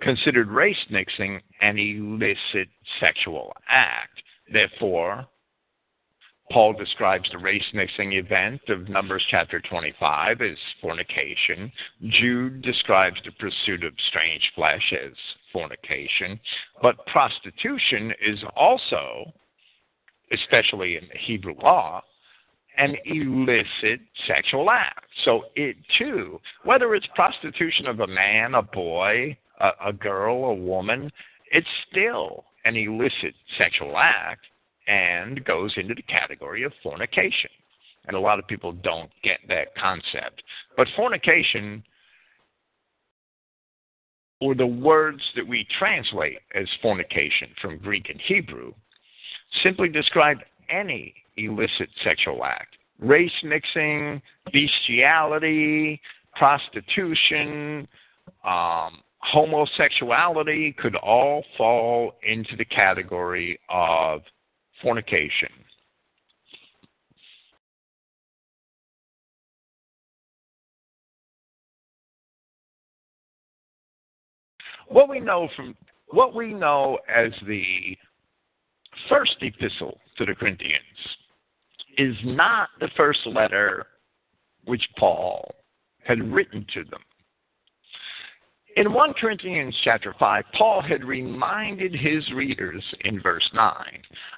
considered 0.00 0.48
race 0.48 0.84
mixing 0.90 1.40
an 1.60 1.78
illicit 1.78 2.68
sexual 2.98 3.52
act 3.68 4.22
Therefore, 4.50 5.26
Paul 6.50 6.74
describes 6.74 7.28
the 7.30 7.38
race 7.38 7.64
mixing 7.72 8.12
event 8.12 8.60
of 8.68 8.88
Numbers 8.88 9.24
chapter 9.30 9.60
25 9.60 10.42
as 10.42 10.58
fornication. 10.80 11.72
Jude 12.08 12.62
describes 12.62 13.16
the 13.24 13.32
pursuit 13.32 13.84
of 13.84 13.94
strange 14.08 14.52
flesh 14.54 14.92
as 14.92 15.12
fornication. 15.52 16.38
But 16.82 17.06
prostitution 17.06 18.12
is 18.20 18.38
also, 18.54 19.32
especially 20.30 20.96
in 20.96 21.08
the 21.10 21.18
Hebrew 21.18 21.54
law, 21.62 22.02
an 22.76 22.96
illicit 23.04 24.00
sexual 24.26 24.70
act. 24.70 25.06
So 25.24 25.44
it 25.56 25.76
too, 25.98 26.40
whether 26.64 26.94
it's 26.94 27.06
prostitution 27.14 27.86
of 27.86 28.00
a 28.00 28.06
man, 28.06 28.54
a 28.54 28.62
boy, 28.62 29.36
a, 29.60 29.88
a 29.88 29.92
girl, 29.92 30.44
a 30.46 30.54
woman, 30.54 31.10
it's 31.50 31.68
still 31.90 32.44
an 32.64 32.76
illicit 32.76 33.34
sexual 33.58 33.96
act 33.96 34.46
and 34.86 35.44
goes 35.44 35.72
into 35.76 35.94
the 35.94 36.02
category 36.02 36.62
of 36.64 36.72
fornication. 36.82 37.50
And 38.06 38.16
a 38.16 38.20
lot 38.20 38.38
of 38.38 38.46
people 38.48 38.72
don't 38.72 39.10
get 39.22 39.38
that 39.48 39.74
concept. 39.76 40.42
But 40.76 40.88
fornication, 40.96 41.84
or 44.40 44.54
the 44.56 44.66
words 44.66 45.22
that 45.36 45.46
we 45.46 45.66
translate 45.78 46.38
as 46.54 46.66
fornication 46.80 47.48
from 47.60 47.78
Greek 47.78 48.10
and 48.10 48.20
Hebrew, 48.26 48.72
simply 49.62 49.88
describe 49.88 50.38
any 50.68 51.14
illicit 51.36 51.88
sexual 52.02 52.44
act. 52.44 52.76
Race 52.98 53.30
mixing, 53.44 54.20
bestiality, 54.52 56.00
prostitution, 56.34 57.86
um, 58.44 59.00
homosexuality 59.22 60.74
could 60.78 60.96
all 60.96 61.44
fall 61.56 62.14
into 62.22 62.56
the 62.56 62.64
category 62.64 63.58
of 63.70 64.22
fornication. 64.82 65.48
What 74.88 75.08
we 75.08 75.20
know 75.20 75.48
from 75.56 75.74
what 76.08 76.34
we 76.34 76.52
know 76.52 76.98
as 77.08 77.32
the 77.46 77.96
first 79.08 79.36
epistle 79.40 79.98
to 80.18 80.26
the 80.26 80.34
Corinthians 80.34 80.82
is 81.96 82.14
not 82.24 82.68
the 82.78 82.90
first 82.96 83.20
letter 83.26 83.86
which 84.66 84.86
Paul 84.98 85.54
had 86.04 86.20
written 86.32 86.66
to 86.74 86.84
them. 86.84 87.00
In 88.76 88.92
1 88.92 89.14
Corinthians 89.14 89.76
chapter 89.84 90.14
5, 90.18 90.44
Paul 90.56 90.80
had 90.80 91.04
reminded 91.04 91.94
his 91.94 92.30
readers 92.32 92.82
in 93.04 93.20
verse 93.20 93.48
9 93.52 93.74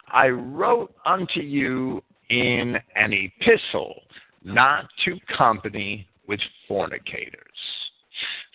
I 0.09 0.29
wrote 0.29 0.93
unto 1.07 1.41
you 1.41 2.03
in 2.31 2.77
an 2.97 3.13
epistle 3.13 4.03
not 4.43 4.87
to 5.05 5.19
company 5.37 6.09
with 6.27 6.41
fornicators. 6.67 7.35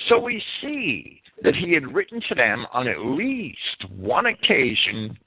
So 0.09 0.19
we 0.19 0.43
see 0.61 1.21
that 1.43 1.55
he 1.55 1.73
had 1.73 1.93
written 1.93 2.21
to 2.27 2.35
them 2.35 2.65
on 2.73 2.87
at 2.87 2.99
least 2.99 3.89
one 3.95 4.25
occasion 4.25 5.17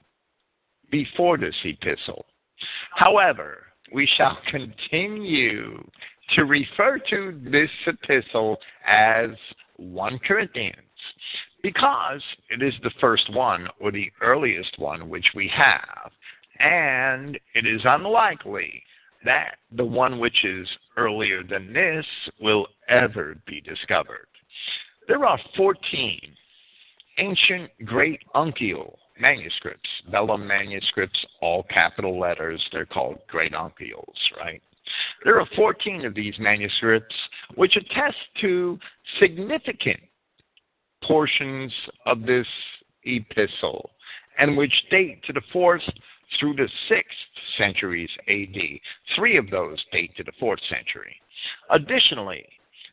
before 0.91 1.37
this 1.37 1.55
epistle. 1.63 2.25
However, 2.95 3.63
we 3.91 4.07
shall 4.17 4.37
continue 4.49 5.83
to 6.35 6.45
refer 6.45 6.99
to 7.09 7.39
this 7.43 7.69
epistle 7.87 8.57
as 8.87 9.29
1 9.91 10.19
Corinthians 10.19 10.77
because 11.61 12.21
it 12.49 12.61
is 12.61 12.73
the 12.83 12.91
first 12.99 13.33
one 13.33 13.67
or 13.79 13.91
the 13.91 14.11
earliest 14.21 14.77
one 14.79 15.09
which 15.09 15.27
we 15.35 15.49
have, 15.53 16.11
and 16.59 17.39
it 17.55 17.65
is 17.65 17.81
unlikely 17.85 18.83
that 19.25 19.55
the 19.71 19.85
one 19.85 20.19
which 20.19 20.43
is 20.43 20.67
earlier 20.97 21.43
than 21.43 21.73
this 21.73 22.05
will 22.41 22.67
ever 22.89 23.35
be 23.47 23.61
discovered. 23.61 24.27
There 25.07 25.25
are 25.25 25.39
14 25.55 26.19
ancient 27.17 27.71
great 27.85 28.19
uncial 28.35 28.95
manuscripts, 29.19 29.89
vellum 30.09 30.47
manuscripts, 30.47 31.23
all 31.41 31.63
capital 31.63 32.19
letters. 32.19 32.61
They're 32.71 32.85
called 32.85 33.19
great 33.27 33.53
uncials, 33.53 34.15
right? 34.37 34.61
There 35.23 35.39
are 35.39 35.47
14 35.55 36.05
of 36.05 36.13
these 36.13 36.35
manuscripts 36.39 37.15
which 37.55 37.75
attest 37.75 38.17
to 38.41 38.77
significant 39.19 39.99
portions 41.03 41.71
of 42.05 42.23
this 42.23 42.47
epistle 43.05 43.89
and 44.39 44.57
which 44.57 44.73
date 44.89 45.23
to 45.25 45.33
the 45.33 45.41
4th 45.53 45.81
through 46.39 46.55
the 46.55 46.69
6th 46.89 47.03
centuries 47.57 48.09
AD. 48.27 48.57
Three 49.15 49.37
of 49.37 49.49
those 49.49 49.83
date 49.91 50.15
to 50.17 50.23
the 50.23 50.31
4th 50.41 50.61
century. 50.69 51.15
Additionally, 51.69 52.45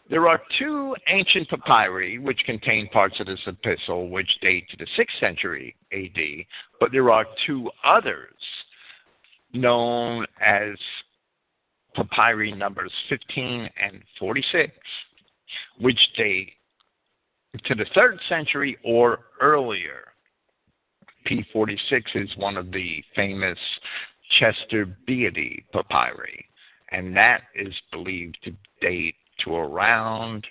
there 0.08 0.28
are 0.28 0.40
two 0.58 0.96
ancient 1.08 1.48
papyri 1.48 2.18
which 2.18 2.40
contain 2.44 2.88
parts 2.88 3.18
of 3.20 3.26
this 3.26 3.40
epistle 3.46 4.08
which 4.10 4.30
date 4.42 4.68
to 4.70 4.76
the 4.76 4.86
6th 4.98 5.20
century 5.20 5.76
AD, 5.92 6.44
but 6.80 6.90
there 6.90 7.10
are 7.10 7.24
two 7.46 7.70
others 7.84 8.34
known 9.52 10.26
as 10.44 10.76
papyri 11.94 12.52
numbers 12.52 12.92
15 13.08 13.68
and 13.82 14.02
46, 14.18 14.72
which 15.78 15.98
date 16.16 16.52
to 17.64 17.74
the 17.74 17.86
3rd 17.96 18.18
century 18.28 18.78
or 18.84 19.20
earlier. 19.40 20.04
P46 21.26 22.02
is 22.14 22.30
one 22.36 22.56
of 22.56 22.70
the 22.72 23.02
famous 23.14 23.58
Chester 24.38 24.86
Beatty 25.06 25.64
papyri, 25.72 26.44
and 26.92 27.14
that 27.16 27.42
is 27.54 27.74
believed 27.92 28.38
to 28.44 28.52
date 28.80 29.16
to 29.44 29.54
around 29.54 30.46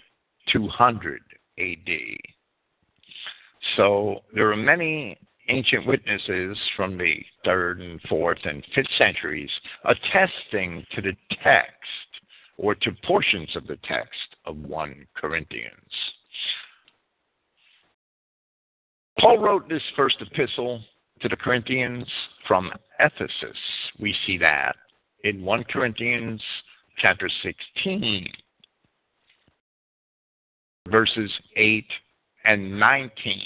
200 0.51 1.21
AD. 1.57 1.89
So 3.77 4.21
there 4.33 4.51
are 4.51 4.57
many 4.57 5.17
ancient 5.49 5.85
witnesses 5.85 6.57
from 6.75 6.97
the 6.97 7.15
third 7.43 7.81
and 7.81 7.99
fourth 8.07 8.39
and 8.43 8.63
fifth 8.73 8.89
centuries 8.97 9.49
attesting 9.85 10.85
to 10.95 11.01
the 11.01 11.13
text 11.43 11.73
or 12.57 12.75
to 12.75 12.91
portions 13.05 13.55
of 13.55 13.65
the 13.67 13.77
text 13.83 14.35
of 14.45 14.57
1 14.57 15.07
Corinthians. 15.15 15.73
Paul 19.19 19.39
wrote 19.39 19.67
this 19.67 19.83
first 19.95 20.17
epistle 20.21 20.81
to 21.21 21.27
the 21.27 21.35
Corinthians 21.35 22.05
from 22.47 22.71
Ephesus. 22.99 23.57
We 23.99 24.15
see 24.25 24.37
that 24.37 24.75
in 25.23 25.43
1 25.43 25.63
Corinthians 25.65 26.41
chapter 26.97 27.29
16 27.43 28.27
verses 30.89 31.31
8 31.55 31.85
and 32.45 32.79
19 32.79 33.41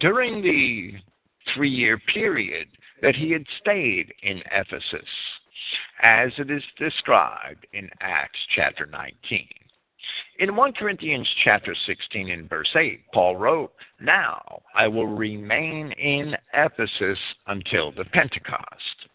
during 0.00 0.42
the 0.42 0.92
three 1.54 1.70
year 1.70 1.98
period 2.12 2.68
that 3.02 3.14
he 3.14 3.30
had 3.30 3.44
stayed 3.60 4.12
in 4.22 4.42
Ephesus, 4.52 5.08
as 6.02 6.32
it 6.38 6.50
is 6.50 6.62
described 6.78 7.66
in 7.72 7.88
Acts 8.00 8.38
chapter 8.54 8.86
19. 8.86 9.46
In 10.38 10.54
1 10.54 10.72
Corinthians 10.74 11.28
chapter 11.44 11.74
16 11.86 12.30
and 12.30 12.48
verse 12.48 12.68
8, 12.76 13.00
Paul 13.12 13.36
wrote, 13.36 13.72
Now 14.00 14.62
I 14.74 14.86
will 14.86 15.06
remain 15.06 15.92
in 15.92 16.36
Ephesus 16.52 17.18
until 17.46 17.90
the 17.92 18.04
Pentecost, 18.04 19.08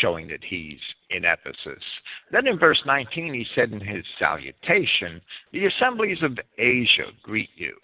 showing 0.00 0.28
that 0.28 0.44
he's 0.44 0.80
in 1.10 1.24
Ephesus. 1.24 1.82
Then 2.30 2.46
in 2.46 2.58
verse 2.58 2.80
19, 2.86 3.34
he 3.34 3.46
said 3.54 3.72
in 3.72 3.80
his 3.80 4.04
salutation, 4.18 5.20
The 5.52 5.66
assemblies 5.66 6.22
of 6.22 6.38
Asia 6.58 7.10
greet 7.22 7.50
you. 7.56 7.76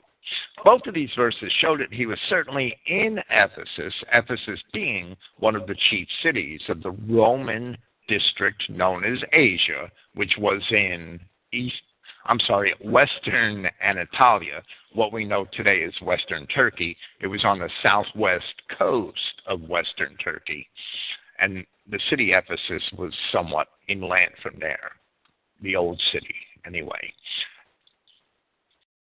Both 0.64 0.86
of 0.86 0.94
these 0.94 1.10
verses 1.16 1.52
show 1.60 1.76
that 1.76 1.92
he 1.92 2.06
was 2.06 2.18
certainly 2.28 2.76
in 2.86 3.18
Ephesus, 3.30 3.94
Ephesus 4.12 4.60
being 4.72 5.16
one 5.38 5.56
of 5.56 5.66
the 5.66 5.76
chief 5.88 6.06
cities 6.22 6.60
of 6.68 6.82
the 6.82 6.92
Roman 7.08 7.76
district 8.08 8.68
known 8.68 9.04
as 9.04 9.18
Asia, 9.32 9.90
which 10.14 10.36
was 10.38 10.62
in 10.70 11.20
East 11.52 11.82
I'm 12.26 12.40
sorry, 12.40 12.74
Western 12.84 13.68
Anatolia, 13.82 14.62
what 14.92 15.12
we 15.12 15.24
know 15.24 15.46
today 15.52 15.82
as 15.84 15.94
Western 16.02 16.46
Turkey. 16.48 16.96
It 17.20 17.26
was 17.26 17.44
on 17.44 17.58
the 17.58 17.70
southwest 17.82 18.62
coast 18.76 19.42
of 19.46 19.62
Western 19.62 20.16
Turkey. 20.22 20.68
And 21.38 21.64
the 21.90 21.98
city 22.10 22.32
Ephesus 22.32 22.82
was 22.96 23.14
somewhat 23.32 23.68
inland 23.88 24.32
from 24.42 24.54
there, 24.60 24.92
the 25.62 25.76
old 25.76 26.00
city, 26.12 26.34
anyway. 26.66 27.12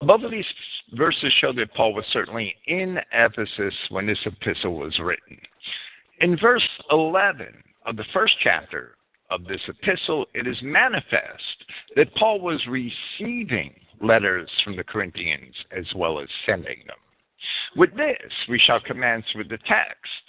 Both 0.02 0.24
of 0.24 0.32
these 0.32 0.46
verses 0.93 1.34
show 1.39 1.54
that 1.54 1.74
Paul 1.74 1.93
was 1.93 2.06
certainly 2.12 2.56
in 2.68 3.00
Ephesus 3.14 3.74
when 3.89 4.06
this 4.06 4.20
epistle 4.26 4.76
was 4.76 4.98
written. 5.00 5.39
In 6.20 6.38
verse 6.38 6.68
11 6.91 7.48
of 7.86 7.96
the 7.96 8.06
first 8.14 8.34
chapter 8.43 8.96
of 9.32 9.46
this 9.46 9.62
epistle, 9.68 10.26
it 10.34 10.48
is 10.48 10.58
manifest 10.62 11.66
that 11.96 12.14
Paul 12.16 12.41
was 12.41 12.62
receiving 12.68 13.74
letters 14.02 14.50
from 14.64 14.76
the 14.76 14.84
Corinthians 14.84 15.56
as 15.72 15.86
well 15.96 16.20
as 16.20 16.28
sending 16.46 16.80
them. 16.88 16.98
With 17.76 17.96
this, 17.96 18.32
we 18.50 18.60
shall 18.60 18.80
commence 18.82 19.26
with 19.36 19.50
the 19.50 19.58
text 19.58 20.24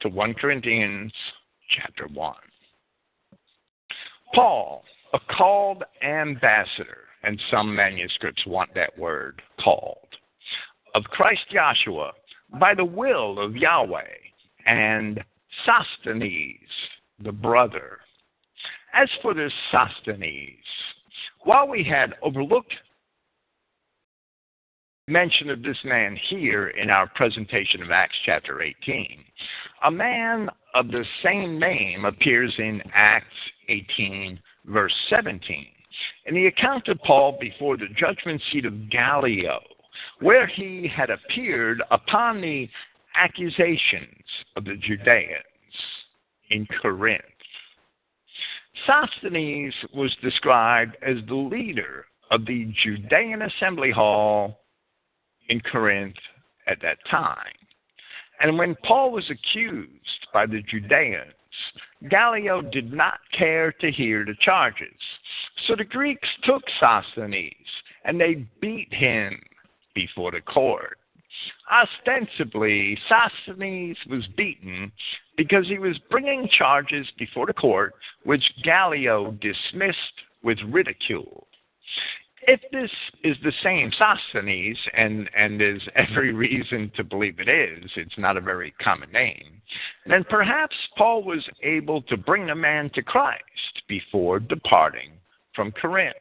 to 0.00 0.08
1 0.08 0.34
Corinthians 0.34 1.12
chapter 1.76 2.06
1. 2.08 2.34
Paul, 4.34 4.84
a 5.12 5.18
called 5.36 5.84
ambassador, 6.02 7.04
and 7.22 7.40
some 7.50 7.74
manuscripts 7.74 8.44
want 8.46 8.74
that 8.74 8.98
word, 8.98 9.40
called, 9.62 10.08
of 10.94 11.04
Christ 11.04 11.42
Joshua 11.52 12.12
by 12.60 12.74
the 12.74 12.84
will 12.84 13.38
of 13.38 13.56
Yahweh, 13.56 14.02
and 14.66 15.22
Sosthenes, 15.64 16.58
the 17.22 17.32
brother. 17.32 17.98
As 18.94 19.08
for 19.22 19.34
this 19.34 19.52
Sosthenes, 19.70 20.56
while 21.44 21.66
we 21.66 21.82
had 21.82 22.14
overlooked 22.22 22.74
mention 25.08 25.50
of 25.50 25.62
this 25.62 25.78
man 25.84 26.16
here 26.28 26.68
in 26.68 26.90
our 26.90 27.08
presentation 27.14 27.82
of 27.82 27.90
Acts 27.90 28.16
chapter 28.24 28.62
18, 28.62 29.24
a 29.84 29.90
man 29.90 30.48
of 30.74 30.88
the 30.88 31.04
same 31.24 31.58
name 31.58 32.04
appears 32.04 32.54
in 32.58 32.80
Acts 32.94 33.26
18, 33.68 34.38
verse 34.66 34.94
17, 35.10 35.66
in 36.26 36.34
the 36.34 36.46
account 36.46 36.88
of 36.88 36.98
Paul 37.00 37.38
before 37.40 37.76
the 37.76 37.88
judgment 37.96 38.42
seat 38.52 38.64
of 38.64 38.90
Gallio, 38.90 39.60
where 40.20 40.46
he 40.46 40.88
had 40.94 41.10
appeared 41.10 41.82
upon 41.90 42.40
the 42.40 42.68
accusations 43.14 44.24
of 44.56 44.64
the 44.64 44.76
Judeans 44.76 45.34
in 46.50 46.66
Corinth. 46.80 47.22
Sosthenes 48.86 49.74
was 49.94 50.14
described 50.22 50.96
as 51.02 51.16
the 51.28 51.34
leader 51.34 52.06
of 52.30 52.46
the 52.46 52.72
Judean 52.82 53.42
assembly 53.42 53.90
hall 53.90 54.60
in 55.48 55.60
Corinth 55.60 56.16
at 56.66 56.80
that 56.82 56.98
time. 57.10 57.36
And 58.40 58.58
when 58.58 58.74
Paul 58.84 59.12
was 59.12 59.30
accused 59.30 60.26
by 60.32 60.46
the 60.46 60.62
Judeans, 60.62 61.34
Gallio 62.10 62.62
did 62.62 62.92
not 62.92 63.20
care 63.36 63.70
to 63.72 63.90
hear 63.90 64.24
the 64.24 64.34
charges. 64.40 64.88
So 65.66 65.76
the 65.76 65.84
Greeks 65.84 66.28
took 66.44 66.62
Sosthenes 66.80 67.52
and 68.04 68.20
they 68.20 68.46
beat 68.60 68.92
him 68.92 69.40
before 69.94 70.32
the 70.32 70.40
court. 70.40 70.98
Ostensibly, 71.70 72.98
Sosthenes 73.08 73.96
was 74.08 74.26
beaten 74.36 74.92
because 75.36 75.66
he 75.66 75.78
was 75.78 75.96
bringing 76.10 76.48
charges 76.56 77.06
before 77.18 77.46
the 77.46 77.54
court 77.54 77.94
which 78.24 78.42
Gallio 78.62 79.32
dismissed 79.40 79.96
with 80.42 80.58
ridicule 80.68 81.46
if 82.46 82.60
this 82.72 82.90
is 83.22 83.36
the 83.42 83.52
same 83.62 83.90
Sosthenes, 83.98 84.78
and, 84.94 85.30
and 85.36 85.60
there's 85.60 85.86
every 85.94 86.32
reason 86.32 86.90
to 86.96 87.04
believe 87.04 87.38
it 87.38 87.48
is, 87.48 87.90
it's 87.96 88.18
not 88.18 88.36
a 88.36 88.40
very 88.40 88.72
common 88.82 89.10
name, 89.12 89.60
then 90.06 90.24
perhaps 90.28 90.76
Paul 90.96 91.22
was 91.22 91.46
able 91.62 92.02
to 92.02 92.16
bring 92.16 92.46
the 92.46 92.54
man 92.54 92.90
to 92.94 93.02
Christ 93.02 93.42
before 93.88 94.40
departing 94.40 95.12
from 95.54 95.72
Corinth. 95.72 96.16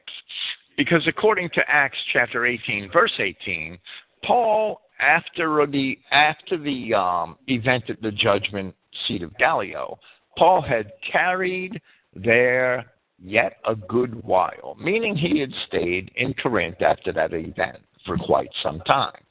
Because 0.78 1.06
according 1.08 1.50
to 1.54 1.62
Acts 1.68 1.98
chapter 2.14 2.46
18, 2.46 2.90
verse 2.92 3.12
18, 3.20 3.78
Paul, 4.24 4.82
after 5.00 5.66
the, 5.68 5.98
after 6.12 6.58
the 6.58 6.94
um, 6.94 7.36
event 7.48 7.90
at 7.90 8.02
the 8.02 8.12
judgment 8.12 8.76
seat 9.08 9.24
of 9.24 9.38
Gallio, 9.38 10.00
Paul 10.38 10.62
had 10.62 10.92
carried 11.12 11.82
there 12.16 12.86
yet 13.20 13.58
a 13.66 13.76
good 13.76 14.24
while, 14.24 14.76
meaning 14.80 15.16
he 15.16 15.40
had 15.40 15.52
stayed 15.68 16.12
in 16.16 16.34
Corinth 16.36 16.82
after 16.82 17.12
that 17.14 17.34
event 17.34 17.78
for 18.06 18.18
quite 18.18 18.50
some 18.64 18.80
time. 18.82 19.22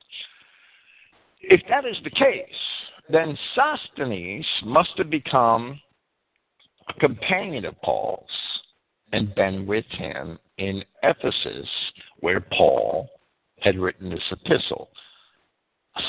If 1.41 1.61
that 1.69 1.87
is 1.87 1.97
the 2.05 2.11
case, 2.11 2.45
then 3.09 3.37
Sosthenes 3.55 4.47
must 4.65 4.91
have 4.99 5.11
become 5.11 5.81
a 6.89 7.01
companion 7.01 7.65
of 7.65 7.81
Paul's 7.83 8.29
and 9.13 9.35
been 9.35 9.67
with 9.67 9.85
him 9.91 10.39
in 10.59 10.83
Ephesus, 11.03 11.69
where 12.21 12.41
Paul 12.41 13.09
had 13.61 13.79
written 13.79 14.11
this 14.11 14.23
epistle. 14.31 14.91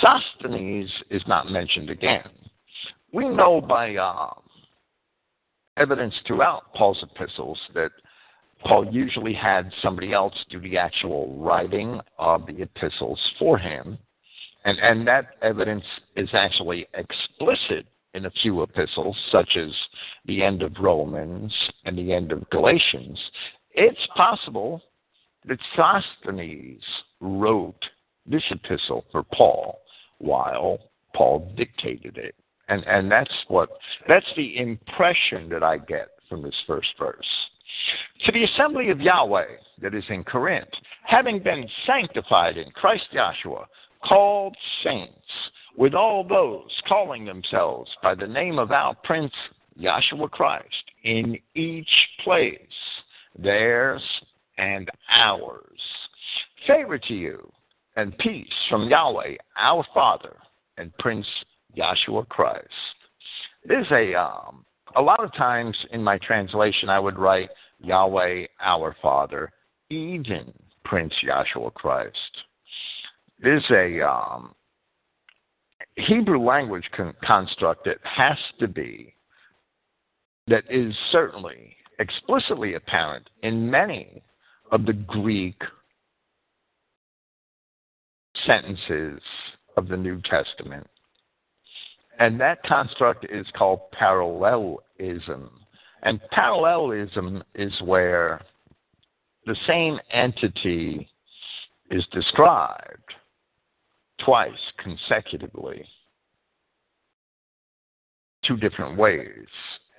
Sosthenes 0.01 0.89
is 1.09 1.21
not 1.27 1.49
mentioned 1.49 1.89
again. 1.89 2.29
We 3.13 3.27
know 3.27 3.61
by 3.61 3.95
uh, 3.95 4.33
evidence 5.77 6.13
throughout 6.25 6.73
Paul's 6.75 7.03
epistles 7.03 7.59
that 7.73 7.91
Paul 8.63 8.87
usually 8.91 9.33
had 9.33 9.71
somebody 9.81 10.13
else 10.13 10.35
do 10.49 10.59
the 10.59 10.77
actual 10.77 11.35
writing 11.39 11.99
of 12.19 12.45
the 12.45 12.61
epistles 12.61 13.19
for 13.39 13.57
him. 13.57 13.97
And, 14.63 14.77
and 14.79 15.07
that 15.07 15.25
evidence 15.41 15.83
is 16.15 16.29
actually 16.33 16.87
explicit 16.93 17.87
in 18.13 18.25
a 18.25 18.31
few 18.41 18.61
epistles, 18.61 19.15
such 19.31 19.57
as 19.57 19.71
the 20.25 20.43
end 20.43 20.61
of 20.61 20.73
Romans 20.79 21.53
and 21.85 21.97
the 21.97 22.13
end 22.13 22.31
of 22.31 22.49
Galatians. 22.49 23.19
It's 23.73 24.07
possible 24.15 24.81
that 25.47 25.59
Sosthenes 25.75 26.83
wrote 27.19 27.83
this 28.25 28.43
epistle 28.51 29.05
for 29.11 29.23
Paul 29.23 29.79
while 30.19 30.79
Paul 31.15 31.53
dictated 31.57 32.17
it. 32.17 32.35
And 32.69 32.83
and 32.85 33.11
that's 33.11 33.33
what 33.47 33.69
that's 34.07 34.31
the 34.35 34.57
impression 34.57 35.49
that 35.49 35.63
I 35.63 35.77
get 35.77 36.09
from 36.29 36.41
this 36.43 36.55
first 36.67 36.89
verse. 36.97 37.27
To 38.25 38.31
the 38.31 38.43
assembly 38.43 38.89
of 38.89 39.01
Yahweh 39.01 39.55
that 39.81 39.95
is 39.95 40.03
in 40.09 40.23
Corinth, 40.23 40.69
having 41.03 41.41
been 41.41 41.67
sanctified 41.85 42.57
in 42.57 42.69
Christ 42.71 43.05
Joshua, 43.13 43.65
called 44.07 44.55
saints, 44.83 45.13
with 45.77 45.93
all 45.93 46.23
those 46.23 46.69
calling 46.87 47.25
themselves 47.25 47.89
by 48.03 48.15
the 48.15 48.27
name 48.27 48.59
of 48.59 48.71
our 48.71 48.95
Prince 49.03 49.33
Joshua 49.79 50.27
Christ, 50.29 50.83
in 51.03 51.37
each 51.55 51.89
place, 52.23 52.57
theirs 53.37 54.03
and 54.57 54.89
ours. 55.09 55.79
Favor 56.67 56.97
to 56.97 57.13
you 57.13 57.51
and 57.95 58.17
peace 58.19 58.47
from 58.69 58.89
Yahweh, 58.89 59.35
our 59.57 59.85
Father, 59.93 60.35
and 60.77 60.95
Prince 60.97 61.27
Joshua 61.75 62.25
Christ. 62.25 62.67
There's 63.65 63.89
a 63.91 64.13
um, 64.15 64.65
a 64.95 65.01
lot 65.01 65.23
of 65.23 65.33
times 65.35 65.75
in 65.91 66.03
my 66.03 66.17
translation 66.19 66.89
I 66.89 66.99
would 66.99 67.17
write 67.17 67.49
Yahweh 67.79 68.47
our 68.59 68.95
Father, 69.01 69.51
even 69.89 70.53
Prince 70.83 71.13
Joshua 71.25 71.71
Christ. 71.71 72.17
There's 73.39 73.65
a 73.71 74.01
um, 74.07 74.53
Hebrew 76.07 76.39
language 76.39 76.89
con- 76.95 77.13
construct 77.23 77.85
that 77.85 77.97
has 78.03 78.37
to 78.59 78.67
be 78.67 79.13
that 80.47 80.63
is 80.69 80.93
certainly 81.11 81.75
explicitly 81.99 82.75
apparent 82.75 83.29
in 83.43 83.69
many 83.69 84.23
of 84.71 84.85
the 84.85 84.93
Greek 84.93 85.61
sentences 88.45 89.21
of 89.77 89.87
the 89.87 89.97
New 89.97 90.21
Testament. 90.21 90.87
And 92.19 92.39
that 92.39 92.63
construct 92.63 93.25
is 93.29 93.45
called 93.57 93.91
parallelism. 93.91 95.49
And 96.03 96.19
parallelism 96.31 97.43
is 97.55 97.73
where 97.83 98.41
the 99.45 99.55
same 99.67 99.99
entity 100.11 101.09
is 101.89 102.05
described 102.11 103.13
twice 104.25 104.51
consecutively, 104.83 105.85
two 108.45 108.57
different 108.57 108.97
ways. 108.97 109.47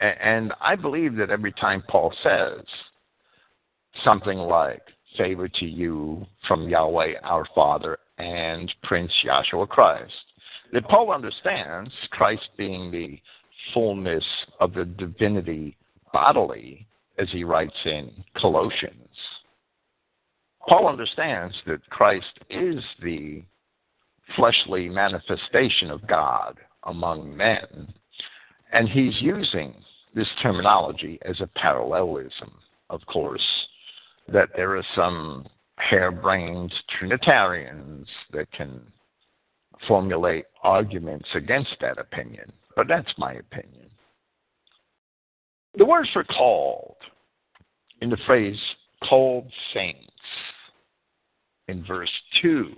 And 0.00 0.52
I 0.60 0.74
believe 0.74 1.16
that 1.16 1.30
every 1.30 1.52
time 1.52 1.82
Paul 1.88 2.12
says 2.22 2.64
something 4.04 4.38
like, 4.38 4.82
favor 5.16 5.46
to 5.46 5.66
you 5.66 6.24
from 6.48 6.68
Yahweh 6.68 7.14
our 7.22 7.46
Father 7.54 7.98
and 8.18 8.72
Prince 8.82 9.12
Joshua 9.24 9.66
Christ, 9.66 10.12
that 10.72 10.88
Paul 10.88 11.12
understands 11.12 11.90
Christ 12.10 12.48
being 12.56 12.90
the 12.90 13.20
fullness 13.74 14.24
of 14.58 14.72
the 14.72 14.86
divinity 14.86 15.76
bodily, 16.12 16.86
as 17.18 17.28
he 17.30 17.44
writes 17.44 17.76
in 17.84 18.10
Colossians. 18.36 18.96
Paul 20.66 20.88
understands 20.88 21.54
that 21.66 21.88
Christ 21.90 22.38
is 22.48 22.82
the 23.02 23.42
fleshly 24.36 24.88
manifestation 24.88 25.90
of 25.90 26.06
God 26.06 26.58
among 26.84 27.36
men, 27.36 27.92
and 28.72 28.88
he's 28.88 29.20
using 29.20 29.74
this 30.14 30.28
terminology 30.42 31.18
as 31.22 31.40
a 31.40 31.46
parallelism, 31.58 32.52
of 32.90 33.00
course, 33.06 33.42
that 34.28 34.50
there 34.56 34.76
are 34.76 34.86
some 34.94 35.46
harebrained 35.76 36.72
Trinitarians 36.98 38.06
that 38.32 38.50
can 38.52 38.80
formulate 39.88 40.44
arguments 40.62 41.28
against 41.34 41.74
that 41.80 41.98
opinion, 41.98 42.52
but 42.76 42.88
that's 42.88 43.12
my 43.18 43.32
opinion. 43.34 43.90
The 45.76 45.84
words 45.84 46.10
for 46.12 46.24
called 46.24 46.96
in 48.00 48.10
the 48.10 48.18
phrase 48.26 48.58
called 49.08 49.50
saints 49.72 50.00
in 51.68 51.84
verse 51.84 52.10
2. 52.42 52.74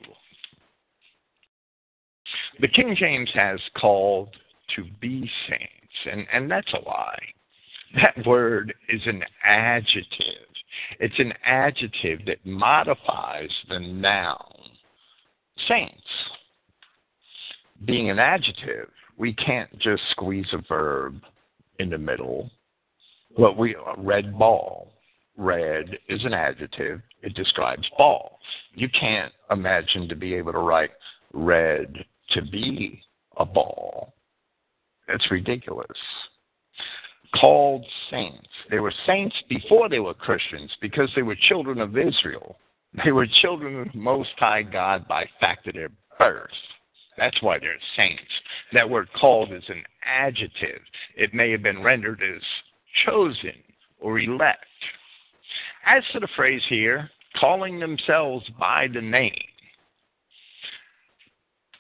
The 2.61 2.69
King 2.69 2.95
James 2.99 3.31
has 3.35 3.61
called 3.81 4.29
to 4.77 4.85
be 5.01 5.31
saints, 5.49 5.95
and, 6.11 6.27
and 6.33 6.51
that's 6.51 6.73
a 6.73 6.89
lie. 6.89 7.19
That 7.97 8.27
word 8.27 8.75
is 8.89 9.03
an 9.07 9.23
adjective. 9.45 10.49
It's 10.99 11.19
an 11.19 11.33
adjective 11.45 12.21
that 12.27 12.45
modifies 12.45 13.51
the 13.69 13.79
noun 13.79 14.55
saints. 15.69 16.03
Being 17.85 18.11
an 18.11 18.19
adjective, 18.19 18.89
we 19.17 19.33
can't 19.35 19.71
just 19.79 20.03
squeeze 20.11 20.47
a 20.53 20.63
verb 20.69 21.21
in 21.79 21.91
the 21.91 21.99
middle. 21.99 22.51
What 23.37 23.57
we 23.57 23.77
red 23.99 24.39
ball. 24.39 24.93
Red 25.37 25.99
is 26.09 26.25
an 26.25 26.33
adjective. 26.33 27.01
It 27.23 27.35
describes 27.35 27.89
ball. 27.99 28.39
You 28.75 28.89
can't 28.89 29.33
imagine 29.51 30.09
to 30.09 30.15
be 30.15 30.35
able 30.35 30.53
to 30.53 30.59
write 30.59 30.91
red 31.33 32.05
to 32.35 32.43
be 32.43 33.03
a 33.37 33.45
ball. 33.45 34.15
That's 35.09 35.31
ridiculous. 35.31 35.87
Called 37.41 37.85
saints. 38.11 38.49
They 38.71 38.79
were 38.79 38.95
saints 39.07 39.35
before 39.49 39.89
they 39.89 39.99
were 39.99 40.15
Christians 40.15 40.71
because 40.81 41.11
they 41.17 41.23
were 41.23 41.37
children 41.49 41.81
of 41.81 41.97
Israel. 41.97 42.57
They 43.05 43.11
were 43.11 43.27
children 43.43 43.81
of 43.81 43.95
Most 43.95 44.31
High 44.39 44.63
God 44.63 45.09
by 45.09 45.27
fact 45.41 45.67
of 45.67 45.75
their 45.75 45.91
birth. 46.19 46.51
That's 47.17 47.41
why 47.43 47.59
they're 47.59 47.75
saints. 47.97 48.23
That 48.73 48.89
word 48.89 49.09
called 49.19 49.53
is 49.53 49.65
an 49.69 49.83
adjective. 50.05 50.81
It 51.17 51.35
may 51.35 51.51
have 51.51 51.63
been 51.63 51.83
rendered 51.83 52.23
as 52.23 52.43
chosen 53.05 53.53
or 54.01 54.19
elect. 54.19 54.65
As 55.87 56.03
to 56.13 56.21
the 56.21 56.29
phrase 56.37 56.63
here, 56.69 57.11
calling 57.39 57.79
themselves 57.79 58.49
by 58.59 58.89
the 58.93 59.01
name, 59.01 59.33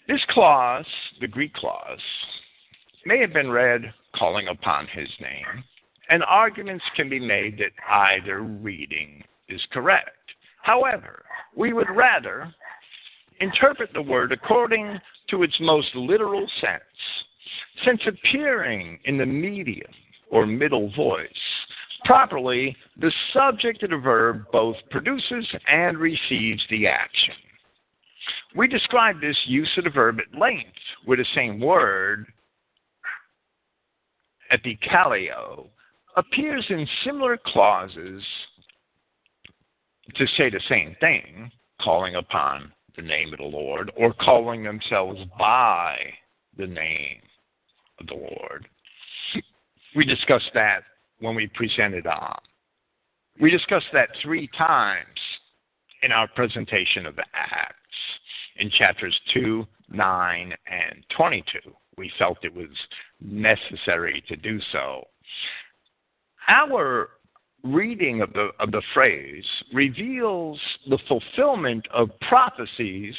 this 0.08 0.20
clause, 0.30 0.86
the 1.20 1.26
Greek 1.26 1.54
clause, 1.54 1.98
may 3.06 3.18
have 3.20 3.32
been 3.32 3.50
read 3.50 3.92
calling 4.14 4.48
upon 4.48 4.86
his 4.86 5.08
name, 5.20 5.64
and 6.10 6.22
arguments 6.24 6.84
can 6.96 7.08
be 7.08 7.20
made 7.20 7.58
that 7.58 7.72
either 7.90 8.42
reading 8.42 9.22
is 9.48 9.60
correct. 9.72 10.10
However, 10.62 11.24
we 11.56 11.72
would 11.72 11.90
rather 11.90 12.52
interpret 13.40 13.90
the 13.92 14.02
word 14.02 14.32
according 14.32 14.98
to 15.30 15.42
its 15.42 15.54
most 15.60 15.94
literal 15.94 16.46
sense, 16.60 16.82
since 17.84 18.00
appearing 18.06 18.98
in 19.04 19.18
the 19.18 19.26
medium 19.26 19.90
or 20.30 20.46
middle 20.46 20.90
voice 20.94 21.28
properly, 22.04 22.76
the 23.00 23.12
subject 23.32 23.82
of 23.82 23.90
the 23.90 23.96
verb 23.96 24.44
both 24.52 24.76
produces 24.90 25.46
and 25.70 25.98
receives 25.98 26.62
the 26.70 26.86
action. 26.86 27.34
We 28.56 28.68
describe 28.68 29.20
this 29.20 29.36
use 29.46 29.70
of 29.76 29.84
the 29.84 29.90
verb 29.90 30.18
at 30.20 30.38
length 30.38 30.78
with 31.06 31.18
the 31.18 31.26
same 31.34 31.60
word, 31.60 32.26
epicalio, 34.52 35.66
appears 36.16 36.64
in 36.68 36.86
similar 37.04 37.36
clauses 37.36 38.22
to 40.14 40.26
say 40.36 40.50
the 40.50 40.60
same 40.68 40.96
thing, 41.00 41.50
calling 41.80 42.14
upon 42.14 42.72
the 42.96 43.02
name 43.02 43.32
of 43.32 43.38
the 43.38 43.44
Lord, 43.44 43.90
or 43.96 44.12
calling 44.12 44.62
themselves 44.62 45.20
by 45.36 45.96
the 46.56 46.66
name 46.66 47.20
of 47.98 48.06
the 48.06 48.14
Lord. 48.14 48.68
We 49.96 50.04
discussed 50.04 50.50
that 50.54 50.82
when 51.18 51.34
we 51.34 51.48
presented 51.48 52.06
on. 52.06 52.38
We 53.40 53.50
discussed 53.50 53.86
that 53.92 54.10
three 54.22 54.48
times 54.56 55.18
in 56.02 56.12
our 56.12 56.28
presentation 56.28 57.06
of 57.06 57.16
the 57.16 57.24
Acts 57.34 57.74
in 58.56 58.70
chapters 58.70 59.18
2, 59.32 59.64
9, 59.90 60.54
and 60.66 61.04
22. 61.16 61.58
We 61.96 62.10
felt 62.18 62.38
it 62.42 62.54
was 62.54 62.68
necessary 63.20 64.22
to 64.28 64.36
do 64.36 64.60
so. 64.72 65.04
Our 66.48 67.10
reading 67.62 68.20
of 68.20 68.32
the, 68.32 68.50
of 68.60 68.70
the 68.70 68.82
phrase 68.92 69.44
reveals 69.72 70.60
the 70.88 70.98
fulfillment 71.08 71.86
of 71.92 72.10
prophecies 72.28 73.14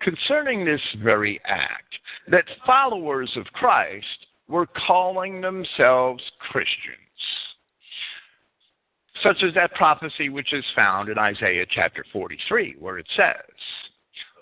concerning 0.00 0.64
this 0.64 0.80
very 1.02 1.40
act 1.44 1.94
that 2.28 2.44
followers 2.64 3.30
of 3.36 3.44
Christ 3.52 4.26
were 4.48 4.66
calling 4.86 5.40
themselves 5.40 6.22
Christians. 6.50 6.96
Such 9.22 9.42
as 9.42 9.52
that 9.54 9.74
prophecy 9.74 10.30
which 10.30 10.52
is 10.52 10.64
found 10.74 11.08
in 11.10 11.18
Isaiah 11.18 11.66
chapter 11.68 12.04
43, 12.12 12.76
where 12.78 12.98
it 12.98 13.06
says, 13.16 13.44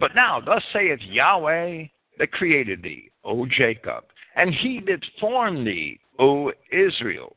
But 0.00 0.14
now, 0.14 0.40
thus 0.40 0.62
saith 0.72 1.00
Yahweh 1.02 1.84
that 2.18 2.32
created 2.32 2.82
thee, 2.82 3.10
O 3.24 3.46
Jacob, 3.46 4.04
and 4.36 4.54
he 4.54 4.80
that 4.86 5.04
formed 5.20 5.66
thee, 5.66 5.98
O 6.18 6.52
Israel, 6.70 7.36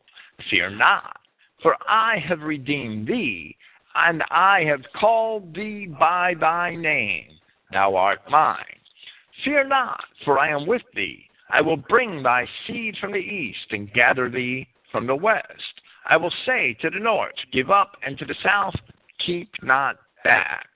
fear 0.50 0.70
not 0.70 1.22
for 1.62 1.76
I 1.88 2.18
have 2.28 2.42
redeemed 2.42 3.08
thee, 3.08 3.56
and 3.96 4.24
I 4.32 4.64
have 4.64 4.82
called 5.00 5.54
thee 5.54 5.88
by 5.88 6.34
thy 6.40 6.76
name. 6.76 7.28
Thou 7.72 7.96
art 7.96 8.20
mine. 8.30 8.80
Fear 9.44 9.68
not, 9.68 10.04
for 10.26 10.40
I 10.40 10.50
am 10.50 10.66
with 10.66 10.82
thee. 10.96 11.26
I 11.50 11.62
will 11.62 11.78
bring 11.78 12.24
thy 12.24 12.48
seed 12.66 12.98
from 13.00 13.12
the 13.12 13.18
east, 13.18 13.72
and 13.72 13.94
gather 13.94 14.30
thee 14.30 14.68
from 14.92 15.08
the 15.08 15.16
west. 15.16 15.82
I 16.06 16.18
will 16.18 16.34
say 16.46 16.76
to 16.82 16.90
the 16.90 17.00
north, 17.00 17.36
Give 17.52 17.70
up, 17.70 17.98
and 18.06 18.18
to 18.18 18.26
the 18.26 18.36
south, 18.44 18.76
Keep 19.26 19.52
not 19.62 19.98
back. 20.24 20.68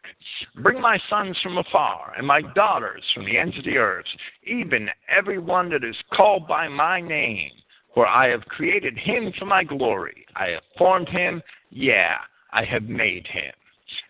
Bring 0.62 0.82
my 0.82 1.00
sons 1.10 1.38
from 1.42 1.58
afar, 1.58 2.14
and 2.18 2.26
my 2.26 2.42
daughters 2.54 3.04
from 3.14 3.26
the 3.26 3.38
ends 3.38 3.58
of 3.58 3.64
the 3.64 3.78
earth, 3.78 4.06
even 4.44 4.90
every 5.08 5.40
one 5.40 5.70
that 5.70 5.84
is 5.84 5.96
called 6.14 6.48
by 6.48 6.68
my 6.68 7.00
name 7.00 7.52
for 7.96 8.06
I 8.06 8.30
have 8.30 8.46
created 8.46 8.98
him 8.98 9.32
for 9.40 9.46
my 9.46 9.64
glory. 9.64 10.26
I 10.36 10.50
have 10.50 10.64
formed 10.78 11.08
him, 11.08 11.42
yeah, 11.72 12.18
I 12.52 12.66
have 12.66 12.84
made 12.84 13.26
him. 13.26 13.54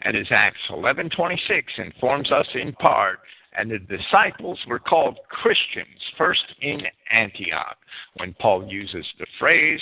And 0.01 0.17
as 0.17 0.25
Acts 0.31 0.59
11:26 0.69 1.77
informs 1.77 2.31
us 2.31 2.47
in 2.55 2.73
part, 2.73 3.19
and 3.53 3.69
the 3.69 3.79
disciples 3.79 4.59
were 4.67 4.79
called 4.79 5.19
Christians 5.29 6.01
first 6.17 6.43
in 6.61 6.81
Antioch. 7.11 7.77
When 8.15 8.33
Paul 8.33 8.65
uses 8.65 9.05
the 9.19 9.27
phrase, 9.39 9.81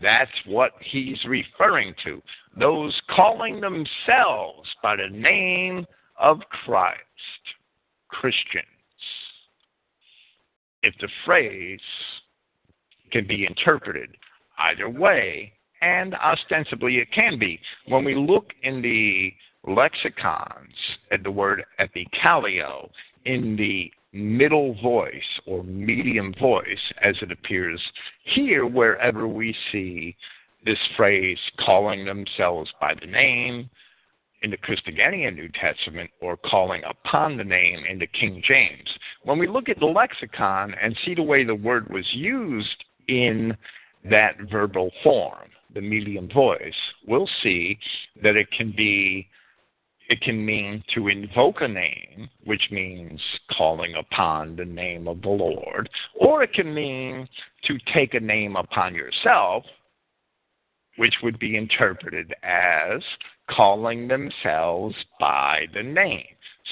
that's 0.00 0.30
what 0.46 0.72
he's 0.80 1.18
referring 1.26 1.94
to. 2.04 2.22
Those 2.58 2.98
calling 3.14 3.60
themselves 3.60 4.68
by 4.82 4.96
the 4.96 5.08
name 5.10 5.86
of 6.18 6.40
Christ, 6.64 6.98
Christians. 8.08 8.64
If 10.82 10.94
the 11.00 11.08
phrase 11.24 11.80
can 13.12 13.26
be 13.26 13.46
interpreted 13.46 14.16
either 14.58 14.88
way, 14.88 15.52
and 15.82 16.14
ostensibly 16.14 16.98
it 16.98 17.12
can 17.12 17.38
be. 17.38 17.60
When 17.86 18.04
we 18.04 18.14
look 18.14 18.50
in 18.62 18.80
the 18.82 19.32
lexicons 19.66 20.74
at 21.10 21.22
the 21.22 21.30
word 21.30 21.64
epicalio 21.78 22.88
in 23.24 23.56
the 23.56 23.90
middle 24.12 24.74
voice 24.82 25.40
or 25.46 25.64
medium 25.64 26.34
voice 26.38 26.92
as 27.02 27.16
it 27.22 27.32
appears 27.32 27.80
here 28.34 28.66
wherever 28.66 29.26
we 29.26 29.54
see 29.70 30.14
this 30.64 30.78
phrase 30.96 31.38
calling 31.64 32.04
themselves 32.04 32.70
by 32.80 32.94
the 33.00 33.06
name 33.06 33.68
in 34.42 34.50
the 34.50 34.56
Christogenea 34.56 35.34
New 35.34 35.48
Testament 35.48 36.10
or 36.20 36.36
calling 36.36 36.82
upon 36.88 37.36
the 37.36 37.44
name 37.44 37.84
in 37.88 37.98
the 37.98 38.06
King 38.06 38.42
James. 38.46 38.88
When 39.24 39.38
we 39.38 39.46
look 39.46 39.68
at 39.68 39.78
the 39.78 39.86
lexicon 39.86 40.74
and 40.80 40.96
see 41.04 41.14
the 41.14 41.22
way 41.22 41.44
the 41.44 41.54
word 41.54 41.88
was 41.90 42.06
used 42.12 42.84
in 43.08 43.56
that 44.10 44.34
verbal 44.50 44.90
form, 45.02 45.48
the 45.74 45.80
medium 45.80 46.28
voice, 46.28 46.74
we'll 47.06 47.28
see 47.42 47.78
that 48.22 48.36
it 48.36 48.50
can 48.50 48.74
be 48.76 49.28
it 50.08 50.20
can 50.20 50.44
mean 50.44 50.82
to 50.94 51.08
invoke 51.08 51.60
a 51.60 51.68
name, 51.68 52.28
which 52.44 52.62
means 52.70 53.20
calling 53.56 53.94
upon 53.94 54.56
the 54.56 54.64
name 54.64 55.08
of 55.08 55.22
the 55.22 55.28
Lord, 55.28 55.88
or 56.14 56.42
it 56.42 56.52
can 56.52 56.74
mean 56.74 57.28
to 57.64 57.78
take 57.94 58.14
a 58.14 58.20
name 58.20 58.56
upon 58.56 58.94
yourself, 58.94 59.64
which 60.96 61.14
would 61.22 61.38
be 61.38 61.56
interpreted 61.56 62.34
as 62.42 63.00
calling 63.50 64.08
themselves 64.08 64.94
by 65.18 65.66
the 65.74 65.82
name. 65.82 66.26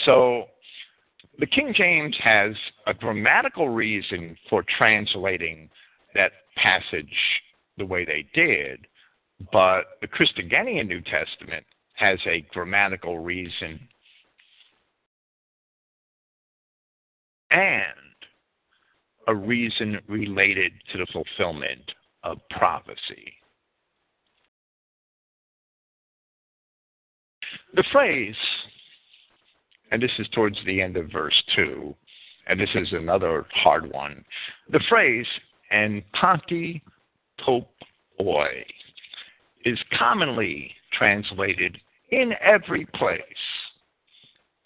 So 0.04 0.44
the 1.38 1.46
King 1.46 1.72
James 1.74 2.16
has 2.22 2.54
a 2.86 2.94
grammatical 2.94 3.68
reason 3.68 4.36
for 4.48 4.64
translating 4.76 5.70
that 6.14 6.32
passage 6.56 7.16
the 7.78 7.86
way 7.86 8.04
they 8.04 8.26
did, 8.34 8.86
but 9.52 9.82
the 10.02 10.08
Christogenea 10.08 10.86
New 10.86 11.00
Testament 11.00 11.64
has 12.00 12.18
a 12.26 12.40
grammatical 12.50 13.18
reason 13.18 13.78
and 17.50 17.84
a 19.28 19.34
reason 19.34 19.98
related 20.08 20.72
to 20.90 20.98
the 20.98 21.06
fulfillment 21.12 21.92
of 22.24 22.38
prophecy. 22.48 23.34
The 27.74 27.84
phrase, 27.92 28.34
and 29.90 30.02
this 30.02 30.10
is 30.18 30.26
towards 30.32 30.56
the 30.64 30.80
end 30.80 30.96
of 30.96 31.12
verse 31.12 31.42
2, 31.54 31.94
and 32.46 32.58
this 32.58 32.70
is 32.74 32.92
another 32.92 33.46
hard 33.52 33.92
one. 33.92 34.24
The 34.70 34.82
phrase 34.88 35.26
and 35.70 36.02
Ponti 36.12 36.82
Pope 37.44 37.70
oi 38.20 38.64
is 39.66 39.78
commonly 39.98 40.72
translated 40.98 41.78
in 42.10 42.32
every 42.40 42.86
place. 42.94 43.22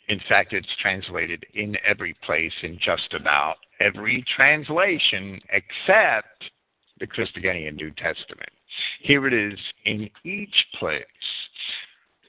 In 0.09 0.20
fact, 0.28 0.53
it's 0.53 0.68
translated 0.80 1.45
in 1.55 1.76
every 1.86 2.14
place 2.24 2.53
in 2.62 2.78
just 2.78 3.14
about 3.14 3.57
every 3.80 4.24
translation 4.36 5.40
except 5.51 6.51
the 7.01 7.07
Christogenea 7.07 7.74
New 7.74 7.90
Testament. 7.92 8.51
Here 9.01 9.26
it 9.26 9.32
is 9.32 9.59
in 9.84 10.11
each 10.24 10.55
place. 10.78 11.05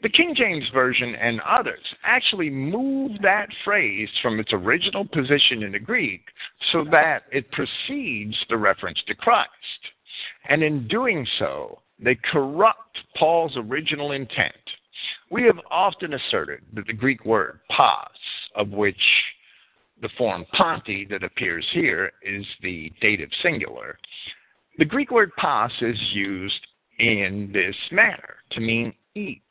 The 0.01 0.09
King 0.09 0.35
James 0.35 0.65
Version 0.73 1.15
and 1.15 1.41
others 1.41 1.83
actually 2.03 2.49
move 2.49 3.11
that 3.21 3.47
phrase 3.63 4.09
from 4.21 4.39
its 4.39 4.51
original 4.53 5.05
position 5.05 5.63
in 5.63 5.71
the 5.71 5.79
Greek 5.79 6.21
so 6.71 6.83
that 6.91 7.23
it 7.31 7.51
precedes 7.51 8.35
the 8.49 8.57
reference 8.57 8.99
to 9.07 9.15
Christ. 9.15 9.49
And 10.47 10.63
in 10.63 10.87
doing 10.87 11.25
so, 11.39 11.79
they 11.99 12.15
corrupt 12.15 12.99
Paul's 13.17 13.57
original 13.57 14.11
intent. 14.11 14.53
We 15.31 15.43
have 15.43 15.59
often 15.71 16.13
asserted 16.13 16.61
that 16.73 16.85
the 16.87 16.93
Greek 16.93 17.25
word 17.25 17.59
pas, 17.69 18.09
of 18.55 18.69
which 18.69 18.95
the 20.01 20.09
form 20.17 20.45
ponti 20.53 21.05
that 21.09 21.23
appears 21.23 21.65
here 21.73 22.11
is 22.21 22.45
the 22.61 22.91
dative 23.01 23.29
singular, 23.41 23.97
the 24.77 24.85
Greek 24.85 25.09
word 25.09 25.31
pas 25.37 25.71
is 25.81 25.97
used 26.13 26.67
in 26.99 27.49
this 27.53 27.75
manner 27.91 28.35
to 28.51 28.59
mean 28.59 28.93
each, 29.15 29.41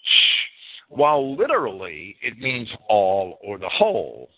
while 0.88 1.36
literally 1.36 2.16
it 2.22 2.38
means 2.38 2.68
all 2.88 3.38
or 3.42 3.58
the 3.58 3.68
whole. 3.68 4.28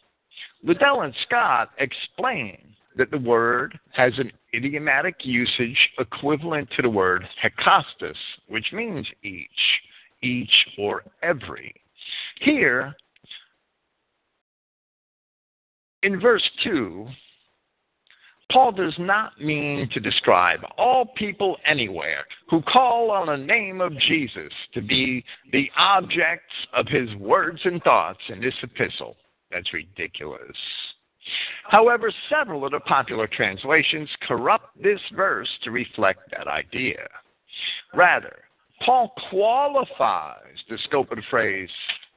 Liddell 0.62 1.02
and 1.02 1.14
Scott 1.26 1.70
explain 1.78 2.58
that 2.96 3.10
the 3.10 3.18
word 3.18 3.78
has 3.92 4.12
an 4.18 4.32
idiomatic 4.54 5.16
usage 5.20 5.76
equivalent 5.98 6.68
to 6.76 6.82
the 6.82 6.88
word 6.88 7.26
hekastos, 7.42 8.16
which 8.48 8.72
means 8.72 9.06
each, 9.22 9.48
each 10.22 10.52
or 10.78 11.02
every. 11.22 11.74
Here, 12.40 12.94
in 16.02 16.20
verse 16.20 16.48
2, 16.64 17.06
Paul 18.52 18.72
does 18.72 18.94
not 18.98 19.40
mean 19.40 19.88
to 19.92 20.00
describe 20.00 20.60
all 20.78 21.06
people 21.16 21.56
anywhere 21.66 22.24
who 22.48 22.62
call 22.62 23.10
on 23.10 23.26
the 23.26 23.36
name 23.36 23.80
of 23.80 23.98
Jesus 23.98 24.52
to 24.72 24.80
be 24.80 25.24
the 25.52 25.68
objects 25.76 26.54
of 26.72 26.86
his 26.86 27.12
words 27.16 27.60
and 27.64 27.82
thoughts 27.82 28.20
in 28.28 28.40
this 28.40 28.54
epistle. 28.62 29.16
That's 29.50 29.72
ridiculous. 29.72 30.56
However, 31.64 32.12
several 32.28 32.64
of 32.64 32.70
the 32.70 32.80
popular 32.80 33.26
translations 33.26 34.08
corrupt 34.28 34.80
this 34.80 35.00
verse 35.14 35.48
to 35.64 35.72
reflect 35.72 36.30
that 36.30 36.46
idea. 36.46 37.08
Rather, 37.94 38.45
Paul 38.84 39.12
qualifies 39.30 40.58
the 40.68 40.78
scope 40.84 41.10
of 41.10 41.16
the 41.16 41.22
phrase 41.30 41.70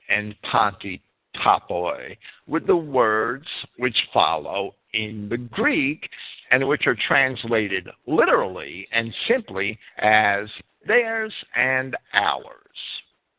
en 0.09 0.35
ponti 0.51 1.01
topoi 1.37 2.17
with 2.47 2.67
the 2.67 2.75
words 2.75 3.47
which 3.77 3.95
follow 4.13 4.75
in 4.93 5.29
the 5.29 5.37
Greek 5.37 6.09
and 6.51 6.67
which 6.67 6.87
are 6.87 6.97
translated 7.07 7.87
literally 8.07 8.87
and 8.91 9.13
simply 9.27 9.77
as 9.99 10.47
theirs 10.85 11.33
and 11.55 11.95
ours. 12.13 12.43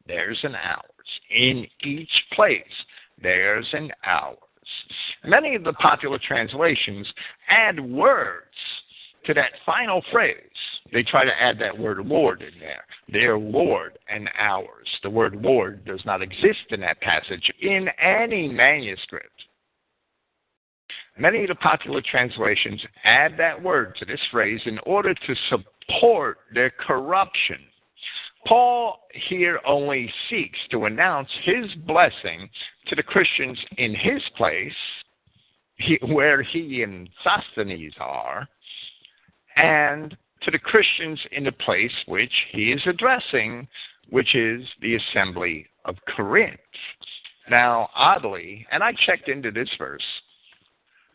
Theirs 0.06 0.38
and 0.42 0.56
ours. 0.56 0.84
In 1.30 1.66
each 1.84 2.10
place, 2.32 2.62
theirs 3.20 3.66
and 3.72 3.92
ours. 4.04 4.38
Many 5.24 5.54
of 5.56 5.64
the 5.64 5.72
popular 5.74 6.18
translations 6.18 7.06
add 7.48 7.80
words 7.80 8.46
to 9.26 9.34
that 9.34 9.52
final 9.66 10.02
phrase. 10.12 10.36
They 10.92 11.02
try 11.02 11.24
to 11.24 11.42
add 11.42 11.58
that 11.60 11.78
word 11.78 11.98
Lord 12.06 12.42
in 12.42 12.58
there. 12.58 12.84
Their 13.08 13.38
Lord 13.38 13.98
and 14.08 14.28
ours. 14.38 14.88
The 15.02 15.10
word 15.10 15.36
Lord 15.36 15.84
does 15.84 16.00
not 16.04 16.22
exist 16.22 16.70
in 16.70 16.80
that 16.80 17.00
passage 17.00 17.50
in 17.60 17.88
any 18.00 18.48
manuscript. 18.48 19.28
Many 21.18 21.42
of 21.42 21.48
the 21.48 21.54
popular 21.56 22.02
translations 22.08 22.80
add 23.04 23.36
that 23.36 23.62
word 23.62 23.94
to 23.96 24.04
this 24.04 24.20
phrase 24.30 24.60
in 24.64 24.78
order 24.86 25.12
to 25.12 25.34
support 25.50 26.38
their 26.54 26.70
corruption. 26.70 27.58
Paul 28.46 29.00
here 29.28 29.60
only 29.66 30.10
seeks 30.30 30.58
to 30.70 30.86
announce 30.86 31.28
his 31.44 31.66
blessing 31.86 32.48
to 32.86 32.96
the 32.96 33.02
Christians 33.02 33.58
in 33.76 33.94
his 33.94 34.22
place, 34.36 34.72
where 36.02 36.42
he 36.42 36.82
and 36.82 37.08
Sosthenes 37.22 37.94
are, 38.00 38.48
and 39.56 40.16
to 40.42 40.50
the 40.50 40.58
Christians 40.58 41.20
in 41.32 41.44
the 41.44 41.52
place 41.52 41.92
which 42.06 42.32
he 42.52 42.72
is 42.72 42.80
addressing, 42.86 43.68
which 44.08 44.34
is 44.34 44.62
the 44.80 44.96
assembly 44.96 45.66
of 45.84 45.96
Corinth. 46.16 46.58
Now, 47.50 47.90
oddly, 47.94 48.66
and 48.70 48.82
I 48.82 48.92
checked 49.06 49.28
into 49.28 49.50
this 49.50 49.68
verse, 49.78 50.04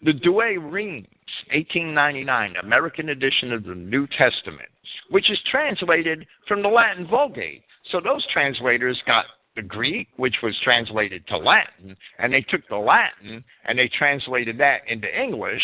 the 0.03 0.13
Douay 0.13 0.57
Rheims, 0.57 1.07
1899, 1.53 2.55
American 2.61 3.09
edition 3.09 3.51
of 3.53 3.63
the 3.63 3.73
New 3.73 4.05
Testament, 4.07 4.69
which 5.09 5.31
is 5.31 5.39
translated 5.49 6.25
from 6.47 6.61
the 6.61 6.69
Latin 6.69 7.07
Vulgate. 7.07 7.63
So 7.91 7.99
those 7.99 8.25
translators 8.31 9.01
got 9.07 9.25
the 9.55 9.61
Greek, 9.61 10.09
which 10.17 10.35
was 10.43 10.55
translated 10.63 11.25
to 11.27 11.37
Latin, 11.37 11.95
and 12.19 12.33
they 12.33 12.41
took 12.41 12.67
the 12.67 12.75
Latin 12.75 13.43
and 13.65 13.79
they 13.79 13.87
translated 13.87 14.57
that 14.57 14.81
into 14.87 15.07
English. 15.07 15.63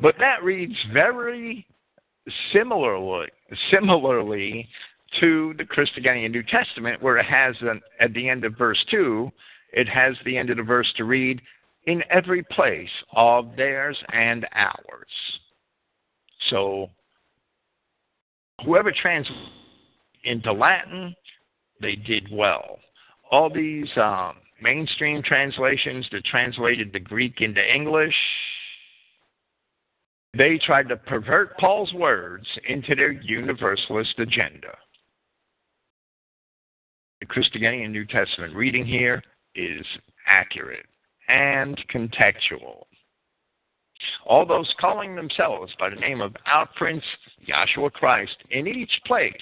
But 0.00 0.16
that 0.18 0.42
reads 0.42 0.74
very 0.92 1.66
similarly, 2.52 3.28
similarly 3.70 4.68
to 5.20 5.54
the 5.56 5.64
Christogenea 5.64 6.30
New 6.30 6.42
Testament, 6.42 7.02
where 7.02 7.18
it 7.18 7.26
has 7.26 7.54
an, 7.60 7.80
at 8.00 8.12
the 8.12 8.28
end 8.28 8.44
of 8.44 8.58
verse 8.58 8.82
2, 8.90 9.30
it 9.72 9.88
has 9.88 10.14
the 10.24 10.36
end 10.36 10.50
of 10.50 10.56
the 10.56 10.62
verse 10.62 10.92
to 10.96 11.04
read, 11.04 11.40
in 11.86 12.02
every 12.10 12.42
place 12.42 12.90
of 13.14 13.54
theirs 13.56 13.96
and 14.12 14.46
ours. 14.52 15.06
So, 16.50 16.90
whoever 18.64 18.92
translated 18.92 19.48
into 20.24 20.52
Latin, 20.52 21.14
they 21.80 21.94
did 21.94 22.28
well. 22.30 22.78
All 23.30 23.48
these 23.48 23.88
um, 23.96 24.34
mainstream 24.60 25.22
translations 25.22 26.06
that 26.12 26.24
translated 26.24 26.92
the 26.92 27.00
Greek 27.00 27.40
into 27.40 27.62
English, 27.62 28.14
they 30.36 30.58
tried 30.58 30.88
to 30.88 30.96
pervert 30.96 31.56
Paul's 31.58 31.92
words 31.92 32.46
into 32.68 32.94
their 32.94 33.12
universalist 33.12 34.18
agenda. 34.18 34.76
The 37.20 37.26
Christogenea 37.26 37.90
New 37.90 38.06
Testament 38.06 38.54
reading 38.54 38.84
here 38.84 39.22
is 39.54 39.84
accurate 40.26 40.86
and 41.28 41.80
contextual. 41.92 42.84
All 44.26 44.44
those 44.44 44.72
calling 44.78 45.16
themselves 45.16 45.72
by 45.78 45.88
the 45.88 45.96
name 45.96 46.20
of 46.20 46.34
our 46.44 46.68
Prince 46.76 47.04
Yahshua 47.48 47.92
Christ 47.92 48.36
in 48.50 48.66
each 48.66 48.92
place, 49.06 49.32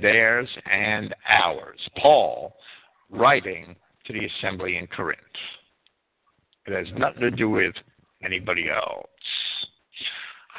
theirs 0.00 0.48
and 0.70 1.14
ours. 1.28 1.78
Paul 1.96 2.54
writing 3.10 3.74
to 4.06 4.12
the 4.12 4.26
assembly 4.26 4.76
in 4.76 4.86
Corinth. 4.88 5.20
It 6.66 6.74
has 6.74 6.86
nothing 6.98 7.22
to 7.22 7.30
do 7.30 7.48
with 7.48 7.74
anybody 8.22 8.68
else. 8.68 9.06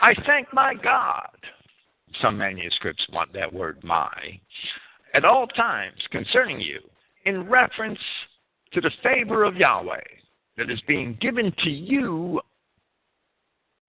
I 0.02 0.14
thank 0.26 0.54
my 0.54 0.74
God. 0.74 1.30
Some 2.22 2.38
manuscripts 2.38 3.06
want 3.12 3.34
that 3.34 3.52
word 3.52 3.84
my. 3.84 4.40
At 5.14 5.26
all 5.26 5.48
times 5.48 6.00
concerning 6.12 6.60
you, 6.60 6.80
in 7.26 7.50
reference 7.50 8.00
to 8.74 8.82
the 8.82 8.92
favor 9.02 9.44
of 9.44 9.56
Yahweh 9.56 10.02
that 10.58 10.70
is 10.70 10.82
being 10.88 11.18
given 11.22 11.54
to 11.64 11.70
you 11.70 12.42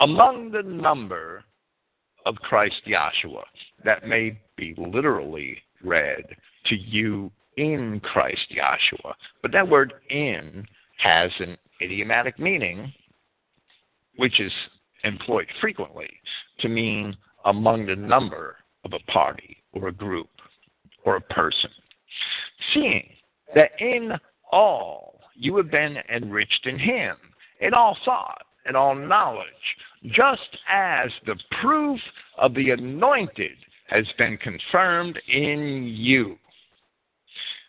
among 0.00 0.50
the 0.50 0.62
number 0.62 1.44
of 2.26 2.36
Christ 2.36 2.82
Yahshua. 2.86 3.42
That 3.84 4.06
may 4.06 4.38
be 4.56 4.74
literally 4.76 5.58
read 5.82 6.24
to 6.66 6.76
you 6.76 7.30
in 7.56 8.00
Christ 8.00 8.54
Yahshua. 8.54 9.14
But 9.42 9.52
that 9.52 9.68
word 9.68 9.94
in 10.10 10.66
has 10.98 11.30
an 11.38 11.56
idiomatic 11.82 12.38
meaning, 12.38 12.92
which 14.16 14.40
is 14.40 14.52
employed 15.04 15.46
frequently 15.60 16.10
to 16.60 16.68
mean 16.68 17.16
among 17.44 17.86
the 17.86 17.96
number 17.96 18.56
of 18.84 18.92
a 18.92 19.10
party 19.10 19.62
or 19.72 19.88
a 19.88 19.92
group 19.92 20.28
or 21.04 21.16
a 21.16 21.20
person. 21.20 21.70
Seeing 22.72 23.08
that 23.54 23.70
in 23.78 24.12
all 24.50 25.20
you 25.34 25.56
have 25.56 25.70
been 25.70 25.96
enriched 26.14 26.66
in 26.66 26.78
him, 26.78 27.16
in 27.60 27.74
all 27.74 27.96
thought, 28.04 28.42
in 28.68 28.76
all 28.76 28.94
knowledge, 28.94 29.46
just 30.06 30.58
as 30.68 31.10
the 31.26 31.36
proof 31.60 32.00
of 32.38 32.54
the 32.54 32.70
anointed 32.70 33.56
has 33.88 34.06
been 34.16 34.38
confirmed 34.38 35.20
in 35.28 35.84
you. 35.86 36.36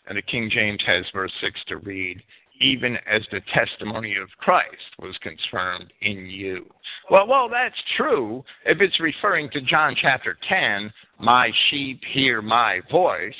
And 0.08 0.18
the 0.18 0.22
King 0.22 0.50
James 0.52 0.82
has 0.86 1.06
verse 1.14 1.32
6 1.42 1.60
to 1.68 1.78
read, 1.78 2.22
even 2.62 2.98
as 3.10 3.22
the 3.32 3.42
testimony 3.54 4.16
of 4.16 4.30
Christ 4.38 4.96
was 5.00 5.18
confirmed 5.22 5.92
in 6.02 6.26
you. 6.26 6.66
Well, 7.10 7.28
well, 7.28 7.50
that's 7.50 7.76
true 7.98 8.44
if 8.66 8.82
it's 8.82 9.00
referring 9.00 9.50
to 9.52 9.62
John 9.62 9.96
chapter 10.00 10.38
10, 10.48 10.92
my 11.20 11.52
sheep 11.70 12.02
hear 12.14 12.42
my 12.42 12.82
voice, 12.92 13.34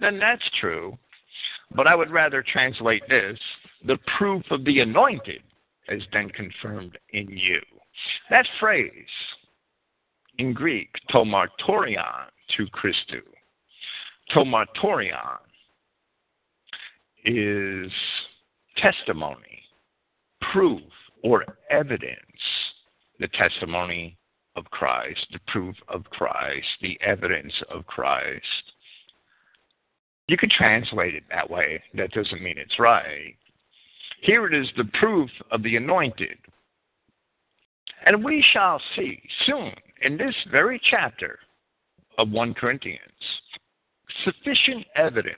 then 0.00 0.18
that's 0.18 0.42
true. 0.60 0.96
But 1.74 1.86
I 1.86 1.94
would 1.94 2.10
rather 2.10 2.42
translate 2.42 3.02
this 3.08 3.38
the 3.86 3.98
proof 4.18 4.42
of 4.50 4.64
the 4.64 4.80
anointed 4.80 5.42
has 5.88 6.02
been 6.12 6.28
confirmed 6.30 6.98
in 7.10 7.28
you. 7.28 7.60
That 8.30 8.46
phrase 8.58 8.92
in 10.38 10.52
Greek, 10.52 10.88
tomartorion 11.10 12.28
to 12.56 12.66
Christu, 12.66 13.22
tomartorion 14.34 15.38
is 17.24 17.92
testimony, 18.82 19.62
proof, 20.52 20.82
or 21.22 21.44
evidence. 21.70 22.18
The 23.18 23.28
testimony 23.28 24.16
of 24.56 24.64
Christ, 24.66 25.26
the 25.32 25.40
proof 25.48 25.74
of 25.88 26.04
Christ, 26.04 26.66
the 26.80 26.98
evidence 27.00 27.52
of 27.70 27.86
Christ. 27.86 28.44
You 30.28 30.36
could 30.36 30.50
translate 30.50 31.14
it 31.14 31.24
that 31.30 31.48
way. 31.48 31.82
That 31.94 32.12
doesn't 32.12 32.42
mean 32.42 32.58
it's 32.58 32.78
right. 32.78 33.34
Here 34.20 34.46
it 34.46 34.54
is 34.54 34.68
the 34.76 34.90
proof 35.00 35.30
of 35.50 35.62
the 35.62 35.76
anointed. 35.76 36.36
And 38.04 38.24
we 38.24 38.44
shall 38.52 38.80
see 38.94 39.20
soon 39.46 39.72
in 40.02 40.16
this 40.16 40.34
very 40.50 40.80
chapter 40.90 41.38
of 42.18 42.30
1 42.30 42.54
Corinthians 42.54 43.02
sufficient 44.24 44.86
evidence 44.96 45.36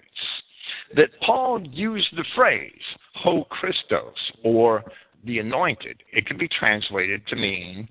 that 0.96 1.10
Paul 1.24 1.62
used 1.70 2.08
the 2.16 2.24
phrase 2.34 2.72
ho 3.14 3.44
Christos 3.50 4.14
or 4.44 4.82
the 5.24 5.38
anointed. 5.38 6.02
It 6.12 6.26
can 6.26 6.38
be 6.38 6.48
translated 6.48 7.26
to 7.28 7.36
mean 7.36 7.88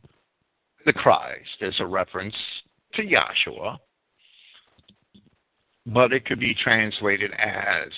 the 0.86 0.94
Christ 0.94 1.62
as 1.62 1.74
a 1.80 1.86
reference 1.86 2.36
to 2.96 3.04
Yahshua, 3.04 3.78
but 5.86 6.14
it 6.14 6.26
could 6.26 6.40
be 6.40 6.56
translated 6.56 7.32
as 7.34 7.92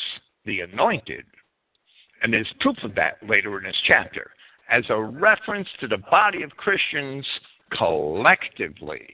the 0.46 0.62
anointed. 0.62 1.26
And 2.22 2.34
there's 2.34 2.52
proof 2.60 2.78
of 2.84 2.94
that 2.96 3.18
later 3.28 3.58
in 3.58 3.64
this 3.64 3.76
chapter 3.88 4.32
as 4.70 4.84
a 4.90 5.02
reference 5.02 5.68
to 5.80 5.88
the 5.88 5.98
body 5.98 6.44
of 6.44 6.52
Christians 6.52 7.26
collectively. 7.78 9.08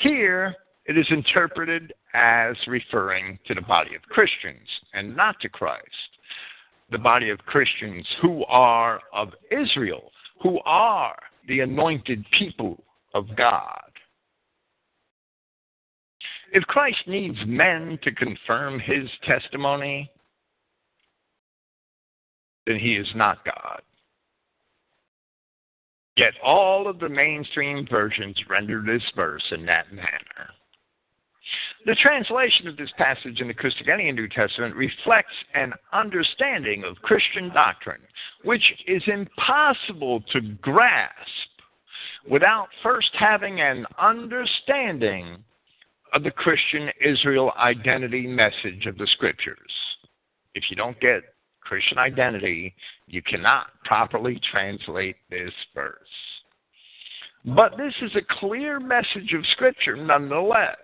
Here, 0.00 0.54
it 0.88 0.96
is 0.96 1.06
interpreted 1.10 1.92
as 2.14 2.56
referring 2.66 3.38
to 3.46 3.54
the 3.54 3.60
body 3.60 3.94
of 3.94 4.02
Christians 4.02 4.68
and 4.94 5.16
not 5.16 5.38
to 5.40 5.48
Christ. 5.48 5.84
The 6.90 6.98
body 6.98 7.30
of 7.30 7.38
Christians 7.40 8.06
who 8.22 8.44
are 8.44 9.00
of 9.12 9.30
Israel, 9.50 10.12
who 10.42 10.60
are 10.64 11.16
the 11.48 11.60
anointed 11.60 12.24
people 12.38 12.82
of 13.14 13.24
God. 13.36 13.80
If 16.52 16.62
Christ 16.64 16.98
needs 17.08 17.36
men 17.46 17.98
to 18.04 18.12
confirm 18.12 18.78
his 18.78 19.08
testimony, 19.24 20.08
then 22.66 22.78
he 22.78 22.94
is 22.94 23.08
not 23.16 23.44
God. 23.44 23.82
Yet 26.16 26.32
all 26.42 26.88
of 26.88 26.98
the 26.98 27.08
mainstream 27.08 27.86
versions 27.90 28.36
render 28.48 28.80
this 28.80 29.02
verse 29.14 29.44
in 29.50 29.66
that 29.66 29.92
manner. 29.92 30.50
The 31.86 31.94
translation 31.94 32.66
of 32.66 32.76
this 32.76 32.90
passage 32.98 33.40
in 33.40 33.46
the 33.46 33.54
Christogenea 33.54 34.12
New 34.12 34.26
Testament 34.28 34.74
reflects 34.74 35.32
an 35.54 35.72
understanding 35.92 36.82
of 36.82 36.96
Christian 37.02 37.48
doctrine, 37.54 38.00
which 38.42 38.64
is 38.88 39.04
impossible 39.06 40.20
to 40.32 40.40
grasp 40.60 41.12
without 42.28 42.66
first 42.82 43.10
having 43.16 43.60
an 43.60 43.86
understanding 44.00 45.36
of 46.12 46.24
the 46.24 46.30
Christian 46.32 46.90
Israel 47.00 47.52
identity 47.56 48.26
message 48.26 48.86
of 48.86 48.98
the 48.98 49.06
Scriptures. 49.12 49.56
If 50.56 50.64
you 50.70 50.74
don't 50.74 50.98
get 50.98 51.22
Christian 51.60 51.98
identity, 51.98 52.74
you 53.06 53.22
cannot 53.22 53.66
properly 53.84 54.40
translate 54.50 55.16
this 55.30 55.52
verse. 55.72 55.94
But 57.44 57.76
this 57.76 57.94
is 58.02 58.10
a 58.16 58.40
clear 58.40 58.80
message 58.80 59.32
of 59.34 59.46
Scripture 59.52 59.94
nonetheless. 59.94 60.74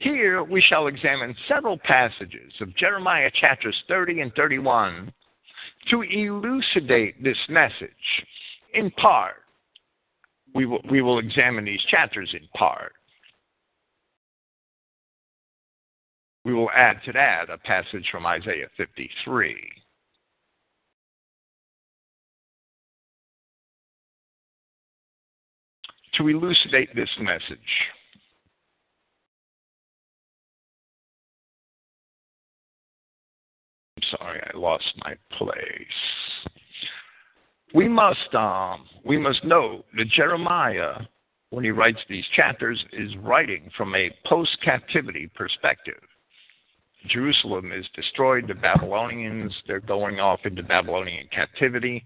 Here 0.00 0.42
we 0.42 0.60
shall 0.60 0.86
examine 0.86 1.34
several 1.48 1.78
passages 1.78 2.52
of 2.60 2.74
Jeremiah 2.76 3.30
chapters 3.40 3.76
30 3.88 4.20
and 4.20 4.32
31 4.34 5.12
to 5.90 6.02
elucidate 6.02 7.22
this 7.22 7.38
message. 7.48 7.90
In 8.74 8.90
part, 8.92 9.44
we 10.54 10.66
will, 10.66 10.80
we 10.90 11.02
will 11.02 11.18
examine 11.18 11.64
these 11.64 11.80
chapters 11.90 12.30
in 12.32 12.46
part. 12.56 12.92
We 16.44 16.54
will 16.54 16.70
add 16.70 17.00
to 17.04 17.12
that 17.12 17.50
a 17.50 17.58
passage 17.58 18.08
from 18.10 18.24
Isaiah 18.24 18.68
53. 18.76 19.56
To 26.14 26.28
elucidate 26.28 26.94
this 26.96 27.10
message, 27.20 27.58
sorry, 34.10 34.40
I 34.42 34.56
lost 34.56 34.84
my 35.04 35.14
place. 35.32 35.76
We 37.74 37.88
must 37.88 38.34
um, 38.34 38.86
we 39.04 39.18
must 39.18 39.44
know 39.44 39.84
that 39.96 40.08
Jeremiah, 40.08 40.94
when 41.50 41.64
he 41.64 41.70
writes 41.70 41.98
these 42.08 42.24
chapters, 42.34 42.82
is 42.92 43.16
writing 43.18 43.70
from 43.76 43.94
a 43.94 44.10
post 44.26 44.56
captivity 44.64 45.30
perspective. 45.34 46.00
Jerusalem 47.06 47.72
is 47.72 47.86
destroyed, 47.94 48.48
the 48.48 48.54
Babylonians, 48.54 49.52
they're 49.66 49.80
going 49.80 50.18
off 50.18 50.40
into 50.44 50.62
Babylonian 50.62 51.28
captivity, 51.32 52.04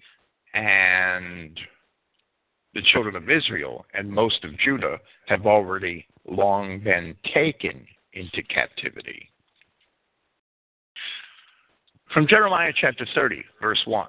and 0.52 1.58
the 2.74 2.82
children 2.92 3.16
of 3.16 3.30
Israel 3.30 3.86
and 3.94 4.10
most 4.10 4.44
of 4.44 4.58
Judah 4.58 4.98
have 5.26 5.46
already 5.46 6.06
long 6.28 6.80
been 6.80 7.14
taken 7.34 7.86
into 8.12 8.42
captivity. 8.42 9.30
From 12.12 12.26
Jeremiah 12.26 12.72
chapter 12.78 13.06
30, 13.14 13.42
verse 13.62 13.80
1. 13.86 14.08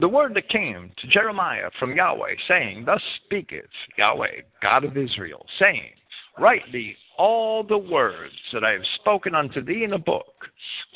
The 0.00 0.08
word 0.08 0.34
that 0.34 0.48
came 0.50 0.90
to 0.98 1.06
Jeremiah 1.06 1.70
from 1.78 1.96
Yahweh, 1.96 2.34
saying, 2.48 2.84
Thus 2.84 3.00
speaketh 3.24 3.64
Yahweh, 3.96 4.42
God 4.60 4.84
of 4.84 4.98
Israel, 4.98 5.46
saying, 5.58 5.92
Write 6.38 6.70
thee 6.70 6.96
all 7.16 7.64
the 7.64 7.78
words 7.78 8.34
that 8.52 8.64
I 8.64 8.72
have 8.72 8.84
spoken 8.96 9.34
unto 9.34 9.64
thee 9.64 9.84
in 9.84 9.94
a 9.94 9.98
book. 9.98 10.34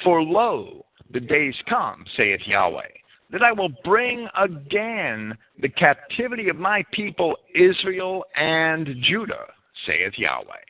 For 0.05 0.23
lo, 0.23 0.85
the 1.11 1.21
days 1.21 1.55
come, 1.67 2.05
saith 2.15 2.41
Yahweh, 2.47 2.91
that 3.31 3.43
I 3.43 3.53
will 3.53 3.71
bring 3.85 4.29
again 4.39 5.33
the 5.63 5.69
captivity 5.71 6.51
of 6.51 6.57
my 6.57 6.85
people 6.93 7.39
Israel 7.55 8.25
and 8.37 8.87
Judah, 9.03 9.47
saith 9.87 10.13
Yahweh 10.19 10.66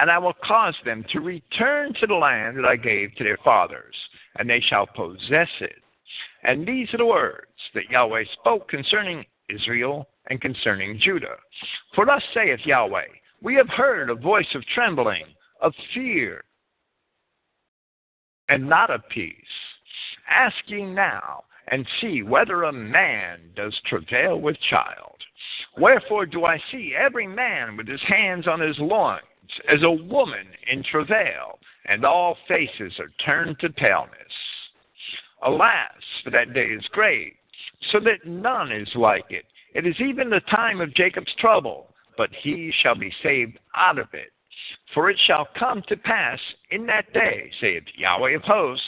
and 0.00 0.10
I 0.10 0.18
will 0.18 0.34
cause 0.42 0.74
them 0.86 1.04
to 1.12 1.20
return 1.20 1.92
to 2.00 2.06
the 2.06 2.14
land 2.14 2.56
that 2.56 2.64
I 2.64 2.76
gave 2.76 3.14
to 3.16 3.24
their 3.24 3.36
fathers, 3.44 3.94
and 4.38 4.48
they 4.48 4.60
shall 4.60 4.86
possess 4.86 5.48
it. 5.60 5.76
And 6.42 6.66
these 6.66 6.88
are 6.94 6.98
the 6.98 7.04
words 7.04 7.46
that 7.74 7.90
Yahweh 7.90 8.24
spoke 8.40 8.66
concerning 8.70 9.26
Israel 9.54 10.08
and 10.30 10.40
concerning 10.40 10.98
Judah. 10.98 11.36
For 11.94 12.06
thus 12.06 12.22
saith 12.32 12.60
Yahweh, 12.64 13.08
We 13.42 13.54
have 13.56 13.68
heard 13.68 14.08
a 14.08 14.14
voice 14.14 14.46
of 14.54 14.64
trembling, 14.74 15.24
of 15.60 15.74
fear, 15.92 16.44
and 18.48 18.66
not 18.66 18.88
of 18.88 19.02
peace. 19.10 19.34
Ask 20.30 20.56
ye 20.66 20.82
now, 20.82 21.44
and 21.68 21.86
see 22.00 22.22
whether 22.22 22.62
a 22.62 22.72
man 22.72 23.40
does 23.54 23.78
travail 23.86 24.40
with 24.40 24.56
child. 24.70 25.16
Wherefore 25.76 26.24
do 26.24 26.46
I 26.46 26.58
see 26.72 26.94
every 26.98 27.26
man 27.26 27.76
with 27.76 27.86
his 27.86 28.02
hands 28.08 28.48
on 28.48 28.60
his 28.60 28.78
loins? 28.78 29.24
As 29.68 29.82
a 29.82 29.90
woman 29.90 30.46
in 30.70 30.82
travail, 30.82 31.58
and 31.86 32.04
all 32.04 32.36
faces 32.48 32.92
are 32.98 33.10
turned 33.24 33.58
to 33.60 33.70
paleness. 33.70 34.14
Alas, 35.42 35.90
for 36.22 36.30
that 36.30 36.52
day 36.52 36.66
is 36.66 36.86
great, 36.92 37.36
so 37.90 38.00
that 38.00 38.26
none 38.26 38.70
is 38.70 38.88
like 38.94 39.24
it. 39.30 39.44
It 39.74 39.86
is 39.86 40.00
even 40.00 40.30
the 40.30 40.40
time 40.50 40.80
of 40.80 40.94
Jacob's 40.94 41.34
trouble, 41.38 41.94
but 42.16 42.30
he 42.42 42.72
shall 42.82 42.94
be 42.94 43.12
saved 43.22 43.58
out 43.74 43.98
of 43.98 44.08
it. 44.12 44.32
For 44.92 45.08
it 45.08 45.18
shall 45.26 45.48
come 45.58 45.82
to 45.88 45.96
pass 45.96 46.38
in 46.70 46.84
that 46.86 47.12
day, 47.12 47.50
saith 47.60 47.84
Yahweh 47.96 48.36
of 48.36 48.42
hosts, 48.42 48.84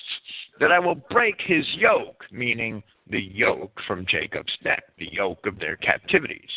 that 0.60 0.72
I 0.72 0.78
will 0.78 0.96
break 1.10 1.40
his 1.40 1.64
yoke, 1.76 2.24
meaning 2.30 2.82
the 3.08 3.20
yoke 3.20 3.80
from 3.86 4.06
Jacob's 4.06 4.56
neck, 4.64 4.84
the 4.98 5.10
yoke 5.12 5.46
of 5.46 5.58
their 5.58 5.76
captivities. 5.76 6.50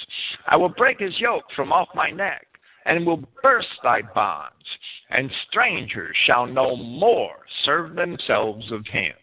I 0.48 0.58
will 0.58 0.70
break 0.70 1.00
his 1.00 1.20
yoke 1.20 1.46
from 1.56 1.72
off 1.72 1.88
my 1.96 2.12
neck 2.12 2.48
and 2.86 3.06
will 3.06 3.24
burst 3.42 3.68
thy 3.84 4.02
bonds, 4.02 4.66
and 5.10 5.32
strangers 5.50 6.16
shall 6.26 6.46
no 6.46 6.76
more 6.76 7.38
serve 7.64 7.96
themselves 7.96 8.72
of 8.72 8.86
him. 8.88 9.14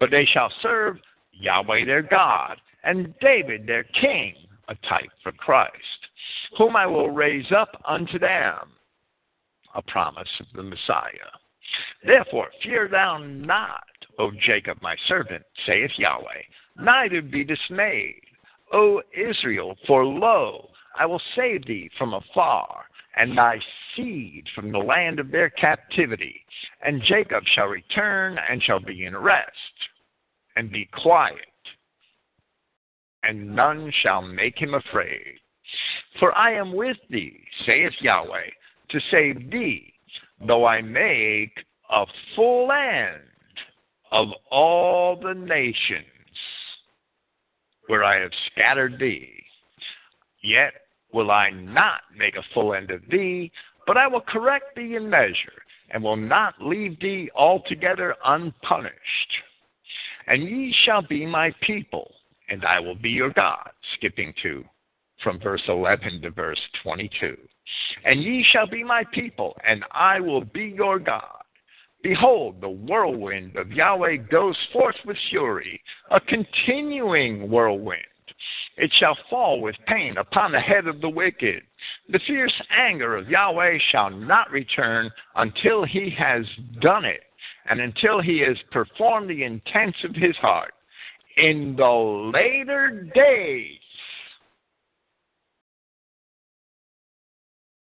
But 0.00 0.10
they 0.10 0.24
shall 0.24 0.52
serve 0.62 0.98
Yahweh 1.32 1.84
their 1.84 2.02
God, 2.02 2.56
and 2.84 3.14
David 3.20 3.66
their 3.66 3.84
king, 3.84 4.34
a 4.68 4.74
type 4.88 5.10
for 5.22 5.32
Christ, 5.32 5.72
whom 6.58 6.76
I 6.76 6.86
will 6.86 7.10
raise 7.10 7.50
up 7.52 7.80
unto 7.84 8.18
them, 8.18 8.70
a 9.74 9.82
promise 9.82 10.28
of 10.40 10.46
the 10.54 10.62
Messiah. 10.62 11.30
Therefore, 12.04 12.48
fear 12.62 12.88
thou 12.88 13.18
not, 13.18 13.84
O 14.18 14.30
Jacob 14.46 14.78
my 14.80 14.96
servant, 15.08 15.44
saith 15.66 15.90
Yahweh, 15.98 16.42
neither 16.78 17.20
be 17.22 17.44
dismayed, 17.44 18.22
O 18.72 19.02
Israel, 19.16 19.76
for 19.86 20.04
lo, 20.04 20.70
I 20.98 21.06
will 21.06 21.20
save 21.34 21.66
thee 21.66 21.90
from 21.98 22.14
afar, 22.14 22.84
and 23.16 23.36
thy 23.36 23.58
seed 23.94 24.44
from 24.54 24.72
the 24.72 24.78
land 24.78 25.20
of 25.20 25.30
their 25.30 25.50
captivity. 25.50 26.44
And 26.82 27.02
Jacob 27.02 27.44
shall 27.54 27.66
return 27.66 28.38
and 28.50 28.62
shall 28.62 28.80
be 28.80 29.04
in 29.04 29.16
rest, 29.16 29.50
and 30.56 30.70
be 30.70 30.88
quiet, 30.92 31.38
and 33.22 33.54
none 33.54 33.92
shall 34.02 34.22
make 34.22 34.58
him 34.58 34.74
afraid. 34.74 35.38
For 36.18 36.36
I 36.36 36.52
am 36.52 36.74
with 36.74 36.96
thee, 37.10 37.44
saith 37.66 37.92
Yahweh, 38.00 38.50
to 38.90 39.00
save 39.10 39.50
thee, 39.50 39.92
though 40.46 40.66
I 40.66 40.80
make 40.80 41.64
a 41.90 42.06
full 42.34 42.70
end 42.72 43.22
of 44.12 44.28
all 44.50 45.16
the 45.16 45.34
nations 45.34 46.06
where 47.88 48.04
I 48.04 48.20
have 48.20 48.32
scattered 48.52 48.98
thee. 48.98 49.32
Yet 50.42 50.72
will 51.16 51.30
I 51.30 51.48
not 51.48 52.02
make 52.14 52.36
a 52.36 52.44
full 52.52 52.74
end 52.74 52.90
of 52.90 53.00
thee, 53.10 53.50
but 53.86 53.96
I 53.96 54.06
will 54.06 54.20
correct 54.20 54.76
thee 54.76 54.96
in 54.96 55.08
measure, 55.08 55.62
and 55.90 56.04
will 56.04 56.16
not 56.16 56.54
leave 56.60 57.00
thee 57.00 57.30
altogether 57.34 58.14
unpunished. 58.22 59.32
And 60.26 60.42
ye 60.42 60.74
shall 60.84 61.00
be 61.00 61.24
my 61.24 61.52
people, 61.62 62.12
and 62.50 62.66
I 62.66 62.80
will 62.80 62.96
be 62.96 63.08
your 63.08 63.30
God. 63.30 63.70
Skipping 63.94 64.34
to 64.42 64.62
from 65.24 65.40
verse 65.40 65.62
11 65.68 66.20
to 66.20 66.30
verse 66.30 66.60
22. 66.82 67.34
And 68.04 68.22
ye 68.22 68.44
shall 68.52 68.66
be 68.66 68.84
my 68.84 69.02
people, 69.14 69.56
and 69.66 69.84
I 69.92 70.20
will 70.20 70.44
be 70.44 70.74
your 70.76 70.98
God. 70.98 71.42
Behold, 72.02 72.60
the 72.60 72.68
whirlwind 72.68 73.56
of 73.56 73.72
Yahweh 73.72 74.16
goes 74.30 74.56
forth 74.70 74.96
with 75.06 75.16
fury, 75.30 75.80
a 76.10 76.20
continuing 76.20 77.50
whirlwind. 77.50 78.02
It 78.76 78.92
shall 78.98 79.16
fall 79.30 79.60
with 79.60 79.76
pain 79.86 80.18
upon 80.18 80.52
the 80.52 80.60
head 80.60 80.86
of 80.86 81.00
the 81.00 81.08
wicked. 81.08 81.62
The 82.08 82.20
fierce 82.26 82.52
anger 82.70 83.16
of 83.16 83.28
Yahweh 83.28 83.78
shall 83.90 84.10
not 84.10 84.50
return 84.50 85.10
until 85.34 85.84
he 85.84 86.10
has 86.18 86.44
done 86.80 87.04
it, 87.04 87.22
and 87.70 87.80
until 87.80 88.20
he 88.20 88.40
has 88.40 88.56
performed 88.70 89.30
the 89.30 89.44
intents 89.44 89.98
of 90.04 90.14
his 90.14 90.36
heart. 90.36 90.74
In 91.38 91.74
the 91.76 92.30
later 92.32 93.10
days, 93.14 93.80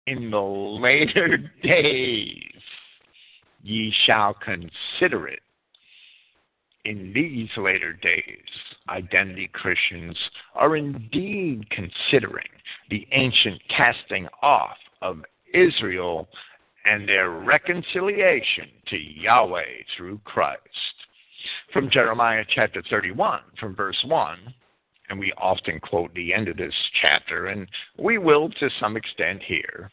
in 0.07 0.32
the 0.32 0.40
later 0.82 1.38
days, 1.61 2.61
ye 3.64 3.94
shall 4.06 4.34
consider 4.34 5.28
it. 5.28 5.41
In 6.90 7.14
these 7.14 7.49
later 7.56 7.94
days, 7.94 8.49
identity 8.90 9.48
Christians 9.53 10.18
are 10.56 10.76
indeed 10.76 11.70
considering 11.70 12.49
the 12.90 13.07
ancient 13.11 13.61
casting 13.70 14.28
off 14.41 14.76
of 15.03 15.24
Israel 15.53 16.28
and 16.86 17.07
their 17.07 17.30
reconciliation 17.30 18.70
to 18.88 18.98
Yahweh 18.98 19.84
through 19.95 20.20
Christ. 20.24 20.64
From 21.72 21.91
Jeremiah 21.91 22.44
chapter 22.56 22.82
31, 22.90 23.41
from 23.60 23.76
verse 23.76 24.03
1, 24.07 24.52
and 25.10 25.20
we 25.20 25.32
often 25.38 25.80
quote 25.80 26.11
the 26.16 26.34
end 26.34 26.48
of 26.48 26.57
this 26.57 26.74
chapter, 27.03 27.45
and 27.45 27.68
we 27.99 28.18
will 28.18 28.49
to 28.49 28.68
some 28.80 28.98
extent 28.98 29.44
here. 29.44 29.91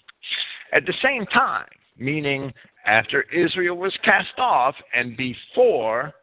At 0.72 0.86
the 0.86 0.94
same 1.02 1.26
time, 1.26 1.68
meaning 1.98 2.54
after 2.86 3.24
Israel 3.24 3.76
was 3.76 3.94
cast 4.02 4.38
off 4.38 4.74
and 4.94 5.14
before 5.14 6.14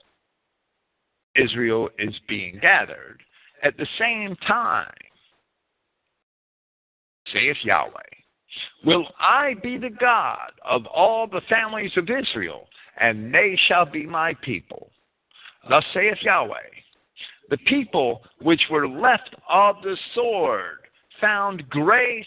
Israel 1.36 1.90
is 2.00 2.14
being 2.28 2.60
gathered. 2.62 3.22
At 3.64 3.78
the 3.78 3.88
same 3.98 4.36
time, 4.48 4.92
saith 7.32 7.58
Yahweh, 7.64 7.92
will 8.86 9.08
I 9.20 9.56
be 9.64 9.78
the 9.78 9.90
God 9.90 10.52
of 10.66 10.86
all 10.86 11.28
the 11.28 11.42
families 11.50 11.92
of 11.98 12.10
Israel, 12.10 12.68
and 13.00 13.34
they 13.34 13.58
shall 13.68 13.86
be 13.86 14.06
my 14.06 14.34
people. 14.42 14.92
Thus 15.70 15.84
saith 15.94 16.18
Yahweh, 16.22 16.58
the 17.50 17.58
people 17.58 18.22
which 18.42 18.62
were 18.70 18.88
left 18.88 19.36
of 19.50 19.78
the 19.82 19.98
sword 20.14 20.80
found 21.22 21.70
grace 21.70 22.26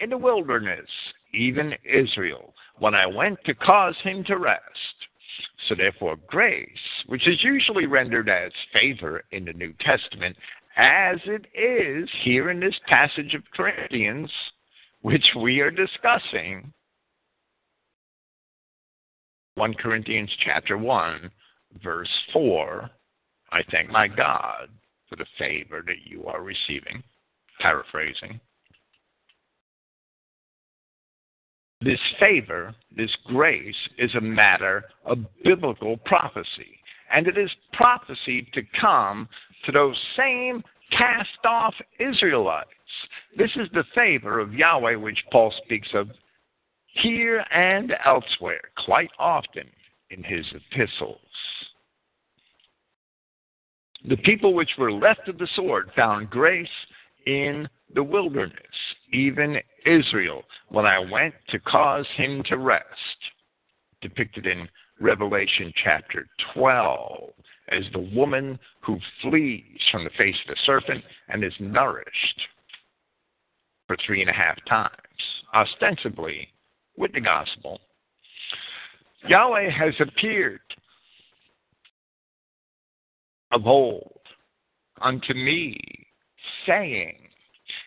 in 0.00 0.10
the 0.10 0.18
wilderness, 0.18 0.88
even 1.34 1.74
Israel, 1.84 2.54
when 2.78 2.94
I 2.94 3.06
went 3.06 3.38
to 3.44 3.54
cause 3.54 3.96
him 4.02 4.24
to 4.24 4.38
rest. 4.38 4.62
So 5.66 5.74
therefore, 5.74 6.16
grace, 6.26 6.68
which 7.06 7.26
is 7.26 7.42
usually 7.42 7.86
rendered 7.86 8.28
as 8.28 8.52
favor 8.72 9.24
in 9.32 9.44
the 9.44 9.52
New 9.52 9.74
Testament, 9.80 10.36
as 10.76 11.18
it 11.24 11.46
is 11.52 12.08
here 12.22 12.50
in 12.50 12.60
this 12.60 12.78
passage 12.86 13.34
of 13.34 13.42
Corinthians, 13.54 14.30
which 15.02 15.24
we 15.36 15.60
are 15.60 15.70
discussing, 15.70 16.72
1 19.56 19.74
Corinthians 19.74 20.30
chapter 20.44 20.78
1, 20.78 21.30
verse 21.82 22.08
4, 22.32 22.88
I 23.50 23.60
thank 23.72 23.90
my 23.90 24.06
God 24.06 24.68
for 25.08 25.16
the 25.16 25.26
favor 25.38 25.82
that 25.84 26.06
you 26.06 26.26
are 26.26 26.42
receiving. 26.42 27.02
Paraphrasing. 27.60 28.40
This 31.80 32.00
favor, 32.18 32.74
this 32.96 33.14
grace, 33.26 33.76
is 33.98 34.14
a 34.14 34.20
matter 34.20 34.84
of 35.04 35.18
biblical 35.44 35.96
prophecy. 35.98 36.78
And 37.12 37.26
it 37.26 37.38
is 37.38 37.50
prophecy 37.72 38.48
to 38.52 38.62
come 38.80 39.28
to 39.64 39.72
those 39.72 39.96
same 40.16 40.62
cast 40.90 41.44
off 41.44 41.74
Israelites. 42.00 42.70
This 43.36 43.50
is 43.56 43.68
the 43.72 43.84
favor 43.94 44.40
of 44.40 44.54
Yahweh 44.54 44.96
which 44.96 45.22
Paul 45.30 45.52
speaks 45.64 45.88
of 45.94 46.08
here 46.86 47.44
and 47.52 47.94
elsewhere, 48.04 48.60
quite 48.84 49.10
often 49.18 49.68
in 50.10 50.22
his 50.22 50.46
epistles. 50.52 51.20
The 54.08 54.16
people 54.18 54.54
which 54.54 54.70
were 54.78 54.92
left 54.92 55.28
of 55.28 55.38
the 55.38 55.48
sword 55.54 55.90
found 55.94 56.30
grace 56.30 56.68
in 57.26 57.68
the 57.94 58.02
wilderness, 58.02 58.56
even 59.12 59.58
Israel, 59.88 60.42
when 60.68 60.86
I 60.86 60.98
went 60.98 61.34
to 61.48 61.58
cause 61.58 62.06
him 62.16 62.42
to 62.48 62.58
rest. 62.58 62.84
Depicted 64.00 64.46
in 64.46 64.68
Revelation 65.00 65.72
chapter 65.82 66.26
12 66.54 67.30
as 67.70 67.84
the 67.92 68.10
woman 68.14 68.58
who 68.80 68.98
flees 69.22 69.80
from 69.90 70.04
the 70.04 70.10
face 70.10 70.36
of 70.46 70.54
the 70.54 70.60
serpent 70.64 71.02
and 71.28 71.42
is 71.42 71.52
nourished 71.58 72.40
for 73.86 73.96
three 74.06 74.20
and 74.20 74.30
a 74.30 74.34
half 74.34 74.56
times, 74.68 74.92
ostensibly 75.54 76.48
with 76.96 77.12
the 77.12 77.20
gospel. 77.20 77.80
Yahweh 79.26 79.70
has 79.70 79.94
appeared 80.00 80.60
of 83.50 83.66
old 83.66 84.20
unto 85.00 85.34
me, 85.34 85.76
saying, 86.66 87.16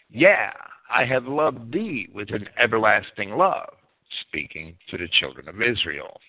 Yeah, 0.09 0.51
I 0.93 1.05
have 1.05 1.25
loved 1.25 1.71
thee 1.71 2.09
with 2.13 2.31
an 2.31 2.47
everlasting 2.59 3.31
love, 3.31 3.73
speaking 4.27 4.75
to 4.89 4.97
the 4.97 5.07
children 5.07 5.47
of 5.47 5.61
Israel. 5.61 6.19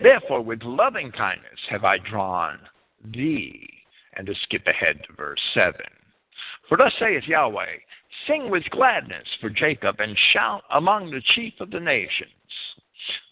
Therefore, 0.00 0.42
with 0.42 0.62
loving 0.62 1.12
kindness 1.12 1.60
have 1.68 1.84
I 1.84 1.98
drawn 1.98 2.58
thee. 3.04 3.68
And 4.14 4.26
to 4.26 4.34
skip 4.42 4.66
ahead 4.66 5.00
to 5.06 5.12
verse 5.14 5.40
7. 5.54 5.74
For 6.68 6.76
thus 6.76 6.92
saith 6.98 7.22
Yahweh, 7.26 7.76
Sing 8.26 8.50
with 8.50 8.68
gladness 8.70 9.26
for 9.40 9.50
Jacob, 9.50 10.00
and 10.00 10.18
shout 10.32 10.64
among 10.70 11.10
the 11.10 11.22
chief 11.34 11.54
of 11.60 11.70
the 11.70 11.80
nations. 11.80 12.30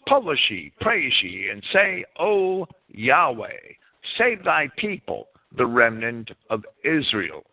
Publish 0.07 0.39
ye, 0.49 0.71
praise 0.79 1.13
ye, 1.21 1.49
and 1.49 1.63
say, 1.73 2.05
O 2.17 2.65
Yahweh, 2.87 3.73
save 4.17 4.43
thy 4.43 4.69
people, 4.77 5.27
the 5.55 5.65
remnant 5.65 6.31
of 6.49 6.65
Israel. 6.83 7.43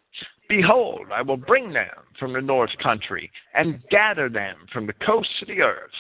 Behold, 0.49 1.07
I 1.13 1.23
will 1.23 1.37
bring 1.37 1.73
them 1.73 1.91
from 2.19 2.33
the 2.33 2.41
north 2.41 2.71
country, 2.83 3.31
and 3.55 3.83
gather 3.91 4.29
them 4.29 4.57
from 4.73 4.87
the 4.87 4.93
coasts 4.95 5.43
of 5.43 5.49
the 5.49 5.61
earth, 5.61 5.91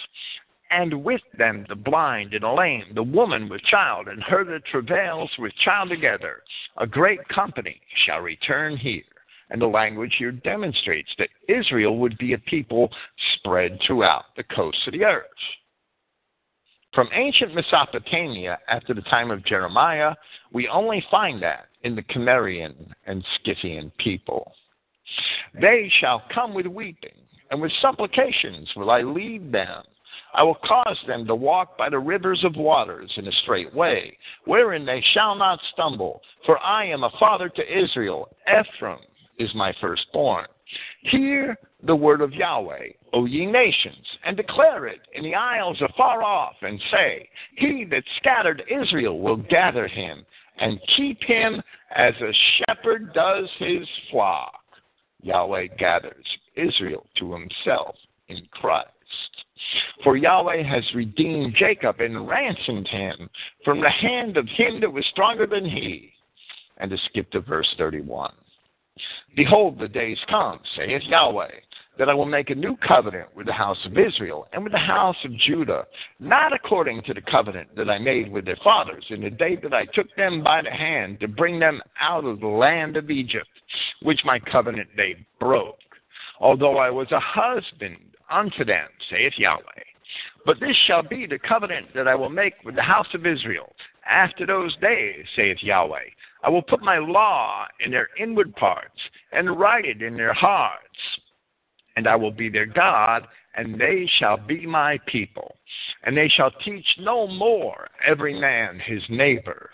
and 0.70 1.04
with 1.04 1.22
them 1.38 1.64
the 1.68 1.74
blind 1.74 2.32
and 2.32 2.42
the 2.42 2.48
lame, 2.48 2.86
the 2.94 3.02
woman 3.02 3.48
with 3.48 3.62
child, 3.62 4.08
and 4.08 4.22
her 4.22 4.44
that 4.44 4.64
travails 4.66 5.30
with 5.38 5.54
child 5.64 5.88
together. 5.88 6.42
A 6.78 6.86
great 6.86 7.26
company 7.28 7.80
shall 8.04 8.20
return 8.20 8.76
here, 8.76 9.02
And 9.48 9.60
the 9.60 9.66
language 9.66 10.16
here 10.18 10.32
demonstrates 10.32 11.10
that 11.18 11.28
Israel 11.48 11.98
would 11.98 12.18
be 12.18 12.32
a 12.32 12.38
people 12.38 12.90
spread 13.34 13.78
throughout 13.86 14.34
the 14.36 14.42
coasts 14.42 14.86
of 14.86 14.92
the 14.92 15.04
earth. 15.04 15.24
From 16.96 17.10
ancient 17.12 17.54
Mesopotamia 17.54 18.58
after 18.70 18.94
the 18.94 19.02
time 19.02 19.30
of 19.30 19.44
Jeremiah, 19.44 20.14
we 20.50 20.66
only 20.66 21.04
find 21.10 21.42
that 21.42 21.66
in 21.82 21.94
the 21.94 22.02
Cimmerian 22.10 22.74
and 23.06 23.22
Scythian 23.44 23.92
people. 23.98 24.50
They 25.60 25.92
shall 26.00 26.22
come 26.34 26.54
with 26.54 26.64
weeping, 26.66 27.18
and 27.50 27.60
with 27.60 27.70
supplications 27.82 28.70
will 28.76 28.90
I 28.90 29.02
lead 29.02 29.52
them. 29.52 29.84
I 30.32 30.42
will 30.42 30.56
cause 30.66 30.98
them 31.06 31.26
to 31.26 31.34
walk 31.34 31.76
by 31.76 31.90
the 31.90 31.98
rivers 31.98 32.42
of 32.44 32.56
waters 32.56 33.12
in 33.18 33.28
a 33.28 33.32
straight 33.42 33.74
way, 33.74 34.16
wherein 34.46 34.86
they 34.86 35.04
shall 35.12 35.34
not 35.34 35.60
stumble. 35.74 36.22
For 36.46 36.58
I 36.60 36.86
am 36.86 37.04
a 37.04 37.12
father 37.20 37.50
to 37.50 37.78
Israel. 37.78 38.34
Ephraim 38.48 39.00
is 39.38 39.54
my 39.54 39.74
firstborn. 39.82 40.46
Hear 41.02 41.58
the 41.86 41.96
word 41.96 42.20
of 42.20 42.32
Yahweh, 42.32 42.88
O 43.12 43.24
ye 43.24 43.46
nations, 43.46 44.06
and 44.24 44.36
declare 44.36 44.86
it 44.86 45.00
in 45.14 45.22
the 45.22 45.34
isles 45.34 45.80
afar 45.80 46.22
off, 46.22 46.56
and 46.62 46.80
say, 46.90 47.28
He 47.56 47.84
that 47.90 48.04
scattered 48.18 48.62
Israel 48.70 49.20
will 49.20 49.36
gather 49.36 49.86
him, 49.86 50.24
and 50.58 50.80
keep 50.96 51.22
him 51.22 51.62
as 51.94 52.14
a 52.20 52.32
shepherd 52.58 53.12
does 53.14 53.48
his 53.58 53.86
flock. 54.10 54.60
Yahweh 55.22 55.68
gathers 55.78 56.26
Israel 56.54 57.06
to 57.18 57.32
himself 57.32 57.96
in 58.28 58.46
Christ. 58.52 58.90
For 60.04 60.16
Yahweh 60.16 60.62
has 60.62 60.84
redeemed 60.94 61.54
Jacob 61.58 62.00
and 62.00 62.28
ransomed 62.28 62.88
him 62.88 63.30
from 63.64 63.80
the 63.80 63.90
hand 63.90 64.36
of 64.36 64.46
him 64.48 64.80
that 64.80 64.92
was 64.92 65.06
stronger 65.06 65.46
than 65.46 65.64
he. 65.64 66.12
And 66.78 66.90
to 66.90 66.98
skip 67.08 67.30
to 67.30 67.40
verse 67.40 67.72
31. 67.78 68.32
Behold, 69.34 69.78
the 69.78 69.88
days 69.88 70.18
come, 70.28 70.60
saith 70.76 71.02
Yahweh, 71.04 71.50
that 71.98 72.08
I 72.08 72.14
will 72.14 72.26
make 72.26 72.50
a 72.50 72.54
new 72.54 72.76
covenant 72.76 73.28
with 73.34 73.46
the 73.46 73.52
house 73.52 73.78
of 73.84 73.96
Israel 73.96 74.46
and 74.52 74.62
with 74.62 74.72
the 74.72 74.78
house 74.78 75.16
of 75.24 75.36
Judah, 75.38 75.86
not 76.20 76.52
according 76.52 77.02
to 77.04 77.14
the 77.14 77.22
covenant 77.22 77.74
that 77.76 77.88
I 77.88 77.98
made 77.98 78.30
with 78.30 78.44
their 78.44 78.58
fathers 78.62 79.04
in 79.10 79.22
the 79.22 79.30
day 79.30 79.56
that 79.62 79.72
I 79.72 79.86
took 79.86 80.14
them 80.16 80.42
by 80.42 80.62
the 80.62 80.70
hand 80.70 81.20
to 81.20 81.28
bring 81.28 81.58
them 81.58 81.80
out 82.00 82.24
of 82.24 82.40
the 82.40 82.46
land 82.46 82.96
of 82.96 83.10
Egypt, 83.10 83.48
which 84.02 84.20
my 84.24 84.38
covenant 84.38 84.88
they 84.96 85.16
broke, 85.40 85.78
although 86.40 86.78
I 86.78 86.90
was 86.90 87.10
a 87.12 87.20
husband 87.20 87.96
unto 88.30 88.64
them, 88.64 88.88
saith 89.10 89.34
Yahweh. 89.36 89.62
But 90.44 90.60
this 90.60 90.76
shall 90.86 91.02
be 91.02 91.26
the 91.26 91.38
covenant 91.38 91.88
that 91.94 92.06
I 92.06 92.14
will 92.14 92.28
make 92.28 92.54
with 92.64 92.76
the 92.76 92.82
house 92.82 93.12
of 93.14 93.26
Israel. 93.26 93.74
After 94.08 94.46
those 94.46 94.76
days, 94.76 95.24
saith 95.34 95.58
Yahweh, 95.62 96.08
I 96.44 96.50
will 96.50 96.62
put 96.62 96.80
my 96.80 96.98
law 96.98 97.66
in 97.84 97.90
their 97.90 98.08
inward 98.18 98.54
parts 98.54 99.00
and 99.32 99.58
write 99.58 99.84
it 99.84 100.02
in 100.02 100.16
their 100.16 100.32
hearts. 100.32 100.84
And 101.96 102.06
I 102.06 102.14
will 102.16 102.30
be 102.30 102.48
their 102.48 102.66
God, 102.66 103.26
and 103.54 103.80
they 103.80 104.08
shall 104.18 104.36
be 104.36 104.66
my 104.66 104.98
people. 105.06 105.56
And 106.04 106.16
they 106.16 106.28
shall 106.28 106.50
teach 106.64 106.86
no 107.00 107.26
more 107.26 107.88
every 108.06 108.38
man 108.38 108.78
his 108.78 109.02
neighbor, 109.08 109.70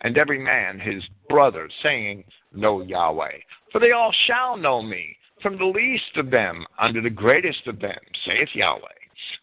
and 0.00 0.16
every 0.16 0.38
man 0.38 0.80
his 0.80 1.02
brother, 1.28 1.68
saying, 1.82 2.24
Know 2.52 2.82
Yahweh. 2.82 3.38
For 3.70 3.78
they 3.78 3.92
all 3.92 4.12
shall 4.26 4.56
know 4.56 4.82
me, 4.82 5.16
from 5.42 5.58
the 5.58 5.64
least 5.64 6.16
of 6.16 6.30
them 6.30 6.66
unto 6.78 7.00
the 7.00 7.10
greatest 7.10 7.66
of 7.66 7.78
them, 7.78 7.98
saith 8.24 8.48
Yahweh. 8.54 8.80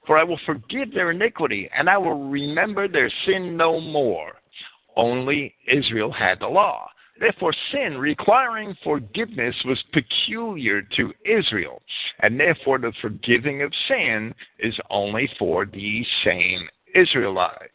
For 0.06 0.18
I 0.18 0.24
will 0.24 0.40
forgive 0.46 0.92
their 0.92 1.12
iniquity, 1.12 1.70
and 1.76 1.90
I 1.90 1.98
will 1.98 2.30
remember 2.30 2.88
their 2.88 3.12
sin 3.26 3.56
no 3.56 3.80
more. 3.80 4.34
Only 4.96 5.54
Israel 5.68 6.12
had 6.12 6.40
the 6.40 6.48
law. 6.48 6.90
Therefore, 7.20 7.54
sin 7.72 7.98
requiring 7.98 8.76
forgiveness 8.84 9.56
was 9.66 9.84
peculiar 9.92 10.82
to 10.96 11.14
Israel, 11.26 11.82
and 12.20 12.40
therefore 12.40 12.78
the 12.78 12.94
forgiving 13.02 13.64
of 13.64 13.74
sin 13.88 14.36
is 14.60 14.76
only 14.90 15.28
for 15.40 15.66
these 15.66 16.08
same 16.24 16.70
Israelites. 16.94 17.74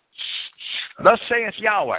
Thus 1.03 1.21
saith 1.29 1.55
Yahweh, 1.59 1.99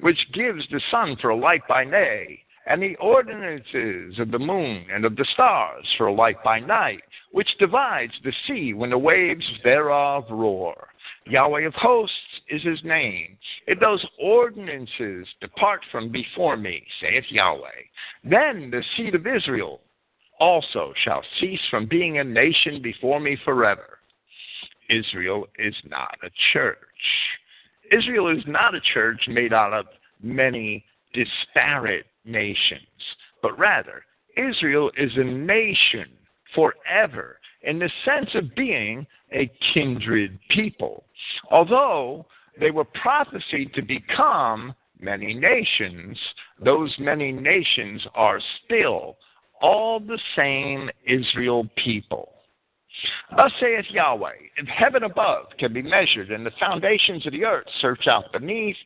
which 0.00 0.32
gives 0.32 0.68
the 0.68 0.80
sun 0.90 1.16
for 1.16 1.30
a 1.30 1.36
light 1.36 1.66
by 1.66 1.84
day, 1.84 2.44
and 2.66 2.82
the 2.82 2.96
ordinances 2.96 4.18
of 4.18 4.30
the 4.30 4.38
moon 4.38 4.86
and 4.92 5.04
of 5.04 5.16
the 5.16 5.26
stars 5.32 5.86
for 5.96 6.06
a 6.06 6.12
light 6.12 6.42
by 6.44 6.60
night, 6.60 7.02
which 7.32 7.56
divides 7.58 8.12
the 8.22 8.32
sea 8.46 8.74
when 8.74 8.90
the 8.90 8.98
waves 8.98 9.44
thereof 9.64 10.24
roar. 10.30 10.88
Yahweh 11.26 11.66
of 11.66 11.74
hosts 11.74 12.16
is 12.48 12.62
his 12.62 12.82
name. 12.84 13.38
If 13.66 13.78
those 13.80 14.04
ordinances 14.20 15.26
depart 15.40 15.80
from 15.90 16.10
before 16.10 16.56
me, 16.56 16.84
saith 17.00 17.24
Yahweh, 17.30 17.68
then 18.24 18.70
the 18.70 18.82
seed 18.96 19.14
of 19.14 19.26
Israel 19.26 19.80
also 20.40 20.92
shall 21.04 21.22
cease 21.40 21.60
from 21.70 21.86
being 21.86 22.18
a 22.18 22.24
nation 22.24 22.82
before 22.82 23.20
me 23.20 23.36
forever. 23.44 23.98
Israel 24.90 25.46
is 25.58 25.74
not 25.88 26.16
a 26.24 26.30
church. 26.52 26.78
Israel 27.90 28.28
is 28.28 28.44
not 28.46 28.74
a 28.74 28.80
church 28.92 29.20
made 29.28 29.52
out 29.52 29.72
of 29.72 29.86
many 30.22 30.84
disparate 31.14 32.06
nations, 32.24 32.80
but 33.42 33.58
rather, 33.58 34.04
Israel 34.36 34.90
is 34.96 35.10
a 35.16 35.24
nation 35.24 36.08
forever 36.54 37.38
in 37.62 37.78
the 37.78 37.90
sense 38.04 38.30
of 38.34 38.54
being 38.54 39.06
a 39.32 39.50
kindred 39.72 40.38
people. 40.50 41.04
Although 41.50 42.26
they 42.58 42.70
were 42.70 42.84
prophesied 42.84 43.72
to 43.74 43.82
become 43.82 44.74
many 45.00 45.34
nations, 45.34 46.18
those 46.62 46.94
many 46.98 47.32
nations 47.32 48.04
are 48.14 48.40
still 48.64 49.16
all 49.60 50.00
the 50.00 50.18
same 50.36 50.90
Israel 51.06 51.66
people. 51.82 52.28
Thus 53.36 53.52
saith 53.58 53.86
Yahweh, 53.90 54.34
if 54.58 54.68
heaven 54.68 55.04
above 55.04 55.46
can 55.58 55.72
be 55.72 55.82
measured 55.82 56.30
and 56.30 56.44
the 56.44 56.52
foundations 56.60 57.26
of 57.26 57.32
the 57.32 57.44
earth 57.44 57.66
search 57.80 58.06
out 58.06 58.32
beneath, 58.32 58.76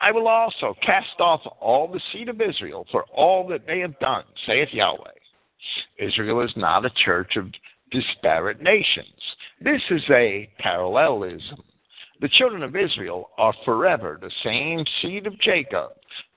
I 0.00 0.12
will 0.12 0.28
also 0.28 0.74
cast 0.82 1.20
off 1.20 1.40
all 1.60 1.88
the 1.88 2.00
seed 2.12 2.28
of 2.28 2.40
Israel 2.40 2.86
for 2.92 3.04
all 3.12 3.46
that 3.48 3.66
they 3.66 3.80
have 3.80 3.98
done, 3.98 4.24
saith 4.46 4.68
Yahweh. 4.72 5.10
Israel 5.98 6.42
is 6.42 6.52
not 6.54 6.86
a 6.86 6.90
church 7.04 7.36
of 7.36 7.50
disparate 7.90 8.60
nations. 8.60 9.20
This 9.60 9.82
is 9.90 10.02
a 10.10 10.48
parallelism. 10.58 11.62
The 12.20 12.28
children 12.30 12.62
of 12.62 12.76
Israel 12.76 13.30
are 13.38 13.54
forever 13.64 14.18
the 14.20 14.30
same 14.42 14.84
seed 15.00 15.26
of 15.26 15.38
Jacob, 15.40 15.90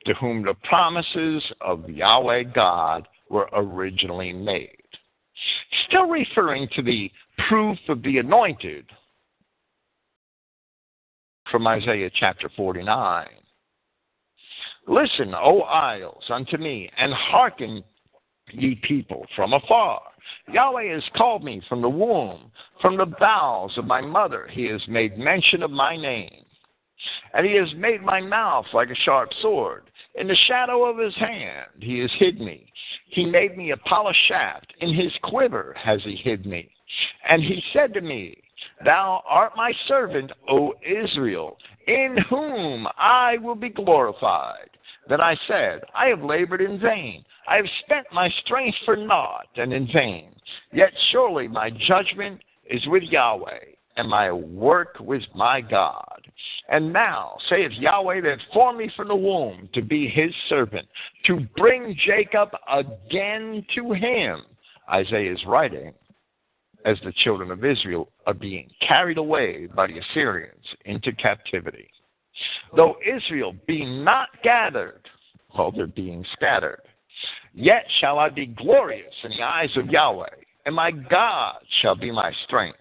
to 0.06 0.14
whom 0.16 0.44
the 0.44 0.56
promises 0.64 1.44
of 1.62 1.90
Yahweh 1.90 2.44
God 2.54 3.08
were 3.30 3.50
originally 3.54 4.34
made. 4.34 4.76
Still 5.88 6.08
referring 6.08 6.68
to 6.76 6.82
the 6.82 7.10
proof 7.48 7.78
of 7.88 8.02
the 8.04 8.18
anointed 8.18 8.86
from 11.50 11.66
Isaiah 11.68 12.12
chapter 12.14 12.50
49. 12.56 13.28
Listen, 14.88 15.34
O 15.36 15.62
isles, 15.62 16.24
unto 16.30 16.58
me, 16.58 16.90
and 16.98 17.14
hearken, 17.14 17.84
ye 18.54 18.76
people, 18.84 19.26
from 19.36 19.54
afar. 19.54 20.02
Yahweh 20.52 20.94
has 20.94 21.04
called 21.16 21.44
me 21.44 21.62
from 21.68 21.82
the 21.82 21.90
womb, 21.90 22.52
from 22.82 22.98
the 22.98 23.06
bowels 23.06 23.78
of 23.78 23.86
my 23.86 24.02
mother. 24.02 24.48
He 24.52 24.66
has 24.66 24.82
made 24.88 25.18
mention 25.18 25.64
of 25.64 25.72
my 25.72 25.96
name. 25.96 26.46
And 27.34 27.46
he 27.46 27.56
has 27.56 27.74
made 27.76 28.02
my 28.02 28.20
mouth 28.20 28.66
like 28.74 28.90
a 28.90 28.96
sharp 28.96 29.30
sword. 29.42 29.90
In 30.16 30.28
the 30.28 30.36
shadow 30.48 30.84
of 30.86 30.98
his 30.98 31.16
hand 31.16 31.70
he 31.80 32.00
has 32.00 32.12
hid 32.20 32.42
me. 32.42 32.72
He 33.08 33.26
made 33.26 33.58
me 33.58 33.72
a 33.72 33.78
polished 33.78 34.28
shaft. 34.28 34.74
In 34.82 34.94
his 34.94 35.12
quiver 35.24 35.74
has 35.78 36.02
he 36.04 36.16
hid 36.16 36.46
me. 36.46 36.70
And 37.28 37.42
he 37.42 37.64
said 37.72 37.94
to 37.94 38.02
me, 38.02 38.36
Thou 38.84 39.24
art 39.26 39.54
my 39.56 39.72
servant, 39.88 40.32
O 40.50 40.74
Israel, 40.84 41.58
in 41.88 42.18
whom 42.30 42.88
I 42.98 43.38
will 43.38 43.56
be 43.56 43.70
glorified. 43.70 44.70
Then 45.10 45.22
I 45.22 45.36
said, 45.48 45.82
I 45.96 46.08
have 46.08 46.22
labored 46.22 46.62
in 46.62 46.80
vain. 46.80 47.26
I 47.48 47.56
have 47.56 47.66
spent 47.84 48.06
my 48.14 48.30
strength 48.46 48.78
for 48.86 48.96
naught 48.96 49.48
and 49.56 49.74
in 49.74 49.88
vain. 49.92 50.36
Yet 50.72 50.92
surely 51.12 51.48
my 51.48 51.72
judgment 51.88 52.40
is 52.70 52.86
with 52.86 53.02
Yahweh, 53.04 53.60
and 53.98 54.08
my 54.08 54.32
work 54.32 54.98
with 55.00 55.24
my 55.34 55.62
God. 55.62 56.22
And 56.70 56.94
now 56.94 57.38
saith 57.50 57.72
Yahweh 57.72 58.22
that 58.22 58.38
formed 58.54 58.78
me 58.78 58.92
from 58.96 59.08
the 59.08 59.16
womb 59.16 59.68
to 59.74 59.82
be 59.82 60.08
his 60.08 60.32
servant, 60.48 60.88
to 61.26 61.40
bring 61.58 61.98
Jacob 62.06 62.50
again 62.72 63.66
to 63.76 63.94
him. 63.94 64.44
Isaiah 64.94 65.34
is 65.34 65.46
writing 65.48 65.94
as 66.86 66.98
the 67.04 67.14
children 67.24 67.50
of 67.50 67.66
Israel 67.66 68.10
are 68.28 68.34
being 68.34 68.70
carried 68.88 69.18
away 69.18 69.68
by 69.76 69.88
the 69.88 69.98
Assyrians 69.98 70.66
into 70.86 71.12
captivity. 71.14 71.90
Though 72.76 72.98
Israel 73.06 73.56
be 73.68 73.86
not 73.86 74.30
gathered, 74.44 75.02
while 75.52 75.72
they're 75.72 75.88
being 75.88 76.26
scattered, 76.34 76.82
yet 77.54 77.86
shall 78.00 78.20
I 78.20 78.30
be 78.30 78.46
glorious 78.46 79.14
in 79.24 79.32
the 79.32 79.44
eyes 79.44 79.76
of 79.76 79.88
Yahweh, 79.88 80.28
and 80.66 80.76
my 80.76 80.92
God 80.92 81.56
shall 81.82 81.96
be 81.96 82.12
my 82.12 82.32
strength. 82.46 82.78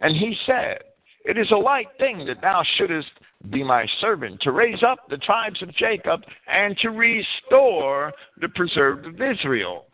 And 0.00 0.16
he 0.16 0.36
said, 0.46 0.78
It 1.24 1.36
is 1.36 1.50
a 1.50 1.56
light 1.56 1.88
thing 1.98 2.24
that 2.26 2.40
thou 2.40 2.62
shouldest 2.76 3.10
be 3.50 3.64
my 3.64 3.86
servant, 4.00 4.40
to 4.42 4.52
raise 4.52 4.82
up 4.82 5.08
the 5.08 5.16
tribes 5.18 5.60
of 5.62 5.74
Jacob, 5.74 6.20
and 6.46 6.76
to 6.78 6.90
restore 6.90 8.12
the 8.40 8.48
preserved 8.50 9.06
of 9.06 9.20
Israel. 9.20 9.86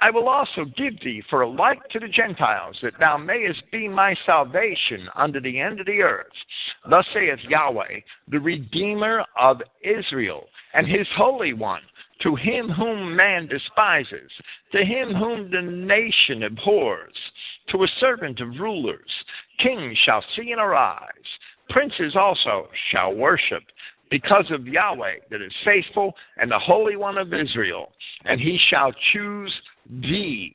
I 0.00 0.10
will 0.10 0.28
also 0.28 0.64
give 0.76 1.00
thee 1.00 1.22
for 1.28 1.42
a 1.42 1.48
light 1.48 1.80
to 1.90 1.98
the 1.98 2.08
Gentiles, 2.08 2.76
that 2.82 2.98
thou 3.00 3.16
mayest 3.16 3.62
be 3.72 3.88
my 3.88 4.14
salvation 4.24 5.08
unto 5.16 5.40
the 5.40 5.58
end 5.58 5.80
of 5.80 5.86
the 5.86 6.02
earth. 6.02 6.26
Thus 6.88 7.04
saith 7.12 7.40
Yahweh, 7.48 8.00
the 8.28 8.38
Redeemer 8.38 9.24
of 9.40 9.60
Israel, 9.82 10.46
and 10.74 10.86
his 10.86 11.06
Holy 11.16 11.52
One, 11.52 11.82
to 12.22 12.36
him 12.36 12.68
whom 12.68 13.16
man 13.16 13.48
despises, 13.48 14.30
to 14.72 14.84
him 14.84 15.14
whom 15.14 15.50
the 15.50 15.62
nation 15.62 16.44
abhors, 16.44 17.14
to 17.70 17.82
a 17.82 17.88
servant 18.00 18.40
of 18.40 18.60
rulers. 18.60 19.10
Kings 19.58 19.98
shall 20.04 20.24
see 20.36 20.52
and 20.52 20.60
arise, 20.60 21.08
princes 21.70 22.14
also 22.16 22.68
shall 22.90 23.14
worship, 23.14 23.62
because 24.10 24.50
of 24.50 24.66
Yahweh 24.66 25.16
that 25.30 25.42
is 25.42 25.52
faithful 25.64 26.14
and 26.38 26.50
the 26.50 26.58
Holy 26.58 26.96
One 26.96 27.18
of 27.18 27.34
Israel, 27.34 27.92
and 28.24 28.40
he 28.40 28.58
shall 28.70 28.92
choose 29.12 29.52
thee, 29.88 30.54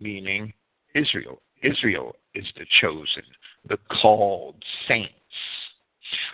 meaning 0.00 0.52
Israel. 0.94 1.40
Israel 1.62 2.16
is 2.34 2.46
the 2.56 2.64
chosen, 2.80 3.22
the 3.68 3.78
called 4.00 4.56
saints. 4.88 5.12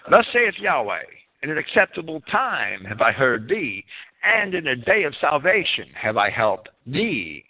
Thus 0.08 0.24
saith 0.32 0.54
Yahweh, 0.58 1.02
in 1.42 1.50
an 1.50 1.58
acceptable 1.58 2.20
time 2.30 2.84
have 2.84 3.00
I 3.00 3.12
heard 3.12 3.48
thee, 3.48 3.84
and 4.22 4.54
in 4.54 4.68
a 4.68 4.76
day 4.76 5.04
of 5.04 5.14
salvation 5.20 5.88
have 5.94 6.16
I 6.16 6.30
helped 6.30 6.68
thee, 6.86 7.44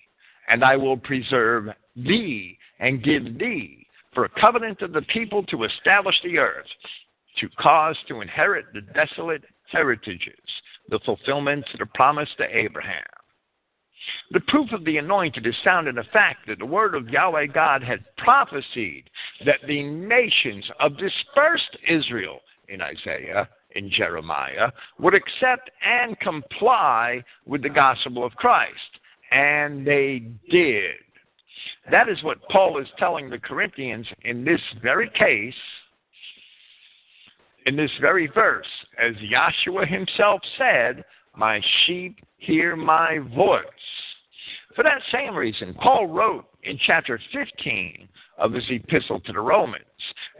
and 0.49 0.65
I 0.65 0.77
will 0.77 0.97
preserve 0.97 1.69
thee 1.95 2.59
and 2.79 3.03
give 3.03 3.39
thee 3.39 3.87
for 4.15 4.25
a 4.25 4.41
covenant 4.41 4.81
of 4.83 4.93
the 4.93 5.03
people 5.03 5.43
to 5.45 5.65
establish 5.65 6.17
the 6.23 6.39
earth, 6.39 6.67
to 7.39 7.49
cause 7.61 7.97
to 8.09 8.23
inherit 8.23 8.67
the 8.73 8.81
desolate 8.81 9.45
heritages, 9.71 10.33
the 10.89 11.01
fulfillments 11.05 11.69
of 11.75 11.81
the 11.81 11.87
promise 11.87 12.29
to 12.39 12.45
Abraham. 12.57 13.05
The 14.31 14.41
proof 14.41 14.73
of 14.73 14.85
the 14.85 14.99
anointed 14.99 15.47
is 15.47 15.55
found 15.65 15.89
in 15.89 15.95
the 15.95 16.05
fact 16.13 16.47
that 16.49 16.59
the 16.59 16.67
word 16.67 16.95
of 16.95 17.09
Yahweh 17.09 17.47
God 17.47 17.83
had 17.83 18.05
prophesied 18.19 19.09
that 19.45 19.61
the 19.67 19.83
nations 19.83 20.65
of 20.81 20.99
dispersed 20.99 21.77
Israel 21.89 22.41
in 22.69 22.81
Isaiah, 22.81 23.49
in 23.75 23.91
Jeremiah, 23.91 24.71
would 24.99 25.15
accept 25.15 25.71
and 25.85 26.19
comply 26.21 27.23
with 27.47 27.63
the 27.63 27.69
gospel 27.69 28.25
of 28.25 28.33
Christ. 28.33 28.73
And 29.31 29.87
they 29.87 30.23
did. 30.51 30.97
That 31.91 32.09
is 32.09 32.23
what 32.23 32.39
Paul 32.51 32.79
is 32.81 32.89
telling 32.99 33.31
the 33.31 33.39
Corinthians 33.39 34.07
in 34.23 34.45
this 34.45 34.61
very 34.83 35.11
case, 35.11 35.55
in 37.67 37.77
this 37.77 37.91
very 38.01 38.29
verse. 38.29 38.67
As 38.99 39.15
Yahshua 39.17 39.89
himself 39.89 40.41
said, 40.59 41.05
My 41.37 41.61
sheep 41.85 42.19
hear 42.39 42.77
my 42.77 43.19
voice. 43.35 43.63
For 44.75 44.83
that 44.83 45.03
same 45.13 45.35
reason, 45.35 45.75
Paul 45.75 46.07
wrote 46.07 46.47
in 46.63 46.79
chapter 46.87 47.21
15 47.33 48.09
of 48.39 48.53
his 48.53 48.65
epistle 48.69 49.21
to 49.21 49.33
the 49.33 49.41
Romans 49.41 49.85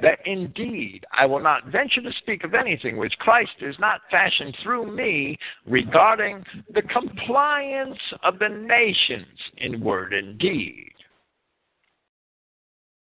that 0.03 0.19
indeed 0.27 1.05
I 1.13 1.25
will 1.25 1.41
not 1.41 1.67
venture 1.67 2.03
to 2.03 2.13
speak 2.19 2.45
of 2.45 2.55
anything 2.55 2.97
which 2.97 3.19
Christ 3.19 3.53
is 3.61 3.77
not 3.79 4.03
fashioned 4.11 4.55
through 4.63 4.95
me 4.95 5.39
regarding 5.67 6.45
the 6.75 6.83
compliance 6.83 7.99
of 8.23 8.39
the 8.39 8.49
nations 8.49 9.39
in 9.59 9.81
word 9.81 10.13
and 10.13 10.39
deed. 10.39 10.93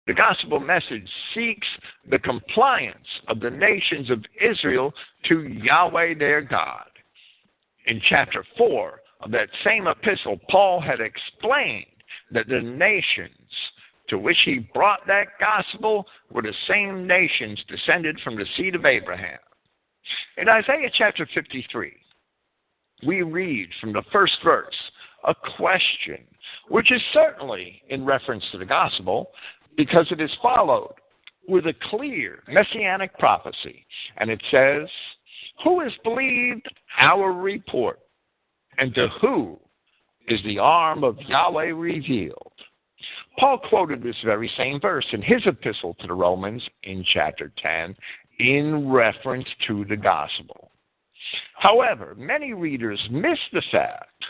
The 0.07 0.15
gospel 0.15 0.59
message 0.59 1.09
seeks 1.35 1.69
the 2.11 2.19
compliance 2.19 2.97
of 3.29 3.39
the 3.39 3.51
nations 3.51 4.11
of 4.11 4.25
Israel 4.41 4.93
to 5.29 5.43
Yahweh 5.43 6.15
their 6.19 6.41
God. 6.41 6.90
In 7.86 8.01
chapter 8.09 8.44
4 8.57 9.01
of 9.23 9.31
that 9.31 9.48
same 9.65 9.86
epistle, 9.86 10.39
Paul 10.51 10.81
had 10.81 11.01
explained 11.01 11.86
that 12.32 12.48
the 12.48 12.61
nations 12.61 13.31
to 14.09 14.19
which 14.19 14.36
he 14.44 14.69
brought 14.74 15.07
that 15.07 15.28
gospel 15.39 16.05
were 16.31 16.43
the 16.43 16.55
same 16.69 17.07
nations 17.07 17.62
descended 17.69 18.19
from 18.23 18.36
the 18.36 18.47
seed 18.57 18.74
of 18.74 18.85
Abraham. 18.85 19.39
In 20.36 20.48
Isaiah 20.48 20.90
chapter 20.93 21.28
53, 21.32 21.93
we 23.07 23.23
read 23.23 23.69
from 23.81 23.93
the 23.93 24.02
first 24.12 24.35
verse 24.44 24.74
a 25.27 25.35
question, 25.57 26.24
which 26.69 26.90
is 26.90 27.01
certainly 27.12 27.82
in 27.89 28.05
reference 28.05 28.44
to 28.52 28.59
the 28.59 28.65
gospel, 28.65 29.31
because 29.77 30.07
it 30.11 30.20
is 30.20 30.31
followed 30.43 30.94
with 31.48 31.66
a 31.66 31.74
clear 31.90 32.43
messianic 32.48 33.16
prophecy. 33.19 33.86
And 34.16 34.31
it 34.31 34.43
says, 34.51 34.89
Who 35.65 35.81
has 35.81 35.93
believed 36.05 36.69
our 37.01 37.32
report? 37.32 38.01
And 38.78 38.95
to 38.95 39.09
who 39.20 39.59
is 40.28 40.41
the 40.45 40.59
arm 40.59 41.05
of 41.05 41.19
Yahweh 41.27 41.73
revealed? 41.74 42.53
Paul 43.39 43.59
quoted 43.69 44.03
this 44.03 44.16
very 44.24 44.51
same 44.57 44.81
verse 44.81 45.07
in 45.12 45.23
his 45.23 45.43
epistle 45.47 45.95
to 46.01 46.07
the 46.07 46.15
Romans 46.15 46.62
in 46.82 47.05
chapter 47.12 47.53
10 47.62 47.95
in 48.39 48.91
reference 48.91 49.47
to 49.66 49.85
the 49.87 49.97
gospel. 49.97 50.70
However, 51.57 52.15
many 52.16 52.53
readers 52.53 53.01
miss 53.11 53.39
the 53.53 53.62
fact 53.70 54.24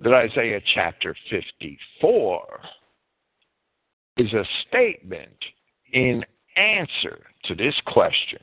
that 0.00 0.12
Isaiah 0.12 0.60
chapter 0.74 1.14
54 1.30 2.60
is 4.18 4.32
a 4.32 4.44
statement 4.68 5.36
in 5.92 6.24
answer 6.56 7.26
to 7.44 7.54
this 7.54 7.74
question, 7.86 8.40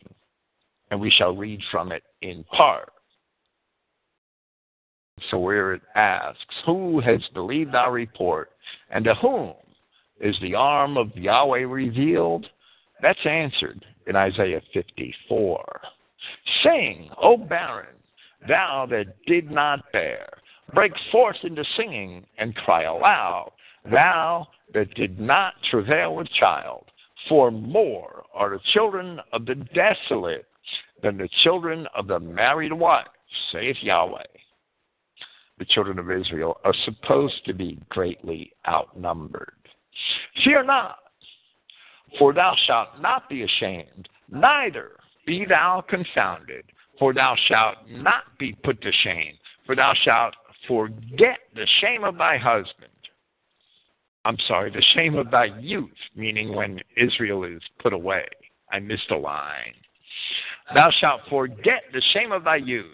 and 0.93 1.01
we 1.01 1.09
shall 1.09 1.35
read 1.35 1.59
from 1.71 1.91
it 1.91 2.03
in 2.21 2.43
part. 2.55 2.91
So, 5.31 5.39
where 5.39 5.73
it 5.73 5.81
asks, 5.95 6.55
Who 6.67 6.99
has 6.99 7.19
believed 7.33 7.73
our 7.73 7.91
report, 7.91 8.51
and 8.91 9.03
to 9.05 9.15
whom 9.15 9.53
is 10.21 10.35
the 10.39 10.53
arm 10.53 10.97
of 10.97 11.15
Yahweh 11.15 11.61
revealed? 11.61 12.45
That's 13.01 13.25
answered 13.25 13.83
in 14.05 14.15
Isaiah 14.15 14.61
54. 14.71 15.81
Sing, 16.63 17.09
O 17.19 17.37
barren, 17.37 17.95
thou 18.47 18.85
that 18.91 19.15
did 19.25 19.49
not 19.49 19.91
bear, 19.91 20.29
break 20.75 20.91
forth 21.11 21.37
into 21.41 21.65
singing 21.75 22.23
and 22.37 22.55
cry 22.55 22.83
aloud, 22.83 23.51
thou 23.89 24.47
that 24.75 24.93
did 24.93 25.19
not 25.19 25.53
travail 25.71 26.15
with 26.15 26.27
child, 26.39 26.85
for 27.27 27.49
more 27.49 28.25
are 28.31 28.51
the 28.51 28.59
children 28.73 29.19
of 29.31 29.47
the 29.47 29.55
desolate 29.55 30.45
than 31.03 31.17
the 31.17 31.29
children 31.43 31.87
of 31.95 32.07
the 32.07 32.19
married 32.19 32.73
wife, 32.73 33.07
saith 33.51 33.77
Yahweh 33.81 34.23
the 35.63 35.65
children 35.65 35.99
of 35.99 36.11
Israel 36.11 36.59
are 36.63 36.73
supposed 36.85 37.45
to 37.45 37.53
be 37.53 37.79
greatly 37.89 38.51
outnumbered. 38.67 39.53
Fear 40.43 40.63
not, 40.63 40.97
for 42.17 42.33
thou 42.33 42.55
shalt 42.65 42.99
not 42.99 43.29
be 43.29 43.43
ashamed, 43.43 44.09
neither 44.29 44.91
be 45.25 45.45
thou 45.47 45.83
confounded, 45.87 46.65
for 46.99 47.13
thou 47.13 47.35
shalt 47.47 47.77
not 47.89 48.23
be 48.39 48.53
put 48.63 48.81
to 48.81 48.91
shame, 49.03 49.35
for 49.65 49.75
thou 49.75 49.93
shalt 50.03 50.33
forget 50.67 51.39
the 51.55 51.67
shame 51.81 52.03
of 52.03 52.17
thy 52.17 52.37
husband. 52.37 52.89
I'm 54.25 54.37
sorry, 54.47 54.71
the 54.71 54.83
shame 54.95 55.15
of 55.15 55.31
thy 55.31 55.45
youth, 55.59 55.91
meaning 56.15 56.55
when 56.55 56.79
Israel 56.97 57.43
is 57.43 57.61
put 57.79 57.93
away. 57.93 58.25
I 58.71 58.79
missed 58.79 59.11
a 59.11 59.17
line. 59.17 59.75
Thou 60.73 60.89
shalt 60.99 61.21
forget 61.29 61.83
the 61.91 62.01
shame 62.13 62.31
of 62.31 62.43
thy 62.43 62.55
youth, 62.57 62.85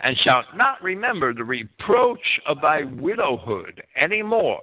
and 0.00 0.16
shalt 0.18 0.46
not 0.54 0.82
remember 0.82 1.32
the 1.32 1.44
reproach 1.44 2.40
of 2.46 2.60
thy 2.60 2.82
widowhood 2.84 3.82
any 3.94 4.22
more. 4.22 4.62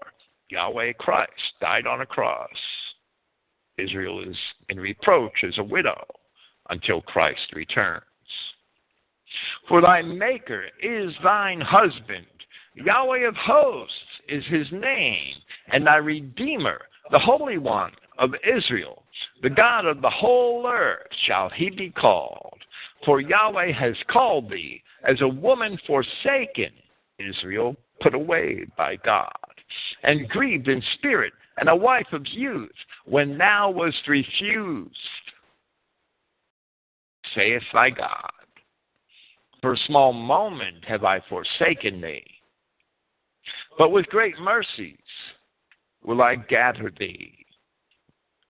Yahweh 0.49 0.93
Christ 0.99 1.31
died 1.61 1.87
on 1.87 2.01
a 2.01 2.05
cross. 2.05 2.49
Israel 3.77 4.21
is 4.21 4.37
in 4.69 4.79
reproach 4.79 5.43
as 5.43 5.57
a 5.57 5.63
widow 5.63 6.05
until 6.69 7.01
Christ 7.01 7.53
returns. 7.53 8.03
For 9.67 9.81
thy 9.81 10.01
Maker 10.01 10.65
is 10.81 11.11
thine 11.23 11.61
husband. 11.61 12.27
Yahweh 12.75 13.27
of 13.27 13.35
hosts 13.35 13.93
is 14.27 14.43
his 14.45 14.67
name, 14.71 15.35
and 15.71 15.87
thy 15.87 15.95
Redeemer, 15.95 16.81
the 17.11 17.19
Holy 17.19 17.57
One 17.57 17.91
of 18.17 18.31
Israel, 18.43 19.03
the 19.41 19.49
God 19.49 19.85
of 19.85 20.01
the 20.01 20.09
whole 20.09 20.67
earth, 20.67 21.07
shall 21.25 21.49
he 21.49 21.69
be 21.69 21.89
called. 21.89 22.59
For 23.05 23.21
Yahweh 23.21 23.71
has 23.73 23.95
called 24.09 24.49
thee 24.49 24.81
as 25.07 25.21
a 25.21 25.27
woman 25.27 25.77
forsaken, 25.85 26.71
Israel, 27.19 27.75
put 28.01 28.13
away 28.13 28.65
by 28.77 28.95
God, 28.97 29.31
and 30.03 30.29
grieved 30.29 30.67
in 30.67 30.81
spirit, 30.95 31.33
and 31.57 31.69
a 31.69 31.75
wife 31.75 32.07
of 32.11 32.25
youth, 32.27 32.71
when 33.05 33.37
thou 33.37 33.69
wast 33.69 34.07
refused, 34.07 34.95
saith 37.35 37.63
thy 37.73 37.89
God. 37.89 38.29
For 39.61 39.73
a 39.73 39.77
small 39.87 40.13
moment 40.13 40.83
have 40.85 41.03
I 41.03 41.21
forsaken 41.29 42.01
thee, 42.01 42.25
but 43.77 43.91
with 43.91 44.05
great 44.07 44.37
mercies 44.39 44.97
will 46.03 46.21
I 46.21 46.35
gather 46.35 46.91
thee. 46.97 47.42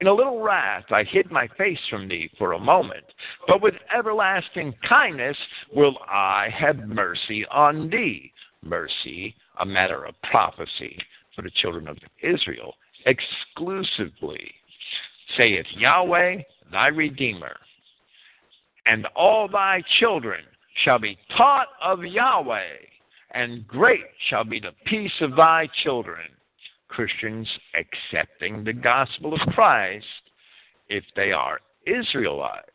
In 0.04 0.08
a 0.08 0.14
little 0.14 0.42
wrath 0.42 0.92
I 0.92 1.06
hid 1.06 1.32
my 1.32 1.48
face 1.58 1.80
from 1.90 2.10
thee 2.10 2.30
for 2.38 2.52
a 2.52 2.60
moment, 2.60 3.06
but 3.48 3.62
with 3.62 3.76
everlasting 3.98 4.74
kindness 4.86 5.38
will 5.74 5.98
I 6.10 6.50
have 6.50 6.78
mercy 6.80 7.46
on 7.50 7.90
thee. 7.90 8.34
Mercy 8.64 9.34
a 9.62 9.66
matter 9.66 10.04
of 10.04 10.22
prophecy 10.30 10.98
for 11.34 11.42
the 11.42 11.52
children 11.52 11.88
of 11.88 11.98
Israel 12.22 12.74
exclusively. 13.06 14.54
Saith 15.38 15.68
Yahweh, 15.78 16.42
thy 16.70 16.88
Redeemer, 16.88 17.56
and 18.86 19.06
all 19.16 19.48
thy 19.48 19.82
children 20.02 20.44
shall 20.84 21.00
be 21.00 21.18
taught 21.38 21.70
of 21.82 22.04
Yahweh, 22.04 22.76
and 23.32 23.66
great 23.66 24.04
shall 24.28 24.44
be 24.44 24.60
the 24.60 24.76
peace 24.86 25.22
of 25.22 25.38
thy 25.38 25.70
children. 25.82 26.28
Christians 26.96 27.48
accepting 27.74 28.64
the 28.64 28.74
gospel 28.74 29.34
of 29.34 29.40
Christ, 29.54 30.06
if 30.90 31.04
they 31.16 31.32
are 31.32 31.60
Israelites, 31.88 32.70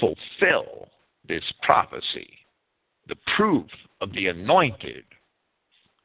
fulfill 0.00 0.88
this 1.28 1.44
prophecy. 1.62 2.28
The 3.06 3.16
proof 3.36 3.66
of 4.00 4.12
the 4.12 4.26
anointed 4.26 5.04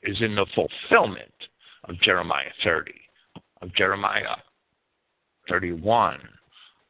is 0.03 0.17
in 0.21 0.35
the 0.35 0.45
fulfillment 0.53 1.33
of 1.85 1.99
Jeremiah 2.01 2.51
30, 2.63 2.91
of 3.61 3.73
Jeremiah 3.75 4.37
31, 5.49 6.19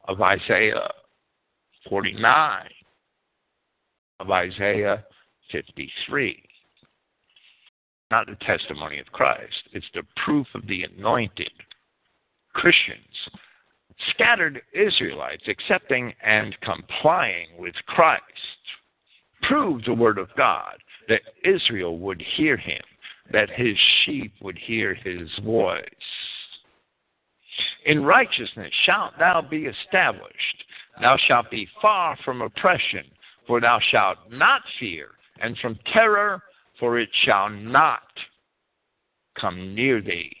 of 0.08 0.20
Isaiah 0.20 0.90
49, 1.88 2.68
of 4.20 4.30
Isaiah 4.30 5.04
53. 5.52 6.45
Not 8.10 8.26
the 8.26 8.36
testimony 8.36 8.98
of 8.98 9.06
Christ, 9.06 9.68
it's 9.72 9.86
the 9.94 10.02
proof 10.24 10.46
of 10.54 10.66
the 10.66 10.84
anointed. 10.84 11.50
Christians, 12.52 13.00
scattered 14.10 14.62
Israelites 14.72 15.44
accepting 15.48 16.12
and 16.22 16.56
complying 16.60 17.48
with 17.58 17.74
Christ, 17.86 18.22
prove 19.42 19.84
the 19.84 19.94
word 19.94 20.18
of 20.18 20.28
God 20.36 20.76
that 21.08 21.22
Israel 21.44 21.98
would 21.98 22.22
hear 22.36 22.56
him, 22.56 22.82
that 23.32 23.50
his 23.50 23.76
sheep 24.04 24.32
would 24.40 24.58
hear 24.58 24.94
his 24.94 25.28
voice. 25.44 25.82
In 27.86 28.04
righteousness 28.04 28.72
shalt 28.84 29.14
thou 29.18 29.42
be 29.42 29.66
established. 29.66 30.64
Thou 31.00 31.16
shalt 31.26 31.50
be 31.50 31.68
far 31.80 32.16
from 32.24 32.42
oppression, 32.42 33.04
for 33.46 33.60
thou 33.60 33.78
shalt 33.90 34.18
not 34.30 34.62
fear, 34.78 35.10
and 35.40 35.56
from 35.58 35.78
terror, 35.92 36.42
for 36.78 36.98
it 36.98 37.08
shall 37.24 37.48
not 37.48 38.02
come 39.38 39.74
near 39.74 40.00
thee. 40.00 40.34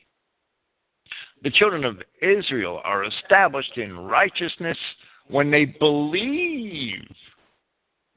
The 1.42 1.50
children 1.50 1.84
of 1.84 2.02
Israel 2.22 2.80
are 2.84 3.04
established 3.04 3.76
in 3.76 3.96
righteousness 3.98 4.78
when 5.28 5.50
they 5.50 5.64
believe 5.64 7.04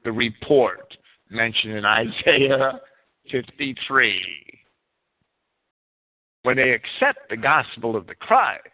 the 0.04 0.12
report 0.12 0.96
mentioned 1.30 1.74
in 1.74 1.84
Isaiah 1.84 2.80
53. 3.30 4.24
When 6.42 6.56
they 6.56 6.70
accept 6.70 7.28
the 7.28 7.36
gospel 7.36 7.96
of 7.96 8.06
the 8.06 8.14
Christ, 8.14 8.64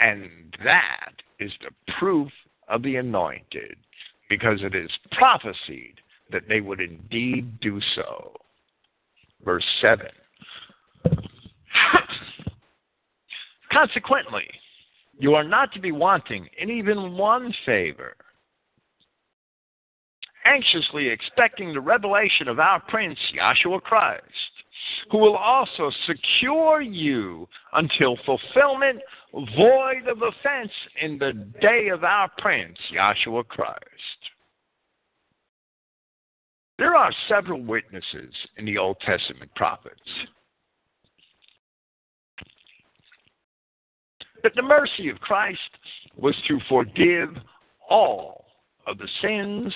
and 0.00 0.28
that 0.64 1.12
is 1.38 1.52
the 1.60 1.92
proof 1.98 2.30
of 2.68 2.82
the 2.82 2.96
anointed, 2.96 3.76
because 4.28 4.58
it 4.62 4.74
is 4.74 4.90
prophesied 5.12 6.00
that 6.32 6.48
they 6.48 6.60
would 6.60 6.80
indeed 6.80 7.60
do 7.60 7.80
so. 7.94 8.34
Verse 9.44 9.64
7. 9.80 10.06
Consequently, 13.72 14.46
you 15.18 15.34
are 15.34 15.44
not 15.44 15.72
to 15.72 15.80
be 15.80 15.92
wanting 15.92 16.48
in 16.58 16.70
even 16.70 17.16
one 17.16 17.52
favor, 17.66 18.16
anxiously 20.44 21.08
expecting 21.08 21.72
the 21.72 21.80
revelation 21.80 22.48
of 22.48 22.58
our 22.58 22.80
Prince, 22.88 23.18
Yahshua 23.36 23.82
Christ, 23.82 24.22
who 25.10 25.18
will 25.18 25.36
also 25.36 25.90
secure 26.06 26.80
you 26.80 27.46
until 27.74 28.16
fulfillment, 28.24 29.00
void 29.32 30.08
of 30.08 30.22
offense, 30.22 30.72
in 31.00 31.18
the 31.18 31.32
day 31.60 31.88
of 31.88 32.04
our 32.04 32.30
Prince, 32.38 32.78
Yahshua 32.92 33.46
Christ. 33.48 33.80
There 36.78 36.96
are 36.96 37.12
several 37.28 37.62
witnesses 37.62 38.34
in 38.56 38.64
the 38.64 38.78
Old 38.78 38.98
Testament 39.00 39.50
prophets 39.54 40.00
that 44.42 44.52
the 44.56 44.62
mercy 44.62 45.08
of 45.08 45.20
Christ 45.20 45.58
was 46.16 46.34
to 46.48 46.58
forgive 46.68 47.30
all 47.88 48.44
of 48.86 48.98
the 48.98 49.08
sins 49.22 49.72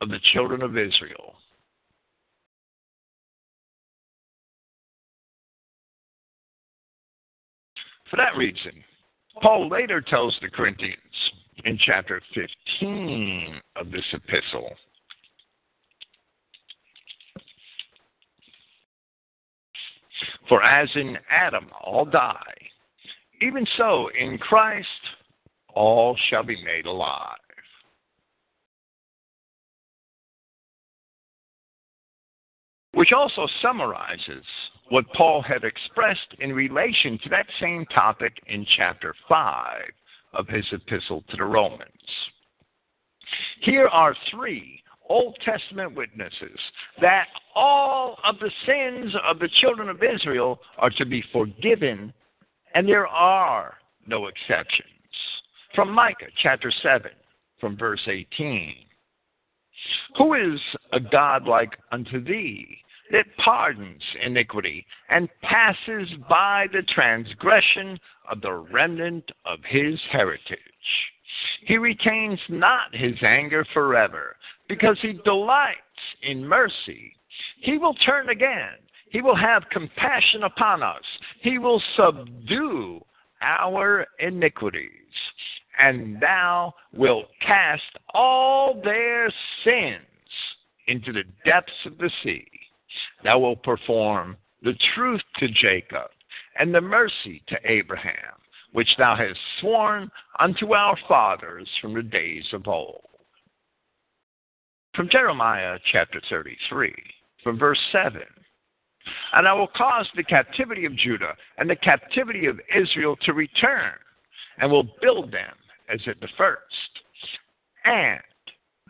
of 0.00 0.08
the 0.08 0.20
children 0.32 0.62
of 0.62 0.76
Israel. 0.76 1.34
For 8.10 8.16
that 8.16 8.36
reason, 8.36 8.84
Paul 9.42 9.68
later 9.68 10.00
tells 10.00 10.38
the 10.40 10.48
Corinthians 10.48 10.98
in 11.64 11.78
chapter 11.84 12.20
15 12.34 13.60
of 13.76 13.90
this 13.90 14.04
epistle 14.12 14.70
For 20.48 20.62
as 20.62 20.88
in 20.94 21.16
Adam 21.30 21.68
all 21.82 22.04
die, 22.04 22.54
even 23.40 23.66
so 23.76 24.08
in 24.18 24.38
Christ 24.38 24.88
all 25.74 26.16
shall 26.28 26.44
be 26.44 26.62
made 26.62 26.86
alive. 26.86 27.38
Which 32.92 33.12
also 33.12 33.48
summarizes 33.60 34.44
what 34.90 35.04
Paul 35.14 35.42
had 35.42 35.64
expressed 35.64 36.34
in 36.38 36.52
relation 36.52 37.18
to 37.24 37.28
that 37.30 37.46
same 37.60 37.84
topic 37.86 38.34
in 38.46 38.64
chapter 38.76 39.14
5 39.28 39.82
of 40.34 40.46
his 40.46 40.64
epistle 40.72 41.24
to 41.30 41.36
the 41.36 41.44
Romans. 41.44 41.90
Here 43.62 43.88
are 43.88 44.14
three 44.30 44.80
Old 45.08 45.36
Testament 45.44 45.94
witnesses 45.94 46.58
that 47.00 47.26
all 47.54 48.18
of 48.24 48.38
the 48.38 48.50
sins 48.66 49.14
of 49.28 49.38
the 49.38 49.50
children 49.60 49.88
of 49.88 50.02
Israel 50.02 50.60
are 50.78 50.90
to 50.90 51.04
be 51.04 51.22
forgiven, 51.32 52.12
and 52.74 52.88
there 52.88 53.06
are 53.06 53.74
no 54.06 54.26
exceptions. 54.26 54.88
From 55.74 55.92
Micah 55.92 56.26
chapter 56.42 56.72
7, 56.82 57.10
from 57.60 57.76
verse 57.76 58.00
18. 58.06 58.74
Who 60.16 60.34
is 60.34 60.60
a 60.92 61.00
God 61.00 61.46
like 61.46 61.76
unto 61.92 62.22
thee 62.22 62.78
that 63.10 63.26
pardons 63.36 64.02
iniquity 64.24 64.86
and 65.10 65.28
passes 65.42 66.08
by 66.28 66.66
the 66.72 66.82
transgression 66.82 67.98
of 68.30 68.40
the 68.40 68.52
remnant 68.52 69.30
of 69.44 69.58
his 69.66 70.00
heritage? 70.10 70.58
He 71.66 71.76
retains 71.76 72.38
not 72.48 72.94
his 72.94 73.16
anger 73.22 73.66
forever, 73.72 74.36
because 74.68 74.98
he 75.00 75.14
delights 75.24 75.78
in 76.22 76.46
mercy. 76.46 77.14
He 77.60 77.78
will 77.78 77.94
turn 77.94 78.28
again. 78.28 78.74
He 79.10 79.22
will 79.22 79.36
have 79.36 79.62
compassion 79.70 80.42
upon 80.44 80.82
us. 80.82 81.02
He 81.40 81.58
will 81.58 81.82
subdue 81.96 83.04
our 83.42 84.06
iniquities. 84.18 84.90
And 85.78 86.20
thou 86.20 86.72
wilt 86.92 87.26
cast 87.44 87.82
all 88.12 88.80
their 88.82 89.28
sins 89.64 90.00
into 90.86 91.12
the 91.12 91.24
depths 91.44 91.72
of 91.86 91.98
the 91.98 92.10
sea. 92.22 92.46
Thou 93.22 93.40
wilt 93.40 93.62
perform 93.62 94.36
the 94.62 94.74
truth 94.94 95.22
to 95.38 95.48
Jacob 95.48 96.10
and 96.58 96.74
the 96.74 96.80
mercy 96.80 97.42
to 97.48 97.58
Abraham 97.64 98.34
which 98.74 98.88
thou 98.98 99.14
hast 99.14 99.38
sworn 99.60 100.10
unto 100.40 100.74
our 100.74 100.98
fathers 101.08 101.68
from 101.80 101.94
the 101.94 102.02
days 102.02 102.44
of 102.52 102.66
old. 102.66 103.04
From 104.94 105.08
Jeremiah 105.10 105.78
chapter 105.90 106.20
33, 106.30 106.94
from 107.42 107.58
verse 107.58 107.80
7. 107.90 108.20
And 109.32 109.48
I 109.48 109.52
will 109.52 109.68
cause 109.76 110.06
the 110.14 110.22
captivity 110.22 110.84
of 110.86 110.96
Judah 110.96 111.34
and 111.58 111.68
the 111.68 111.74
captivity 111.74 112.46
of 112.46 112.60
Israel 112.74 113.16
to 113.22 113.32
return, 113.32 113.94
and 114.58 114.70
will 114.70 114.86
build 115.02 115.32
them 115.32 115.52
as 115.92 116.00
at 116.06 116.20
the 116.20 116.28
first. 116.38 116.60
And 117.84 118.20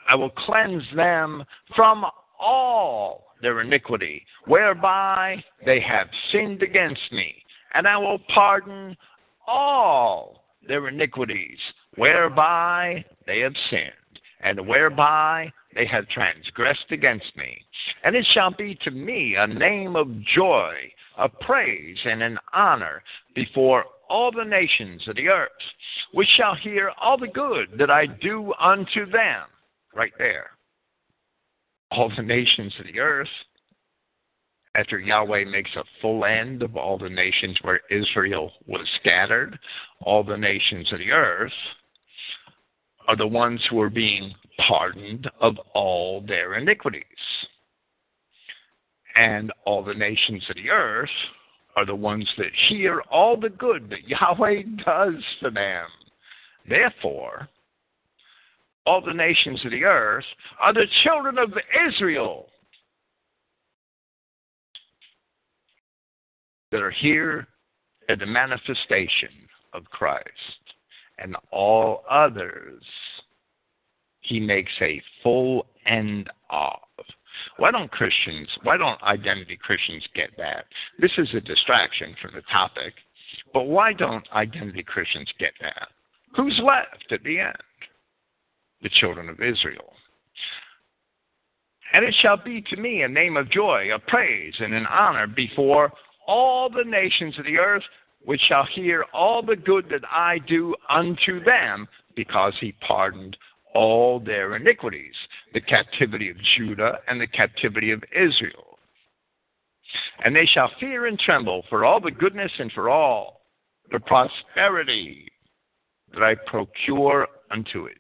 I 0.07 0.15
will 0.15 0.29
cleanse 0.31 0.85
them 0.95 1.43
from 1.75 2.05
all 2.39 3.29
their 3.41 3.63
iniquity, 3.63 4.27
whereby 4.45 5.43
they 5.65 5.81
have 5.81 6.09
sinned 6.31 6.63
against 6.63 7.13
me, 7.13 7.35
and 7.73 7.89
I 7.89 7.97
will 7.97 8.19
pardon 8.35 8.95
all 9.47 10.45
their 10.69 10.89
iniquities, 10.89 11.59
whereby 11.97 13.05
they 13.27 13.41
have 13.41 13.55
sinned, 13.71 14.21
and 14.41 14.67
whereby 14.67 15.51
they 15.75 15.87
have 15.87 16.09
transgressed 16.09 16.91
against 16.91 17.37
me. 17.37 17.59
And 18.03 18.15
it 18.15 18.27
shall 18.33 18.51
be 18.51 18.77
to 18.83 18.91
me 18.91 19.37
a 19.37 19.47
name 19.47 19.97
of 19.97 20.09
joy, 20.35 20.75
a 21.19 21.29
praise, 21.29 21.99
and 22.05 22.23
an 22.23 22.39
honor 22.53 23.03
before 23.35 23.85
all 24.09 24.31
the 24.31 24.45
nations 24.45 25.07
of 25.09 25.17
the 25.17 25.29
earth, 25.29 25.51
which 26.13 26.29
shall 26.37 26.55
hear 26.55 26.91
all 27.01 27.19
the 27.19 27.29
good 27.29 27.69
that 27.79 27.91
I 27.91 28.07
do 28.07 28.53
unto 28.61 29.07
them. 29.11 29.47
Right 29.95 30.13
there. 30.19 30.51
All 31.91 32.11
the 32.15 32.23
nations 32.23 32.75
of 32.81 32.87
the 32.87 32.99
earth 32.99 33.29
after 34.75 34.99
Yahweh 34.99 35.45
makes 35.45 35.71
a 35.77 35.85
full 36.01 36.25
end 36.25 36.63
of 36.63 36.77
all 36.77 36.99
the 36.99 37.09
nations 37.09 37.57
where 37.63 37.81
Israel 37.91 38.53
was 38.67 38.87
scattered, 39.01 39.59
all 40.01 40.25
the 40.25 40.37
nations 40.37 40.93
of 40.93 40.99
the 40.99 41.13
earth 41.13 41.53
are 43.07 43.17
the 43.17 43.27
ones 43.27 43.61
who 43.71 43.81
are 43.81 43.91
being 43.91 44.35
pardoned 44.67 45.31
of 45.41 45.57
all 45.75 46.21
their 46.21 46.55
iniquities. 46.55 47.05
And 49.17 49.53
all 49.65 49.85
the 49.85 49.95
nations 49.95 50.43
of 50.49 50.57
the 50.57 50.71
earth 50.71 51.09
are 51.77 51.87
the 51.87 51.95
ones 51.95 52.29
that 52.39 52.53
hear 52.69 53.01
all 53.11 53.37
the 53.39 53.49
good 53.49 53.91
that 53.91 54.09
Yahweh 54.09 54.63
does 54.85 55.23
for 55.41 55.51
them. 55.51 55.87
Therefore, 56.69 57.49
all 58.87 59.01
the 59.01 59.13
nations 59.13 59.65
of 59.65 59.71
the 59.71 59.85
earth 59.85 60.25
are 60.61 60.73
the 60.73 60.87
children 61.03 61.39
of 61.39 61.53
Israel 61.89 62.47
that 66.71 66.83
are 66.83 66.91
here 66.91 67.47
at 68.09 68.19
the 68.19 68.27
manifestation 68.27 69.31
of 69.73 69.85
Christ. 69.85 70.29
And 71.19 71.37
all 71.53 72.03
others 72.11 72.83
he 74.25 74.41
makes 74.41 74.73
a 74.81 75.01
full 75.23 75.67
end 75.87 76.29
of. 76.51 76.79
Why 77.57 77.71
don't 77.71 77.91
Christians, 77.91 78.49
why 78.63 78.77
don't 78.77 79.03
identity 79.03 79.59
Christians 79.61 80.05
get 80.15 80.31
that? 80.39 80.65
This 80.99 81.13
is 81.19 81.29
a 81.35 81.41
distraction 81.41 82.15
from 82.21 82.33
the 82.35 82.43
topic, 82.53 82.95
but 83.53 83.65
why 83.65 83.93
don't 83.93 84.27
identity 84.33 84.83
Christians 84.83 85.29
get 85.39 85.53
that? 85.61 85.89
Who's 86.37 86.61
left 86.65 87.13
at 87.13 87.23
the 87.23 87.41
end? 87.41 87.57
The 88.83 88.89
children 89.01 89.29
of 89.29 89.41
Israel. 89.41 89.93
And 91.93 92.05
it 92.05 92.15
shall 92.21 92.37
be 92.37 92.61
to 92.71 92.77
me 92.77 93.03
a 93.03 93.09
name 93.09 93.37
of 93.37 93.51
joy, 93.51 93.95
a 93.95 93.99
praise, 93.99 94.55
and 94.59 94.75
an 94.75 94.87
honor 94.87 95.27
before 95.27 95.93
all 96.27 96.69
the 96.69 96.85
nations 96.85 97.39
of 97.39 97.45
the 97.45 97.59
earth, 97.59 97.85
which 98.25 98.41
shall 98.49 98.67
hear 98.75 99.05
all 99.13 99.43
the 99.43 99.55
good 99.55 99.89
that 99.91 100.05
I 100.11 100.39
do 100.49 100.75
unto 100.91 101.45
them, 101.45 101.87
because 102.17 102.55
he 102.61 102.73
pardoned 102.87 103.37
all 103.75 104.21
their 104.21 104.57
iniquities, 104.57 105.15
the 105.53 105.61
captivity 105.61 106.31
of 106.31 106.37
Judah 106.57 106.99
and 107.09 107.21
the 107.21 107.27
captivity 107.27 107.91
of 107.91 108.03
Israel. 108.13 108.79
And 110.25 110.35
they 110.35 110.47
shall 110.47 110.71
fear 110.81 111.07
and 111.07 111.19
tremble 111.19 111.65
for 111.69 111.85
all 111.85 112.01
the 112.01 112.11
goodness 112.11 112.53
and 112.59 112.73
for 112.73 112.89
all 112.89 113.43
the 113.91 114.01
prosperity 114.01 115.29
that 116.13 116.23
I 116.23 116.35
procure 116.47 117.29
unto 117.51 117.87
it. 117.87 117.99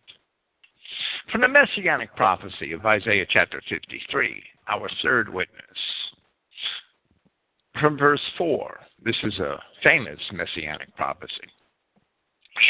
From 1.30 1.40
the 1.40 1.48
messianic 1.48 2.14
prophecy 2.16 2.72
of 2.72 2.86
Isaiah 2.86 3.26
chapter 3.28 3.60
53, 3.68 4.42
our 4.68 4.88
third 5.02 5.32
witness. 5.32 5.60
From 7.80 7.98
verse 7.98 8.20
4, 8.38 8.78
this 9.04 9.16
is 9.24 9.38
a 9.40 9.60
famous 9.82 10.20
messianic 10.32 10.94
prophecy. 10.96 11.48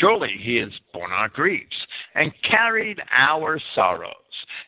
Surely 0.00 0.36
he 0.40 0.56
has 0.56 0.72
borne 0.92 1.12
our 1.12 1.28
griefs 1.28 1.76
and 2.14 2.32
carried 2.48 3.00
our 3.10 3.60
sorrows. 3.74 4.14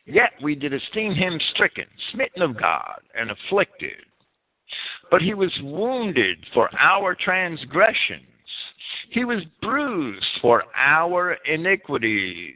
Yet 0.05 0.32
we 0.43 0.55
did 0.55 0.74
esteem 0.74 1.14
him 1.14 1.40
stricken, 1.52 1.86
smitten 2.12 2.43
of 2.43 2.59
God, 2.59 3.01
and 3.14 3.30
afflicted. 3.30 4.05
But 5.10 5.22
he 5.22 5.34
was 5.34 5.52
wounded 5.62 6.44
for 6.52 6.68
our 6.78 7.14
transgressions, 7.14 8.22
he 9.10 9.24
was 9.24 9.44
bruised 9.62 10.26
for 10.40 10.64
our 10.74 11.36
iniquities. 11.47 12.55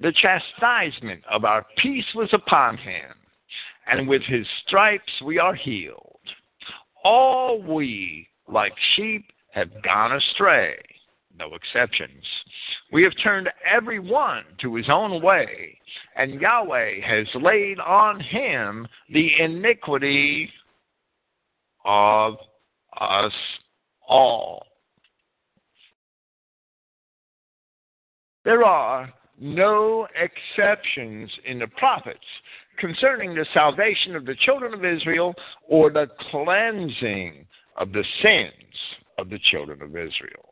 The 0.00 0.12
chastisement 0.12 1.22
of 1.30 1.44
our 1.44 1.66
peace 1.76 2.06
was 2.14 2.28
upon 2.32 2.76
him, 2.78 3.14
and 3.86 4.08
with 4.08 4.22
his 4.22 4.46
stripes 4.66 5.12
we 5.24 5.38
are 5.38 5.54
healed. 5.54 6.20
All 7.04 7.60
we, 7.60 8.28
like 8.46 8.74
sheep, 8.94 9.26
have 9.52 9.82
gone 9.82 10.12
astray 10.12 10.76
no 11.38 11.54
exceptions. 11.54 12.24
We 12.92 13.02
have 13.04 13.12
turned 13.22 13.48
every 13.64 13.98
one 13.98 14.44
to 14.62 14.74
his 14.74 14.88
own 14.90 15.22
way, 15.22 15.78
and 16.16 16.40
Yahweh 16.40 17.00
has 17.06 17.26
laid 17.34 17.78
on 17.78 18.20
him 18.20 18.86
the 19.12 19.30
iniquity 19.40 20.50
of 21.84 22.34
us 23.00 23.32
all. 24.08 24.66
There 28.44 28.64
are 28.64 29.12
no 29.40 30.08
exceptions 30.16 31.30
in 31.44 31.58
the 31.58 31.66
prophets 31.68 32.18
concerning 32.78 33.34
the 33.34 33.46
salvation 33.52 34.16
of 34.16 34.24
the 34.24 34.34
children 34.36 34.74
of 34.74 34.84
Israel 34.84 35.34
or 35.68 35.90
the 35.90 36.08
cleansing 36.30 37.46
of 37.76 37.92
the 37.92 38.04
sins 38.22 38.74
of 39.18 39.28
the 39.28 39.38
children 39.50 39.82
of 39.82 39.90
Israel 39.90 40.47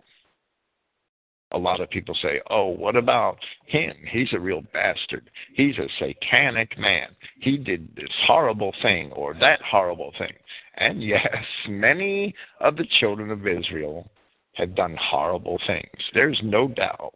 a 1.53 1.59
lot 1.59 1.81
of 1.81 1.91
people 1.91 2.17
say, 2.21 2.41
oh, 2.51 2.67
what 2.67 2.97
about 2.97 3.39
him? 3.67 3.95
He's 4.11 4.33
a 4.33 4.39
real 4.39 4.63
bastard. 4.73 5.31
He's 5.55 5.79
a 5.79 5.89
satanic 5.99 6.77
man. 6.79 7.09
He 7.41 7.57
did 7.57 7.89
this 7.95 8.11
horrible 8.27 8.75
thing 8.83 9.13
or 9.13 9.35
that 9.35 9.61
horrible 9.63 10.13
thing. 10.19 10.33
And 10.77 11.03
yes, 11.03 11.45
many 11.69 12.35
of 12.61 12.77
the 12.77 12.87
children 12.99 13.31
of 13.31 13.47
Israel 13.47 14.11
have 14.55 14.75
done 14.75 14.97
horrible 15.01 15.59
things. 15.67 15.91
There's 16.15 16.41
no 16.43 16.69
doubt. 16.69 17.15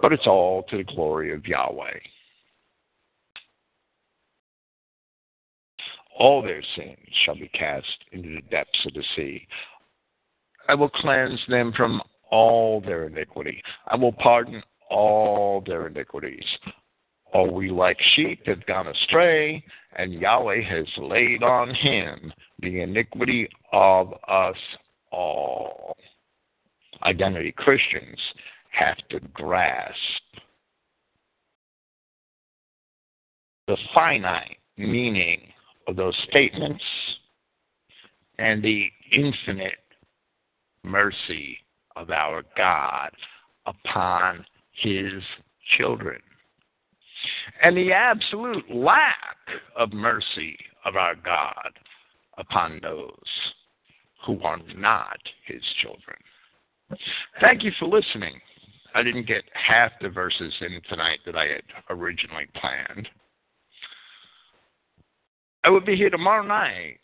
But 0.00 0.12
it's 0.12 0.26
all 0.26 0.64
to 0.64 0.76
the 0.76 0.84
glory 0.84 1.32
of 1.32 1.46
Yahweh. 1.46 1.98
All 6.18 6.42
their 6.42 6.62
sins 6.76 6.98
shall 7.24 7.36
be 7.36 7.48
cast 7.48 7.86
into 8.12 8.34
the 8.34 8.42
depths 8.50 8.86
of 8.86 8.92
the 8.92 9.04
sea. 9.16 9.46
I 10.68 10.74
will 10.74 10.90
cleanse 10.90 11.40
them 11.48 11.72
from 11.74 12.02
all 12.32 12.80
their 12.80 13.04
iniquity. 13.06 13.62
I 13.86 13.94
will 13.94 14.12
pardon 14.12 14.62
all 14.90 15.62
their 15.64 15.86
iniquities. 15.86 16.44
All 17.32 17.52
we 17.52 17.70
like 17.70 17.98
sheep 18.16 18.40
have 18.46 18.66
gone 18.66 18.88
astray, 18.88 19.62
and 19.96 20.12
Yahweh 20.12 20.62
has 20.62 20.86
laid 20.98 21.42
on 21.42 21.74
him 21.74 22.32
the 22.60 22.80
iniquity 22.80 23.48
of 23.72 24.12
us 24.28 24.56
all. 25.12 25.96
Identity 27.04 27.52
Christians 27.56 28.18
have 28.70 28.96
to 29.10 29.20
grasp 29.32 29.96
the 33.66 33.76
finite 33.94 34.56
meaning 34.76 35.40
of 35.86 35.96
those 35.96 36.16
statements 36.28 36.82
and 38.38 38.62
the 38.62 38.86
infinite 39.12 39.78
mercy 40.84 41.58
of 41.96 42.10
our 42.10 42.42
God 42.56 43.10
upon 43.66 44.44
his 44.72 45.22
children. 45.76 46.20
And 47.62 47.76
the 47.76 47.92
absolute 47.92 48.64
lack 48.70 49.36
of 49.76 49.92
mercy 49.92 50.56
of 50.84 50.96
our 50.96 51.14
God 51.14 51.70
upon 52.38 52.80
those 52.82 53.12
who 54.26 54.40
are 54.42 54.58
not 54.76 55.18
his 55.46 55.62
children. 55.80 56.16
Thank 57.40 57.62
you 57.62 57.72
for 57.78 57.86
listening. 57.86 58.40
I 58.94 59.02
didn't 59.02 59.26
get 59.26 59.44
half 59.54 59.92
the 60.00 60.08
verses 60.08 60.52
in 60.60 60.80
tonight 60.88 61.20
that 61.24 61.36
I 61.36 61.46
had 61.46 61.62
originally 61.88 62.46
planned. 62.54 63.08
I 65.64 65.70
will 65.70 65.80
be 65.80 65.96
here 65.96 66.10
tomorrow 66.10 66.46
night 66.46 66.98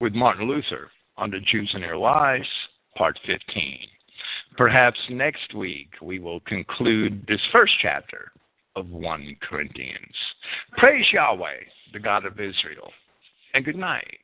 with 0.00 0.14
Martin 0.14 0.46
Luther 0.46 0.90
on 1.16 1.30
the 1.30 1.40
Jews 1.40 1.70
and 1.74 1.82
their 1.82 1.96
lies 1.96 2.42
part 2.96 3.18
15. 3.26 3.78
Perhaps 4.56 4.98
next 5.10 5.54
week 5.54 5.90
we 6.00 6.18
will 6.18 6.40
conclude 6.40 7.24
this 7.26 7.40
first 7.52 7.72
chapter 7.80 8.32
of 8.76 8.88
1 8.90 9.36
Corinthians. 9.40 10.14
Praise 10.76 11.06
Yahweh, 11.12 11.60
the 11.92 11.98
God 11.98 12.24
of 12.24 12.40
Israel, 12.40 12.90
and 13.54 13.64
good 13.64 13.76
night. 13.76 14.18